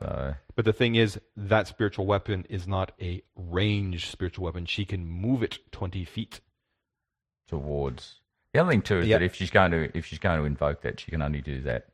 So 0.00 0.34
But 0.54 0.64
the 0.64 0.72
thing 0.72 0.94
is, 0.94 1.18
that 1.36 1.66
spiritual 1.68 2.06
weapon 2.06 2.44
is 2.50 2.66
not 2.68 2.92
a 3.00 3.22
ranged 3.34 4.10
spiritual 4.10 4.44
weapon. 4.44 4.66
She 4.66 4.84
can 4.84 5.06
move 5.06 5.42
it 5.42 5.58
20 5.72 6.04
feet. 6.04 6.40
towards 7.48 8.16
the 8.52 8.60
other 8.60 8.70
thing 8.70 8.82
too 8.82 8.98
is 9.00 9.06
Yep. 9.06 9.20
that 9.20 9.24
if 9.24 9.34
she's 9.36 9.50
going 9.50 9.70
to 9.70 9.96
if 9.96 10.04
she's 10.06 10.18
going 10.18 10.40
to 10.40 10.44
invoke 10.46 10.82
that, 10.82 10.98
she 11.00 11.10
can 11.12 11.22
only 11.22 11.40
do 11.40 11.60
that 11.62 11.88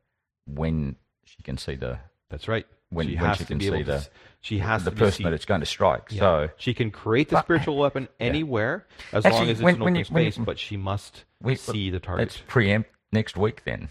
when 0.47 0.97
she 1.25 1.43
can 1.43 1.59
see 1.59 1.75
the 1.77 1.99
That's 2.31 2.49
right. 2.49 2.67
When- 2.89 3.07
she 3.09 3.17
when 3.17 3.25
has 3.27 3.37
she 3.37 3.45
to 3.45 3.49
can 3.49 3.61
see 3.61 3.83
the- 3.83 4.09
she 4.41 4.59
has 4.61 4.85
the 4.85 4.91
person 4.91 5.19
see- 5.19 5.25
that 5.25 5.33
it's 5.35 5.45
going 5.45 5.61
to 5.61 5.67
strike. 5.67 6.05
Yeah. 6.11 6.21
So 6.21 6.51
she 6.57 6.73
can 6.73 6.91
create 6.91 7.29
the 7.29 7.35
But- 7.37 7.45
spiritual 7.45 7.77
weapon 7.77 8.09
anywhere 8.19 8.87
as 9.13 9.25
long 9.25 9.43
as 9.45 9.51
it's 9.51 9.61
when- 9.61 9.75
an 9.77 9.83
open 9.83 9.95
you- 9.97 10.05
when 10.11 10.25
you- 10.25 10.31
space, 10.33 10.45
but 10.45 10.59
she 10.59 10.79
must 10.79 11.25
we, 11.43 11.55
see 11.57 11.91
the 11.91 12.01
target. 12.01 12.29
let's 12.29 12.39
preempt 12.47 12.89
next 13.13 13.37
week 13.37 13.65
then, 13.65 13.91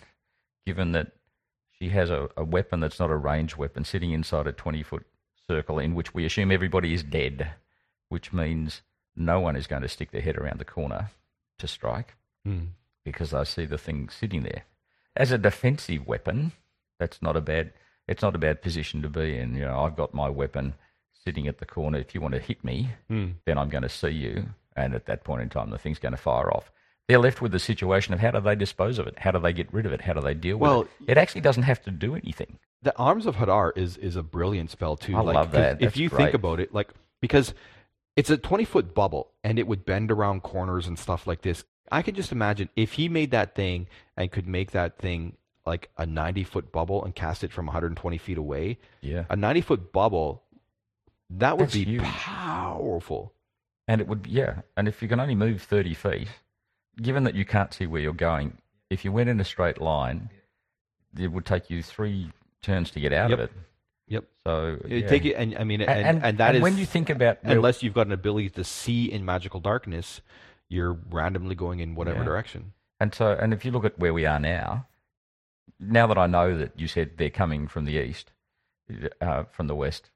given 0.66 0.91
that 0.93 1.12
she 1.82 1.89
has 1.89 2.11
a, 2.11 2.29
a 2.38 2.43
weapon 2.43 2.79
that's 2.79 2.99
not 2.99 3.09
a 3.09 3.15
range 3.15 3.57
weapon 3.57 3.84
sitting 3.84 4.11
inside 4.11 4.45
a 4.45 4.51
twenty 4.51 4.84
foot 4.84 5.05
circle 5.49 5.79
in 5.79 5.95
which 5.95 6.13
we 6.13 6.25
assume 6.25 6.51
everybody 6.51 6.93
is 6.93 7.01
dead, 7.03 7.53
which 8.09 8.32
means 8.32 8.84
no 9.15 9.39
one 9.39 9.55
is 9.55 9.65
going 9.67 9.82
to 9.82 9.88
stick 9.88 10.11
their 10.11 10.21
head 10.21 10.38
around 10.38 10.59
the 10.59 10.65
corner 10.65 11.09
to 11.57 11.67
strike. 11.67 12.13
Hmm. 12.45 12.65
because 13.03 13.34
I 13.34 13.43
see 13.43 13.65
the 13.65 13.77
thing 13.77 14.09
sitting 14.09 14.43
there. 14.43 14.63
As 15.15 15.32
a 15.32 15.38
defensive 15.38 16.07
weapon, 16.07 16.51
that's 16.99 17.21
not 17.21 17.36
a 17.36 17.41
bad. 17.41 17.73
It's 18.07 18.21
not 18.21 18.36
a 18.36 18.39
bad 18.39 18.61
position 18.61 19.01
to 19.01 19.09
be 19.09 19.38
in. 19.38 19.55
You 19.55 19.65
know, 19.65 19.82
I've 19.82 19.95
got 19.95 20.13
my 20.13 20.29
weapon 20.29 20.73
sitting 21.23 21.47
at 21.47 21.57
the 21.59 21.65
corner. 21.65 21.97
If 21.99 22.13
you 22.15 22.21
want 22.21 22.34
to 22.36 22.39
hit 22.39 22.63
me, 22.63 22.89
Hmm. 23.07 23.32
then 23.45 23.57
I'm 23.57 23.69
going 23.69 23.84
to 23.84 23.89
see 23.89 24.09
you, 24.09 24.45
and 24.75 24.93
at 24.93 25.05
that 25.07 25.23
point 25.23 25.41
in 25.41 25.49
time, 25.49 25.69
the 25.71 25.77
thing's 25.79 25.99
going 25.99 26.13
to 26.13 26.17
fire 26.21 26.51
off. 26.51 26.71
They're 27.12 27.20
left 27.20 27.41
with 27.41 27.51
the 27.51 27.59
situation 27.59 28.14
of 28.14 28.20
how 28.20 28.32
do 28.32 28.39
they 28.39 28.55
dispose 28.55 28.97
of 28.99 29.05
it? 29.07 29.20
How 29.20 29.32
do 29.32 29.39
they 29.39 29.53
get 29.53 29.72
rid 29.74 29.86
of 29.86 29.91
it? 29.93 30.01
How 30.01 30.14
do 30.14 30.22
they 30.22 30.34
deal 30.34 30.57
with 30.57 30.68
it? 30.68 30.72
Well, 30.72 30.82
it? 30.82 30.89
It 31.07 31.18
actually 31.18 31.41
doesn't 31.41 31.64
have 31.64 31.82
to 31.84 31.91
do 31.91 32.16
anything. 32.16 32.57
The 32.84 32.97
Arms 32.97 33.26
of 33.26 33.36
Hadar 33.36 33.72
is 33.78 33.97
is 33.97 34.16
a 34.16 34.24
brilliant 34.24 34.72
spell 34.72 34.97
too. 34.97 35.16
I 35.16 35.22
like, 35.22 35.36
love 35.36 35.51
that. 35.51 35.82
If 35.82 35.97
you 35.97 36.09
great. 36.09 36.26
think 36.26 36.34
about 36.36 36.59
it, 36.59 36.74
like 36.74 36.89
because 37.22 37.53
it's 38.16 38.30
a 38.30 38.38
twenty 38.38 38.66
foot 38.66 38.93
bubble 38.95 39.30
and 39.43 39.59
it 39.59 39.68
would 39.68 39.86
bend 39.86 40.09
around 40.12 40.41
corners 40.43 40.88
and 40.88 40.97
stuff 40.97 41.28
like 41.28 41.41
this. 41.41 41.64
I 41.91 42.01
can 42.01 42.16
just 42.16 42.32
imagine 42.32 42.70
if 42.76 42.93
he 42.93 43.09
made 43.09 43.32
that 43.32 43.53
thing 43.53 43.88
and 44.18 44.32
could 44.32 44.47
make 44.47 44.72
that 44.72 44.97
thing 44.97 45.36
like 45.66 45.89
a 45.97 46.05
ninety 46.05 46.43
foot 46.43 46.72
bubble 46.72 47.03
and 47.03 47.14
cast 47.14 47.43
it 47.43 47.51
from 47.51 47.66
120 47.68 48.18
feet 48.18 48.38
away. 48.38 48.80
Yeah, 49.01 49.26
A 49.30 49.36
ninety 49.36 49.62
foot 49.62 49.91
bubble, 49.91 50.41
that 51.30 51.57
would 51.57 51.66
That's 51.68 51.74
be 51.76 51.84
huge. 51.86 52.01
powerful. 52.03 53.34
and 53.88 54.01
it 54.01 54.07
would 54.07 54.26
yeah. 54.28 54.62
And 54.78 54.88
if 54.88 55.01
you 55.01 55.07
can 55.07 55.20
only 55.20 55.36
move 55.36 55.62
thirty 55.62 55.93
feet, 55.93 56.30
given 56.99 57.23
that 57.25 57.35
you 57.35 57.45
can't 57.45 57.73
see 57.73 57.85
where 57.85 58.01
you're 58.01 58.13
going, 58.13 58.57
if 58.89 59.05
you 59.05 59.11
went 59.11 59.29
in 59.29 59.39
a 59.39 59.45
straight 59.45 59.79
line, 59.79 60.29
it 61.17 61.31
would 61.31 61.45
take 61.45 61.69
you 61.69 61.83
three 61.83 62.31
turns 62.61 62.91
to 62.91 62.99
get 62.99 63.13
out 63.13 63.29
Yep. 63.29 63.39
of 63.39 63.45
it. 63.45 63.51
Yep. 64.07 64.23
So 64.45 64.77
yeah. 64.87 65.07
Take 65.07 65.25
it, 65.25 65.35
and 65.35 65.57
I 65.57 65.63
mean, 65.63 65.81
and, 65.81 65.89
and, 65.89 66.07
and, 66.07 66.25
and, 66.25 66.37
that 66.39 66.55
is 66.55 66.61
when 66.61 66.77
you 66.77 66.85
think 66.85 67.09
about 67.09 67.37
unless 67.43 67.81
you've 67.81 67.93
got 67.93 68.07
an 68.07 68.11
ability 68.13 68.49
to 68.51 68.63
see 68.63 69.11
in 69.11 69.23
magical 69.23 69.59
darkness, 69.61 70.21
you're 70.67 70.97
randomly 71.09 71.55
going 71.55 71.79
in 71.79 71.95
whatever 71.95 72.19
Yeah. 72.19 72.25
direction. 72.25 72.73
and 72.99 73.13
so 73.15 73.31
and 73.31 73.53
if 73.53 73.63
you 73.63 73.71
look 73.71 73.85
at 73.85 73.97
where 73.97 74.13
we 74.13 74.25
are 74.25 74.39
now, 74.39 74.87
now 75.79 76.07
that 76.07 76.17
I 76.17 76.27
know 76.27 76.57
that 76.57 76.77
you 76.77 76.87
said 76.87 77.11
they're 77.17 77.29
coming 77.29 77.67
from 77.67 77.85
the 77.85 77.93
east, 77.93 78.31
uh, 79.21 79.43
from 79.45 79.67
the 79.67 79.75
west, 79.75 80.09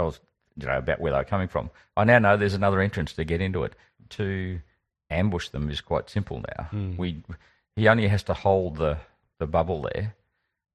I 0.00 0.02
was 0.04 0.18
you 0.56 0.66
know 0.66 0.78
about 0.78 1.00
where 1.00 1.12
they're 1.12 1.24
coming 1.24 1.48
from. 1.48 1.70
I 1.96 2.02
now 2.04 2.18
know 2.18 2.36
there's 2.36 2.54
another 2.54 2.80
entrance 2.80 3.12
to 3.14 3.24
get 3.24 3.40
into 3.40 3.62
it. 3.62 3.74
To 4.10 4.60
ambush 5.12 5.48
them 5.48 5.70
is 5.70 5.80
quite 5.80 6.10
simple 6.10 6.42
now. 6.56 6.64
Hmm. 6.64 6.96
We 6.96 7.22
he 7.76 7.88
only 7.88 8.08
has 8.08 8.22
to 8.24 8.34
hold 8.34 8.76
the 8.76 8.98
the 9.38 9.46
bubble 9.46 9.82
there. 9.82 10.14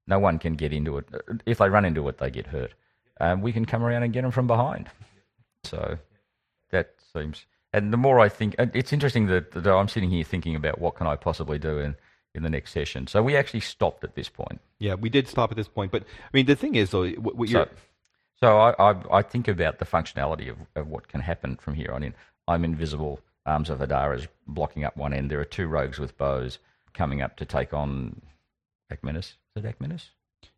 No 0.08 0.20
one 0.20 0.40
can 0.40 0.56
get 0.56 0.72
into 0.72 0.98
it. 0.98 1.06
If 1.46 1.58
they 1.58 1.70
run 1.70 1.86
into 1.86 2.08
it, 2.08 2.18
they 2.18 2.32
get 2.32 2.48
hurt. 2.48 2.74
Um, 3.20 3.42
we 3.42 3.52
can 3.52 3.66
come 3.66 3.84
around 3.84 4.04
and 4.04 4.14
get 4.14 4.22
them 4.22 4.32
from 4.32 4.48
behind. 4.48 4.90
So 5.64 5.98
that 6.72 6.94
seems 7.14 7.46
And 7.74 7.92
the 7.92 7.98
more 7.98 8.20
I 8.20 8.30
think, 8.30 8.56
it's 8.58 8.94
interesting 8.94 9.28
that, 9.28 9.52
that 9.52 9.68
I'm 9.68 9.88
sitting 9.88 10.10
here 10.10 10.24
thinking 10.24 10.56
about 10.56 10.80
what 10.80 10.96
can 10.96 11.08
I 11.08 11.16
possibly 11.16 11.60
do 11.60 11.80
in, 11.80 11.96
in 12.34 12.44
the 12.44 12.50
next 12.50 12.72
session. 12.72 13.08
So 13.08 13.22
we 13.22 13.36
actually 13.36 13.60
stopped 13.62 14.04
at 14.04 14.16
this 14.16 14.30
point. 14.30 14.62
Yeah, 14.80 14.94
we 14.94 15.10
did 15.10 15.28
stop 15.28 15.52
at 15.52 15.58
this 15.58 15.68
point, 15.68 15.92
but 15.92 16.04
I 16.04 16.30
mean, 16.32 16.46
the 16.46 16.56
thing 16.56 16.76
is, 16.76 16.92
though, 16.92 17.10
what, 17.10 17.36
what 17.36 17.50
you're 17.50 17.66
So, 17.66 17.72
so 18.40 18.58
I, 18.58 18.92
I, 18.92 19.18
I 19.18 19.22
think 19.22 19.48
about 19.48 19.80
the 19.80 19.86
functionality 19.86 20.50
of, 20.50 20.58
of 20.76 20.88
what 20.88 21.08
can 21.08 21.22
happen 21.22 21.58
from 21.58 21.74
here 21.74 21.92
on 21.92 22.04
in. 22.04 22.14
I'm 22.48 22.64
invisible. 22.64 23.20
Arms 23.48 23.70
of 23.70 23.80
Hadar 23.80 24.16
is 24.16 24.28
blocking 24.48 24.84
up 24.84 24.96
one 24.98 25.14
end. 25.14 25.32
There 25.32 25.40
are 25.40 25.46
two 25.46 25.68
rogues 25.68 25.98
with 26.00 26.18
bows 26.18 26.60
coming 26.94 27.22
up 27.22 27.38
to 27.38 27.46
take 27.46 27.74
on 27.74 28.22
Akmenis. 28.92 29.34
Is 29.56 29.64
it 29.64 29.80
Akmenis? 29.80 30.10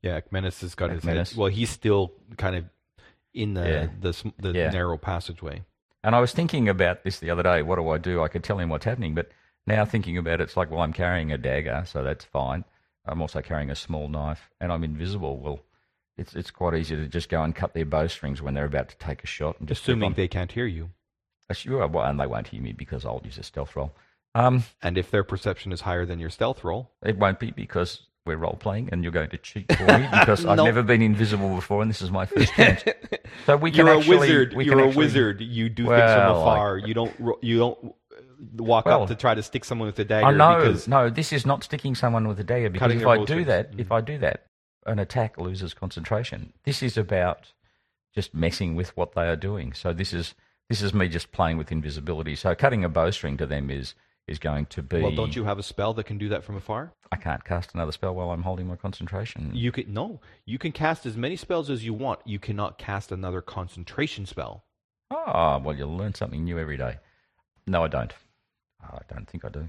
yeah, 0.01 0.19
Menace 0.31 0.61
has 0.61 0.75
got 0.75 0.89
his 0.91 1.03
head. 1.03 1.31
Well, 1.35 1.49
he's 1.49 1.69
still 1.69 2.11
kind 2.37 2.55
of 2.55 2.65
in 3.33 3.53
the 3.53 3.67
Yeah. 3.69 3.87
the, 4.01 4.31
the 4.37 4.51
Yeah. 4.57 4.69
narrow 4.71 4.97
passageway. 4.97 5.63
And 6.03 6.15
I 6.15 6.19
was 6.19 6.31
thinking 6.31 6.69
about 6.69 7.03
this 7.03 7.19
the 7.19 7.29
other 7.29 7.43
day. 7.43 7.61
What 7.61 7.75
do 7.75 7.87
I 7.89 7.97
do? 7.97 8.23
I 8.23 8.27
could 8.29 8.43
tell 8.43 8.57
him 8.59 8.69
what's 8.69 8.85
happening, 8.85 9.13
but 9.13 9.29
now 9.67 9.83
thinking 9.85 10.17
about 10.17 10.39
it, 10.39 10.43
it's 10.45 10.57
like, 10.57 10.71
well, 10.71 10.81
I'm 10.81 10.93
carrying 10.93 11.31
a 11.31 11.37
dagger, 11.37 11.83
so 11.85 12.03
that's 12.03 12.23
fine. 12.25 12.63
I'm 13.05 13.21
also 13.21 13.41
carrying 13.41 13.69
a 13.69 13.75
small 13.75 14.07
knife, 14.07 14.49
and 14.61 14.71
I'm 14.71 14.83
invisible. 14.83 15.37
Well, 15.37 15.59
it's 16.17 16.35
it's 16.35 16.51
quite 16.51 16.73
easy 16.75 16.95
to 16.95 17.07
just 17.07 17.29
go 17.29 17.43
and 17.43 17.53
cut 17.55 17.73
their 17.73 17.85
bowstrings 17.85 18.41
when 18.41 18.53
they're 18.53 18.65
about 18.65 18.89
to 18.89 18.97
take 18.97 19.23
a 19.23 19.27
shot, 19.27 19.59
and 19.59 19.67
just 19.67 19.81
Assuming 19.83 20.13
they 20.13 20.27
can't 20.27 20.51
hear 20.51 20.65
you. 20.65 20.89
Sure, 21.53 21.87
well, 21.87 22.05
and 22.05 22.19
they 22.19 22.27
won't 22.27 22.47
hear 22.47 22.61
me 22.61 22.73
because 22.73 23.05
I'll 23.05 23.21
use 23.23 23.37
a 23.37 23.43
stealth 23.43 23.75
roll. 23.75 23.93
Um, 24.35 24.63
and 24.81 24.97
if 24.97 25.09
their 25.09 25.23
perception 25.23 25.71
is 25.71 25.81
higher 25.81 26.05
than 26.05 26.19
your 26.19 26.29
stealth 26.29 26.63
roll, 26.63 26.91
it 27.03 27.17
won't 27.17 27.39
be 27.39 27.51
because 27.51 28.01
we're 28.25 28.37
role 28.37 28.57
playing, 28.59 28.89
and 28.91 29.01
you're 29.03 29.11
going 29.11 29.29
to 29.31 29.37
cheat 29.37 29.75
for 29.75 29.83
me 29.85 30.07
because 30.19 30.45
I've 30.45 30.57
never 30.57 30.83
been 30.83 31.01
invisible 31.01 31.55
before, 31.55 31.81
and 31.81 31.89
this 31.89 32.01
is 32.01 32.11
my 32.11 32.25
first 32.25 32.53
chance. 32.53 32.83
So 33.45 33.55
we 33.57 33.69
can 33.71 33.85
you're 33.85 33.97
actually, 33.97 34.15
a 34.17 34.19
wizard. 34.19 34.53
we 34.55 34.65
You're 34.65 34.79
a 34.79 34.87
actually- 34.87 35.05
wizard. 35.05 35.41
You 35.41 35.69
do 35.69 35.85
things 35.85 36.11
from 36.13 36.35
afar. 36.35 36.77
You 36.79 36.93
don't. 36.95 37.13
You 37.43 37.59
don't 37.59 37.77
uh, 37.85 38.63
walk 38.63 38.85
Well, 38.85 39.03
up 39.03 39.07
to 39.09 39.15
try 39.15 39.35
to 39.35 39.43
stick 39.43 39.63
someone 39.63 39.85
with 39.87 39.99
a 39.99 40.03
dagger. 40.03 40.35
No, 40.35 40.75
no! 40.87 41.09
This 41.11 41.31
is 41.31 41.45
not 41.45 41.63
sticking 41.63 41.93
someone 41.93 42.27
with 42.27 42.39
a 42.39 42.43
dagger 42.43 42.69
because 42.71 42.91
if 42.93 43.05
I 43.05 43.23
do 43.23 43.45
that, 43.45 43.73
Mm. 43.73 43.79
if 43.79 43.91
I 43.91 44.01
do 44.01 44.17
that, 44.17 44.47
an 44.87 44.97
attack 44.99 45.37
loses 45.39 45.73
concentration. 45.75 46.53
This 46.63 46.81
is 46.81 46.97
about 46.97 47.53
just 48.15 48.33
messing 48.33 48.75
with 48.75 48.95
what 48.97 49.13
they 49.13 49.27
are 49.27 49.35
doing. 49.35 49.73
So 49.73 49.93
this 49.93 50.11
is 50.11 50.33
this 50.69 50.81
is 50.81 50.93
me 50.93 51.07
just 51.09 51.31
playing 51.31 51.57
with 51.57 51.71
invisibility. 51.71 52.35
So 52.35 52.53
cutting 52.55 52.83
a 52.83 52.89
bowstring 52.89 53.37
to 53.37 53.45
them 53.45 53.69
is 53.69 53.95
is 54.27 54.39
going 54.39 54.67
to 54.67 54.83
be. 54.83 55.01
Well, 55.01 55.15
don't 55.15 55.35
you 55.35 55.43
have 55.43 55.57
a 55.57 55.63
spell 55.63 55.93
that 55.95 56.05
can 56.05 56.19
do 56.19 56.29
that 56.29 56.43
from 56.43 56.55
afar? 56.55 56.93
I 57.11 57.15
can't 57.15 57.43
cast 57.43 57.73
another 57.73 57.91
spell 57.91 58.13
while 58.13 58.29
I'm 58.29 58.43
holding 58.43 58.67
my 58.67 58.75
concentration. 58.75 59.51
You 59.53 59.71
can 59.71 59.91
no. 59.91 60.21
You 60.45 60.59
can 60.59 60.71
cast 60.71 61.05
as 61.05 61.17
many 61.17 61.35
spells 61.35 61.69
as 61.69 61.83
you 61.83 61.93
want. 61.93 62.19
You 62.25 62.39
cannot 62.39 62.77
cast 62.77 63.11
another 63.11 63.41
concentration 63.41 64.25
spell. 64.25 64.63
Ah, 65.11 65.57
well, 65.57 65.75
you 65.75 65.87
learn 65.87 66.13
something 66.13 66.43
new 66.43 66.59
every 66.59 66.77
day. 66.77 66.97
No, 67.65 67.83
I 67.83 67.87
don't. 67.87 68.13
Oh, 68.83 68.97
I 68.97 69.13
don't 69.13 69.27
think 69.27 69.43
I 69.43 69.49
do. 69.49 69.67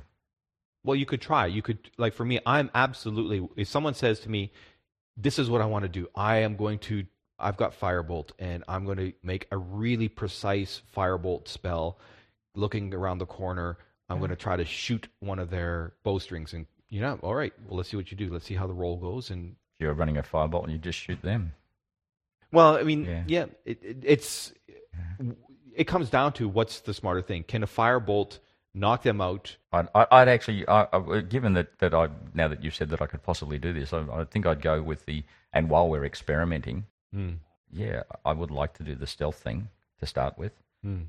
Well, 0.85 0.97
you 0.97 1.07
could 1.07 1.23
try. 1.23 1.47
You 1.47 1.63
could 1.63 1.91
like 1.97 2.15
for 2.15 2.25
me, 2.25 2.41
I'm 2.45 2.71
absolutely. 2.75 3.49
If 3.57 3.69
someone 3.69 3.95
says 3.95 4.21
to 4.21 4.31
me, 4.31 4.53
"This 5.17 5.39
is 5.39 5.49
what 5.49 5.63
I 5.63 5.67
want 5.67 5.85
to 5.85 5.89
do," 5.89 6.09
I 6.15 6.39
am 6.39 6.57
going 6.57 6.79
to. 6.81 7.07
I've 7.41 7.57
got 7.57 7.79
firebolt, 7.79 8.31
and 8.39 8.65
I'm 8.69 8.85
going 8.85 8.99
to 8.99 9.13
make 9.23 9.47
a 9.51 9.57
really 9.59 10.09
precise 10.09 10.83
firebolt 10.97 11.49
spell. 11.49 11.99
Looking 12.55 12.93
around 12.95 13.19
the 13.19 13.27
corner, 13.27 13.79
I'm 14.09 14.19
going 14.19 14.31
to 14.31 14.37
try 14.37 14.57
to 14.57 14.65
shoot 14.65 15.09
one 15.21 15.39
of 15.39 15.51
their 15.51 15.93
bowstrings, 16.03 16.53
and 16.53 16.67
you 16.89 17.01
know, 17.01 17.19
all 17.23 17.35
right. 17.35 17.53
Well, 17.67 17.77
let's 17.77 17.89
see 17.91 17.97
what 17.97 18.11
you 18.11 18.17
do. 18.17 18.29
Let's 18.33 18.45
see 18.47 18.55
how 18.55 18.67
the 18.67 18.75
roll 18.75 18.97
goes, 18.97 19.31
and 19.31 19.55
You're 19.79 19.95
running 19.95 20.17
a 20.19 20.23
firebolt 20.23 20.65
and 20.65 20.73
you 20.73 20.79
just 20.79 20.99
shoot 20.99 21.23
them. 21.23 21.53
Well, 22.53 22.77
I 22.77 22.83
mean, 22.83 23.05
Yeah. 23.05 23.23
yeah, 23.29 23.47
it, 23.65 23.79
it, 23.83 23.97
it's 24.03 24.53
it 25.77 25.85
comes 25.85 26.11
down 26.11 26.33
to 26.35 26.49
what's 26.49 26.81
the 26.81 26.93
smarter 26.93 27.23
thing. 27.23 27.45
Can 27.45 27.63
a 27.63 27.67
firebolt 27.69 28.41
knock 28.75 29.03
them 29.05 29.21
out? 29.21 29.57
I'd, 29.73 29.87
I- 29.95 30.07
I'd 30.11 30.29
actually, 30.29 30.67
I, 30.67 30.89
I, 30.93 31.21
given 31.21 31.53
that, 31.55 31.79
that 31.79 31.95
I 31.95 32.09
now 32.35 32.49
that 32.49 32.65
you've 32.65 32.75
said 32.75 32.91
that 32.91 33.01
I 33.01 33.07
could 33.07 33.23
possibly 33.23 33.59
do 33.59 33.73
this, 33.73 33.93
I, 33.93 34.01
I 34.13 34.25
think 34.25 34.47
I'd 34.47 34.61
go 34.61 34.83
with 34.83 35.07
the. 35.07 35.23
And 35.53 35.69
while 35.71 35.89
we're 35.89 36.05
experimenting, 36.05 36.87
Hmm. 37.15 37.35
yeah, 37.73 38.03
I 38.25 38.33
would 38.33 38.51
like 38.51 38.75
to 38.75 38.83
do 38.85 38.95
the 38.95 39.07
stealth 39.07 39.37
thing 39.37 39.69
to 39.99 40.07
start 40.07 40.39
with. 40.39 40.53
Hmm. 40.83 41.03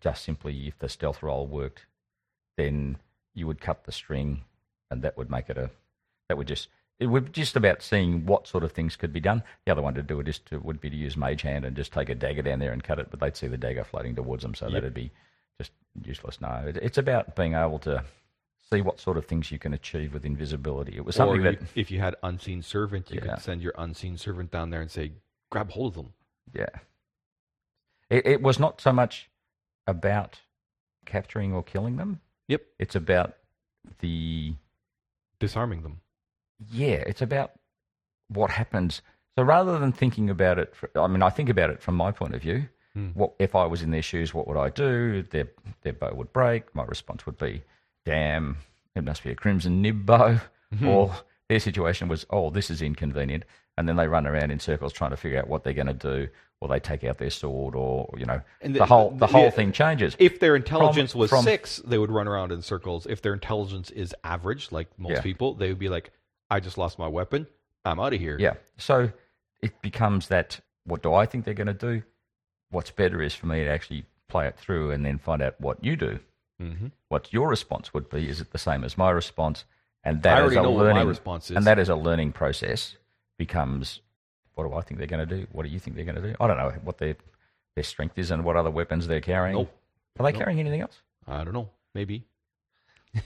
Just 0.00 0.24
simply, 0.24 0.68
if 0.68 0.78
the 0.78 0.88
stealth 0.88 1.22
roll 1.22 1.46
worked, 1.46 1.86
then 2.56 2.98
you 3.34 3.46
would 3.46 3.60
cut 3.60 3.84
the 3.84 3.92
string, 3.92 4.42
and 4.90 5.02
that 5.02 5.16
would 5.16 5.30
make 5.30 5.48
it 5.50 5.58
a. 5.58 5.70
That 6.28 6.36
would 6.38 6.48
just. 6.48 6.68
It 7.00 7.06
would 7.06 7.26
be 7.26 7.30
just 7.32 7.54
about 7.56 7.80
seeing 7.82 8.26
what 8.26 8.48
sort 8.48 8.64
of 8.64 8.72
things 8.72 8.96
could 8.96 9.12
be 9.12 9.20
done. 9.20 9.44
The 9.64 9.72
other 9.72 9.82
one 9.82 9.94
to 9.94 10.02
do 10.02 10.18
it 10.18 10.26
is 10.28 10.40
to, 10.40 10.58
would 10.58 10.80
be 10.80 10.90
to 10.90 10.96
use 10.96 11.16
mage 11.16 11.42
hand 11.42 11.64
and 11.64 11.76
just 11.76 11.92
take 11.92 12.08
a 12.08 12.14
dagger 12.14 12.42
down 12.42 12.58
there 12.58 12.72
and 12.72 12.82
cut 12.82 12.98
it, 12.98 13.08
but 13.10 13.20
they'd 13.20 13.36
see 13.36 13.46
the 13.46 13.56
dagger 13.56 13.84
floating 13.84 14.16
towards 14.16 14.42
them, 14.42 14.54
so 14.54 14.66
Yep. 14.66 14.72
that'd 14.72 14.94
be 14.94 15.12
just 15.60 15.70
useless. 16.02 16.40
No, 16.40 16.48
it, 16.66 16.76
it's 16.78 16.98
about 16.98 17.36
being 17.36 17.54
able 17.54 17.78
to 17.80 18.02
see 18.72 18.80
what 18.82 18.98
sort 18.98 19.16
of 19.16 19.26
things 19.26 19.52
you 19.52 19.60
can 19.60 19.72
achieve 19.74 20.12
with 20.12 20.24
invisibility. 20.24 20.96
It 20.96 21.04
was 21.04 21.14
something 21.14 21.42
that, 21.42 21.60
if 21.76 21.90
you 21.92 22.00
had 22.00 22.16
unseen 22.24 22.62
servant, 22.62 23.10
you 23.12 23.20
Yeah. 23.24 23.34
could 23.34 23.42
send 23.44 23.62
your 23.62 23.74
unseen 23.78 24.16
servant 24.18 24.50
down 24.50 24.70
there 24.70 24.80
and 24.80 24.90
say, 24.90 25.12
"Grab 25.50 25.70
hold 25.70 25.92
of 25.96 26.04
them." 26.04 26.12
yeah, 26.54 26.68
it, 28.10 28.26
it 28.26 28.42
was 28.42 28.58
not 28.58 28.80
so 28.80 28.92
much 28.92 29.28
about 29.86 30.40
capturing 31.06 31.52
or 31.52 31.62
killing 31.62 31.96
them. 31.96 32.20
Yep, 32.48 32.62
It's 32.78 32.94
about 32.94 33.34
the 34.00 34.54
disarming 35.38 35.82
them. 35.82 36.00
yeah, 36.70 37.02
it's 37.06 37.22
about 37.22 37.52
what 38.28 38.50
happens. 38.50 39.02
So 39.36 39.42
rather 39.44 39.78
than 39.78 39.92
thinking 39.92 40.30
about 40.30 40.58
it, 40.58 40.74
I 40.96 41.06
mean, 41.06 41.22
I 41.22 41.30
think 41.30 41.48
about 41.48 41.70
it 41.70 41.80
from 41.82 41.94
my 41.94 42.10
point 42.10 42.34
of 42.34 42.42
view. 42.42 42.68
Hmm. 42.94 43.08
What 43.10 43.34
if 43.38 43.54
I 43.54 43.66
was 43.66 43.82
in 43.82 43.90
their 43.90 44.02
shoes? 44.02 44.34
What 44.34 44.48
would 44.48 44.56
I 44.56 44.70
do? 44.70 45.22
Their 45.22 45.48
their 45.82 45.92
bow 45.92 46.12
would 46.14 46.32
break. 46.32 46.74
My 46.74 46.84
response 46.84 47.24
would 47.26 47.38
be, 47.38 47.62
"Damn, 48.04 48.56
it 48.96 49.04
must 49.04 49.22
be 49.22 49.30
a 49.30 49.34
crimson 49.34 49.80
nib 49.82 50.04
bow." 50.06 50.40
Mm-hmm. 50.74 50.88
Or 50.88 51.14
their 51.48 51.60
situation 51.60 52.08
was, 52.08 52.26
"Oh, 52.30 52.50
this 52.50 52.70
is 52.70 52.82
inconvenient," 52.82 53.44
and 53.78 53.88
then 53.88 53.96
they 53.96 54.08
run 54.08 54.26
around 54.26 54.50
in 54.50 54.58
circles 54.58 54.92
trying 54.92 55.10
to 55.10 55.16
figure 55.16 55.38
out 55.38 55.46
what 55.48 55.62
they're 55.64 55.72
going 55.72 55.86
to 55.86 55.94
do, 55.94 56.28
or 56.60 56.68
they 56.68 56.80
take 56.80 57.04
out 57.04 57.18
their 57.18 57.30
sword, 57.30 57.74
or 57.76 58.12
you 58.18 58.26
know, 58.26 58.40
And 58.60 58.74
the, 58.74 58.80
the- 58.80 58.86
whole 58.86 59.10
the 59.10 59.18
the- 59.18 59.26
whole 59.28 59.50
thing 59.50 59.70
changes. 59.72 60.16
If 60.18 60.40
their 60.40 60.56
intelligence 60.56 61.14
was 61.14 61.30
from- 61.30 61.44
six, 61.44 61.76
they 61.86 61.96
would 61.98 62.10
run 62.10 62.26
around 62.28 62.50
in 62.52 62.60
circles. 62.62 63.06
If 63.06 63.22
their 63.22 63.32
intelligence 63.32 63.90
is 63.90 64.14
average, 64.24 64.72
like 64.72 64.88
most 64.98 65.12
Yeah. 65.12 65.20
people, 65.22 65.54
they 65.54 65.68
would 65.68 65.78
be 65.78 65.88
like, 65.88 66.10
"I 66.50 66.60
just 66.60 66.76
lost 66.76 66.98
my 66.98 67.06
weapon. 67.08 67.46
I'm 67.84 68.00
out 68.00 68.12
of 68.12 68.20
here." 68.20 68.36
Yeah. 68.40 68.54
So 68.76 69.10
it 69.62 69.80
becomes 69.80 70.28
that 70.28 70.60
what 70.84 71.02
do 71.02 71.14
I 71.14 71.24
think 71.26 71.44
they're 71.44 71.54
going 71.54 71.66
to 71.68 71.72
do? 71.74 72.02
What's 72.70 72.90
better 72.90 73.22
is 73.22 73.34
for 73.34 73.46
me 73.46 73.62
to 73.64 73.70
actually 73.70 74.04
play 74.28 74.46
it 74.48 74.56
through 74.58 74.90
and 74.90 75.04
then 75.06 75.18
find 75.18 75.40
out 75.42 75.54
what 75.60 75.82
you 75.84 75.94
do. 75.96 76.18
hmm 76.58 76.88
What 77.08 77.32
your 77.32 77.48
response 77.48 77.94
would 77.94 78.10
be. 78.10 78.28
Is 78.28 78.40
it 78.40 78.50
the 78.50 78.58
same 78.58 78.82
as 78.84 78.98
my 78.98 79.10
response? 79.10 79.64
And 80.04 80.26
I 80.26 80.40
already 80.40 80.56
is 80.56 80.56
a 80.58 80.62
know 80.62 80.70
what 80.70 80.84
learning 80.84 80.96
my 81.04 81.08
response 81.08 81.50
is. 81.50 81.56
and 81.56 81.66
that 81.66 81.78
is 81.78 81.88
a 81.88 81.94
learning 81.96 82.32
process 82.32 82.96
becomes 83.38 84.00
what 84.54 84.68
do 84.68 84.74
I 84.74 84.80
think 84.82 84.98
they're 84.98 85.06
going 85.06 85.26
to 85.26 85.36
do? 85.36 85.46
What 85.52 85.62
do 85.62 85.68
you 85.68 85.78
think 85.78 85.96
they're 85.96 86.04
going 86.04 86.20
to 86.20 86.22
do? 86.22 86.34
I 86.40 86.46
don't 86.46 86.58
know 86.58 86.72
what 86.82 86.98
their 86.98 87.16
their 87.76 87.84
strength 87.84 88.18
is 88.18 88.30
and 88.30 88.44
what 88.44 88.56
other 88.56 88.70
weapons 88.70 89.06
they're 89.06 89.20
carrying. 89.20 89.56
Nope. 89.56 89.72
Are 90.18 90.24
they 90.24 90.32
Nope. 90.32 90.40
carrying 90.40 90.58
anything 90.60 90.80
else? 90.80 91.00
I 91.26 91.44
don't 91.44 91.54
know. 91.54 91.70
Maybe. 91.94 92.24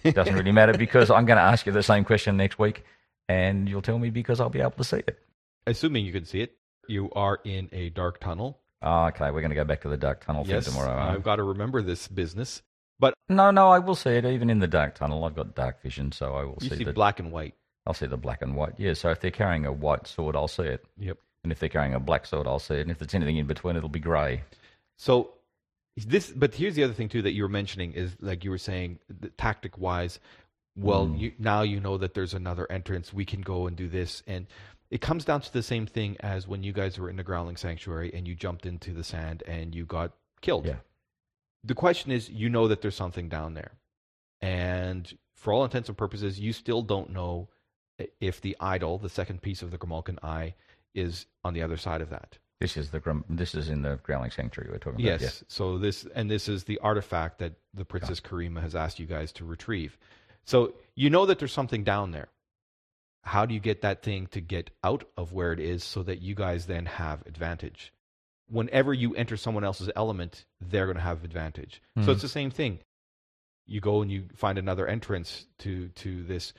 It 0.04 0.14
doesn't 0.14 0.34
really 0.34 0.52
matter 0.52 0.74
because 0.74 1.10
I'm 1.10 1.24
going 1.24 1.38
to 1.38 1.42
ask 1.42 1.66
you 1.66 1.72
the 1.72 1.82
same 1.82 2.04
question 2.04 2.36
next 2.36 2.58
week 2.58 2.84
and 3.28 3.68
you'll 3.68 3.82
tell 3.82 3.98
me 3.98 4.10
because 4.10 4.40
I'll 4.40 4.50
be 4.50 4.60
able 4.60 4.72
to 4.72 4.84
see 4.84 4.98
it. 4.98 5.18
Assuming 5.66 6.04
you 6.04 6.12
can 6.12 6.24
see 6.24 6.40
it, 6.40 6.56
you 6.88 7.10
are 7.12 7.40
in 7.44 7.68
a 7.72 7.88
dark 7.90 8.20
tunnel. 8.20 8.58
Oh, 8.82 9.06
okay, 9.06 9.30
we're 9.30 9.40
going 9.40 9.50
to 9.50 9.56
go 9.56 9.64
back 9.64 9.80
to 9.82 9.88
the 9.88 9.96
dark 9.96 10.24
tunnel 10.24 10.44
yes, 10.46 10.64
thing 10.64 10.74
tomorrow. 10.74 11.00
I've 11.00 11.22
got 11.22 11.36
to 11.36 11.44
remember 11.44 11.82
this 11.82 12.08
business. 12.08 12.62
But 12.98 13.14
No, 13.28 13.50
no, 13.50 13.68
I 13.68 13.78
will 13.78 13.94
see 13.94 14.10
it 14.10 14.24
even 14.24 14.50
in 14.50 14.58
the 14.58 14.66
dark 14.66 14.96
tunnel. 14.96 15.24
I've 15.24 15.34
got 15.34 15.54
dark 15.54 15.82
vision, 15.82 16.12
so 16.12 16.34
I 16.34 16.44
will 16.44 16.58
you 16.60 16.68
see, 16.68 16.76
see 16.78 16.84
the 16.84 16.92
black 16.92 17.18
and 17.20 17.32
white. 17.32 17.54
I'll 17.86 17.94
see 17.94 18.06
the 18.06 18.16
black 18.16 18.42
and 18.42 18.54
white. 18.56 18.74
Yeah, 18.78 18.94
so 18.94 19.10
if 19.10 19.20
they're 19.20 19.30
carrying 19.30 19.66
a 19.66 19.72
white 19.72 20.06
sword, 20.06 20.36
I'll 20.36 20.48
see 20.48 20.62
it, 20.64 20.84
Yep. 20.98 21.18
and 21.42 21.50
if 21.52 21.58
they're 21.58 21.68
carrying 21.68 21.94
a 21.94 22.00
black 22.00 22.26
sword, 22.26 22.46
I'll 22.46 22.58
see 22.58 22.74
it, 22.76 22.82
and 22.82 22.90
if 22.90 22.98
there's 22.98 23.14
anything 23.14 23.36
in 23.38 23.46
between, 23.46 23.76
it'll 23.76 23.88
be 23.88 23.98
grey. 24.00 24.44
So 24.98 25.32
this, 25.96 26.30
but 26.30 26.54
here's 26.54 26.74
the 26.74 26.84
other 26.84 26.92
thing 26.94 27.08
too 27.08 27.22
that 27.22 27.32
you 27.32 27.42
were 27.42 27.48
mentioning 27.48 27.92
is 27.92 28.16
like 28.20 28.44
you 28.44 28.50
were 28.50 28.58
saying, 28.58 28.98
the 29.08 29.28
tactic 29.30 29.76
wise. 29.78 30.20
Well, 30.74 31.06
Mm. 31.06 31.18
you, 31.18 31.32
now 31.38 31.60
you 31.62 31.80
know 31.80 31.98
that 31.98 32.14
there's 32.14 32.32
another 32.32 32.70
entrance. 32.72 33.12
We 33.12 33.26
can 33.26 33.42
go 33.42 33.66
and 33.66 33.76
do 33.76 33.88
this, 33.88 34.22
and 34.26 34.46
it 34.90 35.00
comes 35.02 35.24
down 35.24 35.40
to 35.42 35.52
the 35.52 35.62
same 35.62 35.86
thing 35.86 36.16
as 36.20 36.46
when 36.48 36.62
you 36.62 36.72
guys 36.72 36.98
were 36.98 37.10
in 37.10 37.16
the 37.16 37.22
Growling 37.22 37.56
Sanctuary 37.56 38.10
and 38.14 38.26
you 38.28 38.34
jumped 38.34 38.64
into 38.64 38.92
the 38.92 39.04
sand 39.04 39.42
and 39.46 39.74
you 39.74 39.84
got 39.84 40.12
killed. 40.40 40.66
Yeah. 40.66 40.76
The 41.64 41.74
question 41.74 42.10
is, 42.10 42.30
you 42.30 42.48
know 42.48 42.68
that 42.68 42.80
there's 42.80 42.94
something 42.94 43.28
down 43.28 43.52
there, 43.54 43.72
and 44.40 45.12
for 45.34 45.52
all 45.52 45.64
intents 45.64 45.88
and 45.88 45.98
purposes, 45.98 46.38
you 46.40 46.52
still 46.52 46.82
don't 46.82 47.10
know 47.10 47.48
if 48.20 48.40
the 48.40 48.56
idol, 48.60 48.98
the 48.98 49.08
second 49.08 49.42
piece 49.42 49.62
of 49.62 49.70
the 49.70 49.78
Grimalkin 49.78 50.18
eye, 50.22 50.54
is 50.94 51.26
on 51.44 51.54
the 51.54 51.62
other 51.62 51.76
side 51.76 52.00
of 52.00 52.10
that. 52.10 52.38
This 52.60 52.76
is 52.76 52.90
the 52.90 53.00
grum- 53.00 53.24
this 53.28 53.54
is 53.54 53.68
in 53.68 53.82
the 53.82 53.96
Growling 54.04 54.30
Sanctuary 54.30 54.70
we're 54.70 54.78
talking 54.78 55.00
about. 55.04 55.20
Yes. 55.20 55.40
about. 55.40 55.50
So 55.50 55.78
this 55.78 56.06
and 56.14 56.30
this 56.30 56.48
is 56.48 56.64
the 56.64 56.78
artifact 56.78 57.38
that 57.38 57.54
the 57.74 57.84
Princess 57.84 58.20
Karima 58.20 58.60
has 58.62 58.74
asked 58.76 59.00
you 59.00 59.06
guys 59.06 59.32
to 59.32 59.44
retrieve. 59.44 59.98
So 60.44 60.74
you 60.94 61.10
know 61.10 61.26
that 61.26 61.38
there's 61.40 61.52
something 61.52 61.82
down 61.84 62.12
there. 62.12 62.28
How 63.24 63.46
do 63.46 63.54
you 63.54 63.60
get 63.60 63.82
that 63.82 64.02
thing 64.02 64.26
to 64.28 64.40
get 64.40 64.70
out 64.84 65.04
of 65.16 65.32
where 65.32 65.52
it 65.52 65.60
is 65.60 65.82
so 65.84 66.02
that 66.02 66.20
you 66.20 66.34
guys 66.34 66.66
then 66.66 66.86
have 66.86 67.26
advantage? 67.26 67.92
whenever 68.48 68.92
you 68.92 69.14
enter 69.14 69.34
someone 69.34 69.64
else's 69.64 69.88
element, 69.96 70.44
they're 70.60 70.84
going 70.84 70.96
to 70.96 71.02
have 71.02 71.24
advantage. 71.24 71.80
So 71.96 72.02
Mhm. 72.02 72.08
it's 72.12 72.20
the 72.22 72.28
same 72.28 72.50
thing. 72.50 72.80
You 73.66 73.80
go 73.80 74.02
and 74.02 74.10
you 74.10 74.28
find 74.34 74.58
another 74.58 74.86
entrance 74.86 75.46
to 75.60 75.88
to 75.90 76.22
this. 76.24 76.52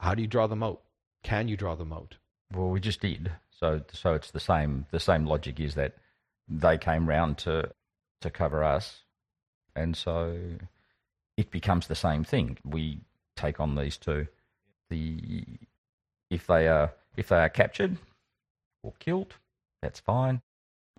How 0.00 0.14
do 0.14 0.22
you 0.22 0.28
draw 0.28 0.46
them 0.46 0.62
out? 0.62 0.80
Can 1.22 1.46
you 1.46 1.56
draw 1.56 1.74
them 1.74 1.92
out? 1.92 2.16
Well, 2.52 2.70
we 2.70 2.80
just 2.80 3.00
did. 3.00 3.32
So 3.50 3.82
so 3.92 4.14
it's 4.14 4.30
the 4.30 4.40
same. 4.40 4.86
The 4.90 4.98
same 4.98 5.26
logic 5.26 5.60
is 5.60 5.74
that 5.74 5.94
they 6.48 6.78
came 6.78 7.06
round 7.06 7.36
to 7.38 7.70
to 8.22 8.30
cover 8.30 8.64
us, 8.64 9.04
and 9.76 9.94
so 9.96 10.38
it 11.36 11.50
becomes 11.50 11.86
the 11.86 11.94
same 11.94 12.24
thing. 12.24 12.58
We 12.64 13.02
take 13.36 13.60
on 13.60 13.74
these 13.74 13.98
two. 13.98 14.26
The 14.88 15.44
if 16.30 16.46
they 16.46 16.66
are 16.66 16.94
if 17.16 17.28
they 17.28 17.36
are 17.36 17.50
captured 17.50 17.98
or 18.82 18.94
killed, 18.98 19.34
that's 19.82 20.00
fine. 20.00 20.40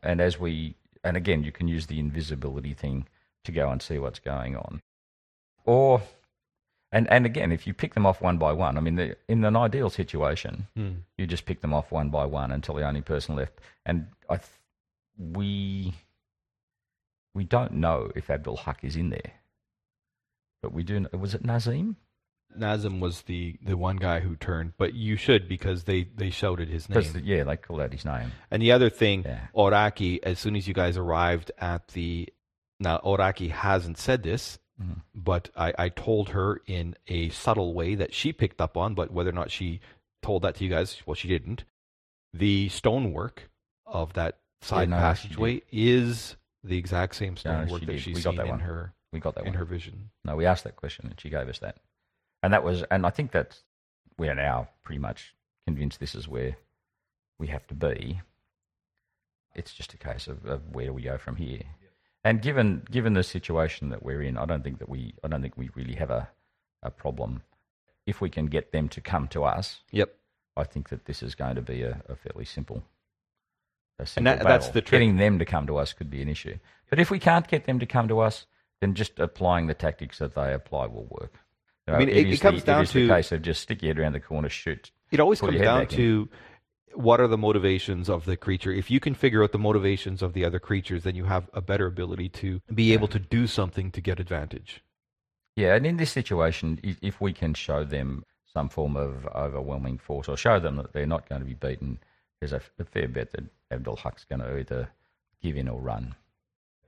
And 0.03 0.21
as 0.21 0.39
we 0.39 0.75
and 1.03 1.17
again, 1.17 1.43
you 1.43 1.51
can 1.51 1.67
use 1.67 1.87
the 1.87 1.99
invisibility 1.99 2.75
thing 2.75 3.07
to 3.45 3.51
go 3.51 3.71
and 3.71 3.81
see 3.81 3.97
what's 3.97 4.19
going 4.19 4.55
on, 4.55 4.81
or 5.65 6.03
and 6.91 7.09
and 7.09 7.25
again, 7.25 7.51
if 7.51 7.65
you 7.65 7.73
pick 7.73 7.93
them 7.93 8.05
off 8.05 8.21
one 8.21 8.37
by 8.37 8.51
one, 8.51 8.77
I 8.77 8.81
mean, 8.81 8.95
the, 8.95 9.15
in 9.27 9.43
an 9.45 9.55
ideal 9.55 9.89
situation, 9.89 10.67
hmm. 10.75 10.91
you 11.17 11.25
just 11.25 11.45
pick 11.45 11.61
them 11.61 11.73
off 11.73 11.91
one 11.91 12.09
by 12.09 12.25
one 12.25 12.51
until 12.51 12.75
the 12.75 12.85
only 12.85 13.01
person 13.01 13.35
left. 13.35 13.53
And 13.85 14.07
I, 14.29 14.37
th- 14.37 14.49
we, 15.17 15.93
we 17.33 17.43
don't 17.45 17.73
know 17.73 18.11
if 18.15 18.29
Abdul 18.29 18.57
Haq 18.57 18.83
is 18.83 18.95
in 18.95 19.09
there, 19.09 19.31
but 20.61 20.73
we 20.73 20.83
do. 20.83 20.99
Know, 20.99 21.09
was 21.17 21.33
it 21.33 21.45
Nazim? 21.45 21.95
Nazim 22.53 22.99
was 22.99 23.21
the 23.21 23.55
the 23.63 23.77
one 23.77 23.95
guy 23.95 24.19
who 24.19 24.35
turned, 24.35 24.73
but 24.77 24.93
you 24.93 25.15
should 25.15 25.47
because 25.47 25.85
they 25.85 26.03
they 26.15 26.29
shouted 26.29 26.67
his 26.67 26.89
name. 26.89 26.99
Because 26.99 27.21
yeah, 27.21 27.45
they 27.45 27.55
called 27.55 27.79
out 27.79 27.93
his 27.93 28.03
name. 28.03 28.33
And 28.49 28.61
the 28.61 28.73
other 28.73 28.89
thing, 28.89 29.23
Yeah. 29.23 29.47
Oraki, 29.55 30.19
as 30.23 30.39
soon 30.39 30.57
as 30.57 30.67
you 30.67 30.73
guys 30.73 30.97
arrived 30.97 31.51
at 31.57 31.87
the. 31.89 32.27
Now, 32.81 32.97
Oraki 33.05 33.51
hasn't 33.51 33.99
said 33.99 34.23
this, 34.23 34.57
But 35.13 35.49
I, 35.55 35.73
I 35.77 35.89
told 35.89 36.29
her 36.29 36.61
in 36.65 36.95
a 37.07 37.29
subtle 37.29 37.73
way 37.73 37.95
that 37.95 38.13
she 38.13 38.33
picked 38.33 38.61
up 38.61 38.75
on, 38.77 38.93
but 38.95 39.11
whether 39.11 39.29
or 39.29 39.33
not 39.33 39.51
she 39.51 39.79
told 40.21 40.41
that 40.43 40.55
to 40.55 40.63
you 40.63 40.69
guys, 40.69 41.01
well, 41.05 41.15
she 41.15 41.27
didn't. 41.27 41.63
The 42.33 42.69
stonework 42.69 43.49
of 43.85 44.13
that 44.13 44.39
side 44.61 44.89
no, 44.89 44.95
passageway 44.97 45.61
is 45.71 46.35
the 46.63 46.77
exact 46.77 47.15
same 47.15 47.33
No, 47.33 47.39
stonework 47.39 47.79
she 47.81 47.85
that 47.87 47.91
did. 47.93 48.01
she's 48.01 48.15
We 48.15 48.21
got 48.21 48.29
seen 48.31 48.37
that 48.37 48.43
in 48.45 48.49
one. 48.51 48.59
her 48.61 48.93
We 49.11 49.19
got 49.19 49.35
that 49.35 49.41
in 49.41 49.49
one. 49.51 49.57
her 49.57 49.65
vision. 49.65 50.09
No, 50.23 50.35
we 50.35 50.45
asked 50.45 50.63
that 50.63 50.75
question 50.75 51.07
and 51.07 51.19
she 51.19 51.29
gave 51.29 51.47
us 51.49 51.59
that, 51.59 51.77
and 52.41 52.53
that 52.53 52.63
was, 52.63 52.83
and 52.91 53.05
I 53.05 53.09
think 53.09 53.31
that 53.31 53.59
we 54.17 54.29
are 54.29 54.35
now 54.35 54.69
pretty 54.83 54.99
much 54.99 55.35
convinced 55.67 55.99
this 55.99 56.15
is 56.15 56.27
where 56.27 56.55
we 57.39 57.47
have 57.47 57.67
to 57.67 57.73
be. 57.75 58.21
It's 59.55 59.73
just 59.73 59.93
a 59.93 59.97
case 59.97 60.27
of, 60.27 60.45
of 60.45 60.73
where 60.73 60.85
do 60.85 60.93
we 60.93 61.01
go 61.01 61.17
from 61.17 61.35
here. 61.35 61.63
And 62.23 62.41
given 62.41 62.83
given 62.91 63.13
the 63.13 63.23
situation 63.23 63.89
that 63.89 64.03
we're 64.03 64.21
in, 64.21 64.37
I 64.37 64.45
don't 64.45 64.63
think 64.63 64.79
that 64.79 64.89
we 64.89 65.13
I 65.23 65.27
don't 65.27 65.41
think 65.41 65.57
we 65.57 65.69
really 65.75 65.95
have 65.95 66.11
a, 66.11 66.29
a 66.83 66.91
problem. 66.91 67.41
If 68.05 68.21
we 68.21 68.29
can 68.29 68.47
get 68.47 68.71
them 68.71 68.89
to 68.89 69.01
come 69.01 69.27
to 69.29 69.43
us, 69.43 69.79
Yep. 69.91 70.13
I 70.57 70.63
think 70.63 70.89
that 70.89 71.05
this 71.05 71.23
is 71.23 71.35
going 71.35 71.55
to 71.55 71.61
be 71.61 71.83
a, 71.83 72.01
a 72.09 72.15
fairly 72.15 72.45
simple. 72.45 72.83
A 73.99 74.07
And 74.17 74.25
that- 74.27 74.43
that's 74.43 74.69
the 74.69 74.81
trick. 74.81 74.99
Getting 74.99 75.17
them 75.17 75.39
to 75.39 75.45
come 75.45 75.65
to 75.67 75.77
us 75.77 75.93
could 75.93 76.09
be 76.09 76.21
an 76.21 76.27
issue. 76.27 76.57
But 76.89 76.99
if 76.99 77.09
we 77.11 77.19
can't 77.19 77.47
get 77.47 77.65
them 77.65 77.79
to 77.79 77.85
come 77.85 78.07
to 78.07 78.19
us, 78.19 78.45
then 78.81 78.95
just 78.95 79.19
applying 79.19 79.67
the 79.67 79.73
tactics 79.75 80.17
that 80.19 80.33
they 80.35 80.53
apply 80.53 80.87
will 80.87 81.05
work. 81.09 81.33
You 81.87 81.93
I 81.93 81.99
mean, 81.99 82.07
know, 82.09 82.13
it- 82.13 82.27
it 82.27 82.33
is 82.33 82.39
comes 82.41 82.61
the, 82.61 82.65
down 82.71 82.83
it 82.83 82.89
to- 82.89 83.07
the 83.07 83.13
case 83.13 83.31
of 83.31 83.41
just 83.43 83.61
stick 83.61 83.81
your 83.81 83.89
head 83.93 83.99
around 83.99 84.13
the 84.13 84.19
corner, 84.19 84.49
shoot. 84.49 84.91
It 85.11 85.19
always 85.19 85.39
comes 85.39 85.59
down 85.59 85.81
back 85.81 85.93
in. 85.93 86.29
What 86.95 87.21
are 87.21 87.27
the 87.27 87.37
motivations 87.37 88.09
of 88.09 88.25
the 88.25 88.37
creature. 88.37 88.71
If 88.71 88.91
you 88.91 88.99
can 88.99 89.13
figure 89.13 89.43
out 89.43 89.51
the 89.51 89.59
motivations 89.59 90.21
of 90.21 90.33
the 90.33 90.45
other 90.45 90.59
creatures, 90.59 91.03
then 91.03 91.15
you 91.15 91.25
have 91.25 91.49
a 91.53 91.61
better 91.61 91.85
ability 91.85 92.29
to 92.29 92.61
be 92.73 92.93
able 92.93 93.07
to 93.09 93.19
do 93.19 93.47
something 93.47 93.91
to 93.91 94.01
get 94.01 94.19
advantage. 94.19 94.83
Yeah, 95.55 95.75
and 95.75 95.85
in 95.85 95.97
this 95.97 96.11
situation, 96.11 96.79
if 97.01 97.19
we 97.19 97.33
can 97.33 97.53
show 97.53 97.83
them 97.83 98.23
some 98.53 98.69
form 98.69 98.95
of 98.95 99.27
overwhelming 99.27 99.97
force 99.97 100.27
or 100.29 100.37
show 100.37 100.59
them 100.59 100.77
that 100.77 100.93
they're 100.93 101.05
not 101.05 101.27
going 101.27 101.41
to 101.41 101.47
be 101.47 101.53
beaten, 101.53 101.99
there's 102.39 102.53
a, 102.53 102.61
fair 102.85 103.07
bet 103.07 103.31
that 103.31 103.45
Abdul 103.69 103.97
Haq's 103.97 104.23
going 104.25 104.39
to 104.39 104.57
either 104.57 104.89
give 105.41 105.55
in 105.57 105.67
or 105.67 105.79
run. 105.79 106.15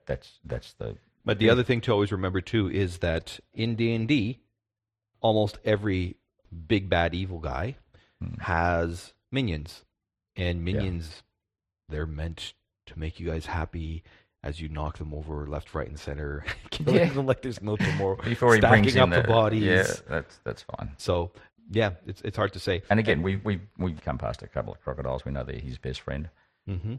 That's 0.06 0.39
that's 0.43 0.74
the 0.74 0.97
But 1.24 1.39
the 1.39 1.49
other 1.49 1.64
thing 1.64 1.82
to 1.82 1.91
always 1.91 2.12
remember 2.12 2.41
too 2.41 2.70
is 2.70 2.97
that 2.99 3.39
in 3.54 3.76
D 3.76 3.93
and 3.93 4.08
D, 4.08 4.39
almost 5.22 5.58
every 5.64 6.18
big 6.68 6.89
bad 6.89 7.14
evil 7.14 7.39
guy 7.39 7.76
Hmm. 8.24 8.39
has 8.41 9.14
minions, 9.32 9.84
and 10.36 10.63
minions 10.63 11.23
they're 11.89 12.05
meant 12.05 12.53
to 12.88 12.97
make 12.99 13.19
you 13.19 13.27
guys 13.29 13.45
happy 13.45 14.03
as 14.43 14.59
you 14.59 14.67
knock 14.67 14.97
them 14.97 15.13
over 15.13 15.47
left, 15.47 15.73
right, 15.73 15.88
and 15.88 15.97
center, 15.99 16.43
killing 16.69 16.95
Yeah. 16.95 17.13
them 17.13 17.25
like 17.25 17.41
there's 17.41 17.61
no 17.61 17.77
tomorrow. 17.77 18.17
before 18.23 18.53
he 18.55 18.59
stacking 18.61 18.84
brings 18.84 18.97
up 18.97 19.03
in 19.05 19.21
the 19.21 19.27
bodies. 19.27 19.63
Yeah, 19.63 19.86
that's 20.09 20.39
that's 20.43 20.63
fine. 20.63 20.91
So 20.97 21.31
yeah, 21.71 21.91
it's 22.05 22.21
it's 22.23 22.36
hard 22.38 22.51
to 22.53 22.59
say. 22.59 22.84
And 22.89 22.99
again, 22.99 23.21
we 23.21 23.38
we 23.38 23.61
we've 23.77 24.01
come 24.01 24.17
past 24.17 24.41
a 24.41 24.47
couple 24.47 24.73
of 24.73 24.81
crocodiles. 24.81 25.23
We 25.25 25.31
know 25.31 25.43
they're 25.43 25.59
his 25.59 25.77
best 25.77 26.01
friend. 26.01 26.29
hmm 26.67 26.95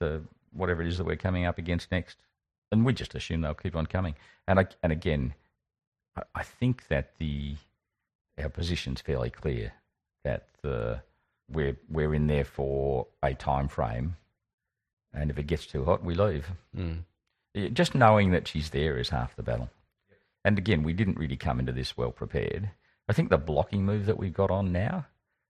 The 0.00 0.22
whatever 0.52 0.80
it 0.82 0.88
is 0.88 0.96
that 0.98 1.04
we're 1.04 1.16
coming 1.16 1.44
up 1.44 1.58
against 1.58 1.90
next, 1.92 2.16
and 2.72 2.84
we 2.86 2.92
just 2.94 3.14
assume 3.14 3.42
they'll 3.42 3.54
keep 3.54 3.76
on 3.76 3.84
coming. 3.86 4.14
And 4.46 4.58
I, 4.60 4.66
and 4.82 4.90
again, 4.92 5.34
I, 6.16 6.22
I 6.36 6.42
think 6.42 6.88
that 6.88 7.18
the 7.18 7.56
our 8.40 8.48
position's 8.48 9.00
fairly 9.02 9.28
clear 9.30 9.72
that 10.24 10.48
the 10.62 11.02
we're 11.50 11.76
we're 11.88 12.14
in 12.14 12.26
there 12.26 12.44
for 12.44 13.06
a 13.22 13.34
time 13.34 13.68
frame, 13.68 14.16
and 15.12 15.30
if 15.30 15.38
it 15.38 15.46
gets 15.46 15.66
too 15.66 15.84
hot, 15.84 16.04
we 16.04 16.14
leave. 16.14 16.46
Mm. 16.76 17.04
Just 17.72 17.94
knowing 17.94 18.30
that 18.32 18.46
she's 18.46 18.70
there 18.70 18.98
is 18.98 19.08
half 19.08 19.34
the 19.36 19.42
battle. 19.42 19.70
And 20.44 20.58
again, 20.58 20.82
we 20.82 20.92
didn't 20.92 21.18
really 21.18 21.36
come 21.36 21.58
into 21.58 21.72
this 21.72 21.96
well 21.96 22.12
prepared. 22.12 22.70
I 23.08 23.12
think 23.12 23.30
the 23.30 23.38
blocking 23.38 23.84
move 23.84 24.06
that 24.06 24.18
we've 24.18 24.32
got 24.32 24.50
on 24.50 24.70
now, 24.72 25.06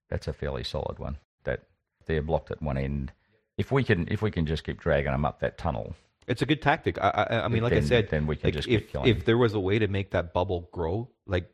that's 0.09 0.27
a 0.27 0.33
fairly 0.33 0.63
solid 0.63 0.97
one. 0.97 1.17
That 1.43 1.63
they're 2.07 2.21
blocked 2.21 2.51
at 2.51 2.61
one 2.61 2.77
end. 2.77 3.11
If 3.57 3.71
we 3.71 3.83
can, 3.83 4.07
if 4.09 4.21
we 4.21 4.31
can 4.31 4.45
just 4.45 4.63
keep 4.63 4.79
dragging 4.79 5.11
them 5.11 5.25
up 5.25 5.41
that 5.41 5.57
tunnel, 5.57 5.93
It's 6.27 6.41
a 6.41 6.45
good 6.45 6.61
tactic. 6.61 6.97
I, 6.99 7.09
I, 7.09 7.45
I 7.45 7.47
mean, 7.49 7.61
like 7.61 7.73
I 7.73 7.81
said, 7.81 8.09
then 8.09 8.25
we 8.25 8.37
can 8.37 8.47
like 8.47 8.53
just 8.53 8.67
if 8.67 8.81
keep 8.83 8.91
killing. 8.91 9.07
if 9.09 9.25
there 9.25 9.37
was 9.37 9.53
a 9.53 9.59
way 9.59 9.77
to 9.79 9.87
make 9.87 10.11
that 10.11 10.33
bubble 10.33 10.69
grow, 10.71 11.09
like 11.27 11.51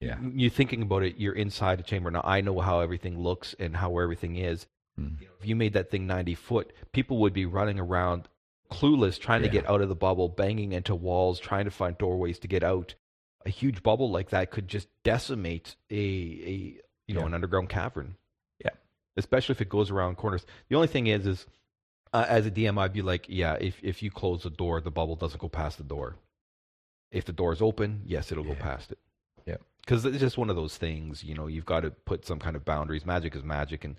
Yeah. 0.00 0.16
you're 0.20 0.50
thinking 0.50 0.82
about 0.82 1.02
it, 1.02 1.16
you're 1.16 1.34
inside 1.34 1.80
a 1.80 1.82
chamber. 1.82 2.10
Now 2.10 2.20
I 2.24 2.40
know 2.40 2.60
how 2.60 2.80
everything 2.80 3.18
looks 3.20 3.54
and 3.58 3.76
how 3.76 3.98
everything 3.98 4.36
is. 4.36 4.66
Hmm. 4.96 5.14
If 5.40 5.46
you 5.46 5.56
made 5.56 5.72
that 5.72 5.90
thing 5.90 6.06
90 6.06 6.34
foot, 6.34 6.72
people 6.92 7.18
would 7.18 7.32
be 7.32 7.46
running 7.46 7.78
around 7.80 8.28
clueless, 8.70 9.18
trying 9.18 9.42
to 9.42 9.48
get 9.48 9.68
out 9.68 9.80
of 9.80 9.88
the 9.88 9.94
bubble, 9.96 10.28
banging 10.28 10.72
into 10.72 10.94
walls, 10.94 11.40
trying 11.40 11.64
to 11.64 11.70
find 11.70 11.96
doorways 11.98 12.38
to 12.40 12.48
get 12.48 12.62
out. 12.62 12.94
A 13.46 13.50
huge 13.50 13.82
bubble 13.82 14.10
like 14.10 14.30
that 14.30 14.50
could 14.50 14.68
just 14.68 14.88
decimate 15.04 15.74
a 15.90 15.94
a 15.94 16.80
you 17.06 17.14
know 17.14 17.20
Yeah. 17.20 17.26
an 17.26 17.34
underground 17.34 17.68
cavern. 17.68 18.16
Yeah. 18.64 18.70
especially 19.16 19.54
if 19.54 19.60
it 19.60 19.68
goes 19.68 19.90
around 19.90 20.16
corners. 20.16 20.44
The 20.68 20.76
only 20.76 20.88
thing 20.88 21.06
is, 21.08 21.26
is 21.26 21.46
uh, 22.12 22.24
as 22.28 22.46
a 22.46 22.50
DM, 22.50 22.78
I'd 22.78 22.92
be 22.92 23.02
like, 23.02 23.26
yeah, 23.28 23.54
if 23.54 23.78
if 23.82 24.02
you 24.02 24.10
close 24.10 24.42
the 24.42 24.50
door, 24.50 24.80
the 24.80 24.90
bubble 24.90 25.16
doesn't 25.16 25.40
go 25.40 25.48
past 25.48 25.78
the 25.78 25.84
door. 25.84 26.16
If 27.10 27.24
the 27.24 27.32
door 27.32 27.52
is 27.52 27.62
open, 27.62 28.02
yes, 28.06 28.30
it'll 28.30 28.44
go 28.44 28.54
past 28.54 28.92
it. 28.92 28.98
Because 29.88 30.04
it's 30.04 30.18
just 30.18 30.36
one 30.36 30.50
of 30.50 30.56
those 30.56 30.76
things, 30.76 31.24
you 31.24 31.34
know. 31.34 31.46
You've 31.46 31.64
got 31.64 31.80
to 31.80 31.90
put 31.90 32.26
some 32.26 32.38
kind 32.38 32.56
of 32.56 32.64
boundaries. 32.66 33.06
Magic 33.06 33.34
is 33.34 33.42
magic, 33.42 33.84
and 33.84 33.96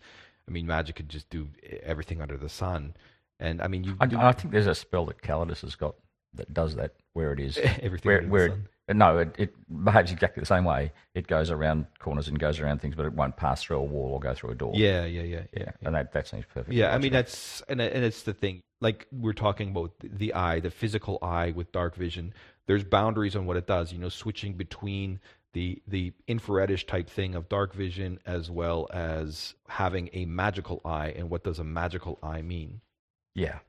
I 0.48 0.52
mean, 0.52 0.68
magic 0.68 0.98
could 0.98 1.10
just 1.10 1.32
do 1.32 1.48
everything 1.82 2.22
under 2.22 2.38
the 2.38 2.48
sun. 2.48 2.94
And 3.40 3.60
I 3.60 3.68
mean, 3.68 3.84
you 3.84 3.96
I, 4.00 4.06
do 4.06 4.20
I 4.20 4.32
think 4.34 4.54
there's 4.54 4.68
a 4.68 4.76
spell 4.76 5.06
that 5.06 5.24
Calidus 5.24 5.62
has 5.62 5.74
got 5.74 5.96
that 6.36 6.54
does 6.54 6.76
that 6.76 6.94
where 7.14 7.34
it 7.34 7.40
is. 7.40 7.58
everything 7.82 8.10
where 8.10 8.18
under 8.20 8.30
where 8.30 8.48
the 8.50 8.54
it, 8.54 8.58
sun. 8.58 8.68
Uh, 8.90 8.94
no, 8.94 9.18
it, 9.18 9.36
it 9.40 9.84
behaves 9.84 10.12
exactly 10.12 10.42
the 10.42 10.46
same 10.46 10.64
way. 10.64 10.92
It 11.16 11.26
goes 11.26 11.50
around 11.50 11.88
corners 11.98 12.28
and 12.28 12.38
goes 12.38 12.60
around 12.60 12.82
things, 12.82 12.94
but 12.94 13.08
it 13.08 13.14
won't 13.14 13.36
pass 13.36 13.64
through 13.64 13.78
a 13.78 13.84
wall 13.84 14.14
or 14.14 14.20
go 14.20 14.36
through 14.36 14.52
a 14.52 14.56
door. 14.56 14.74
Yeah, 14.76 15.06
yeah, 15.06 15.24
yeah, 15.24 15.42
yeah, 15.58 15.72
and 15.82 15.96
that 15.96 16.14
that 16.14 16.28
seems 16.28 16.46
perfect. 16.54 16.72
Yeah, 16.72 16.94
I 16.94 17.00
mean 17.00 17.14
that's 17.14 17.64
and 17.68 17.82
and 17.82 18.06
it's 18.06 18.22
the 18.22 18.34
thing. 18.34 18.62
Like 18.80 19.08
we're 19.12 19.34
talking 19.34 19.72
about 19.72 19.92
the 20.04 20.36
eye, 20.36 20.60
the 20.60 20.72
physical 20.72 21.18
eye 21.22 21.52
with 21.56 21.72
dark 21.72 21.96
vision. 21.96 22.34
There's 22.66 22.84
boundaries 22.84 23.36
on 23.36 23.46
what 23.46 23.58
it 23.58 23.66
does. 23.66 23.92
You 23.92 24.00
know, 24.00 24.10
switching 24.10 24.54
between 24.54 25.20
the 25.54 25.82
the 25.88 26.14
infraredish 26.28 26.86
type 26.88 27.10
thing 27.10 27.36
of 27.36 27.50
dark 27.50 27.74
vision 27.74 28.20
as 28.26 28.50
well 28.52 28.88
as 28.94 29.56
having 29.68 30.10
a 30.14 30.26
magical 30.26 30.82
eye. 30.86 31.14
And 31.16 31.30
what 31.30 31.44
does 31.44 31.60
a 31.60 31.64
magical 31.64 32.20
eye 32.22 32.42
mean? 32.42 32.82
yeah, 33.36 33.60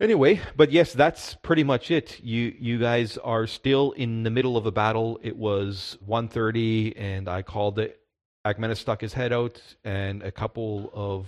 Anyway, 0.00 0.40
but 0.56 0.70
yes, 0.70 0.92
that's 0.92 1.34
pretty 1.42 1.64
much 1.64 1.90
it. 1.90 2.20
You 2.22 2.54
you 2.58 2.78
guys 2.78 3.18
are 3.18 3.48
still 3.48 3.90
in 3.92 4.22
the 4.22 4.30
middle 4.30 4.56
of 4.56 4.64
a 4.64 4.70
battle. 4.70 5.18
It 5.22 5.36
was 5.36 5.98
1:30 6.06 6.94
and 6.96 7.28
I 7.28 7.42
called 7.42 7.78
it. 7.80 8.00
Akmenis 8.46 8.76
stuck 8.76 9.00
his 9.00 9.12
head 9.14 9.32
out 9.32 9.60
and 9.84 10.22
a 10.22 10.30
couple 10.30 10.90
of 10.94 11.26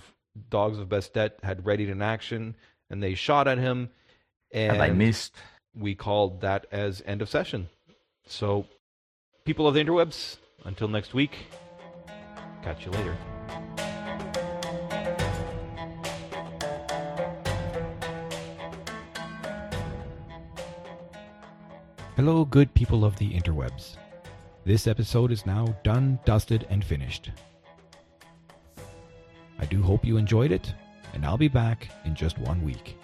dogs 0.49 0.79
of 0.79 0.87
Bestet 0.87 1.31
had 1.43 1.65
readied 1.65 1.89
an 1.89 2.01
action 2.01 2.55
and 2.89 3.03
they 3.03 3.13
shot 3.13 3.47
at 3.49 3.57
him 3.57 3.89
and, 4.53 4.71
and 4.71 4.81
they 4.81 4.91
missed. 4.91 5.35
we 5.75 5.93
called 5.93 6.39
that 6.41 6.65
as 6.71 7.03
end 7.05 7.21
of 7.21 7.27
session. 7.29 7.67
So 8.25 8.67
people 9.43 9.67
of 9.67 9.73
the 9.73 9.83
interwebs, 9.83 10.37
until 10.65 10.87
next 10.87 11.15
week, 11.15 11.47
catch 12.61 12.85
you 12.85 12.91
later. 12.91 13.17
Hello, 22.15 22.45
good 22.45 22.71
people 22.75 23.03
of 23.03 23.15
the 23.15 23.31
interwebs. 23.31 23.97
This 24.63 24.85
episode 24.85 25.31
is 25.31 25.47
now 25.47 25.65
done, 25.83 26.19
dusted, 26.23 26.67
and 26.69 26.85
finished. 26.85 27.31
I 29.57 29.65
do 29.65 29.81
hope 29.81 30.05
you 30.05 30.17
enjoyed 30.17 30.51
it, 30.51 30.71
and 31.13 31.25
I'll 31.25 31.37
be 31.37 31.47
back 31.47 31.89
in 32.05 32.13
just 32.13 32.37
one 32.37 32.63
week. 32.63 33.00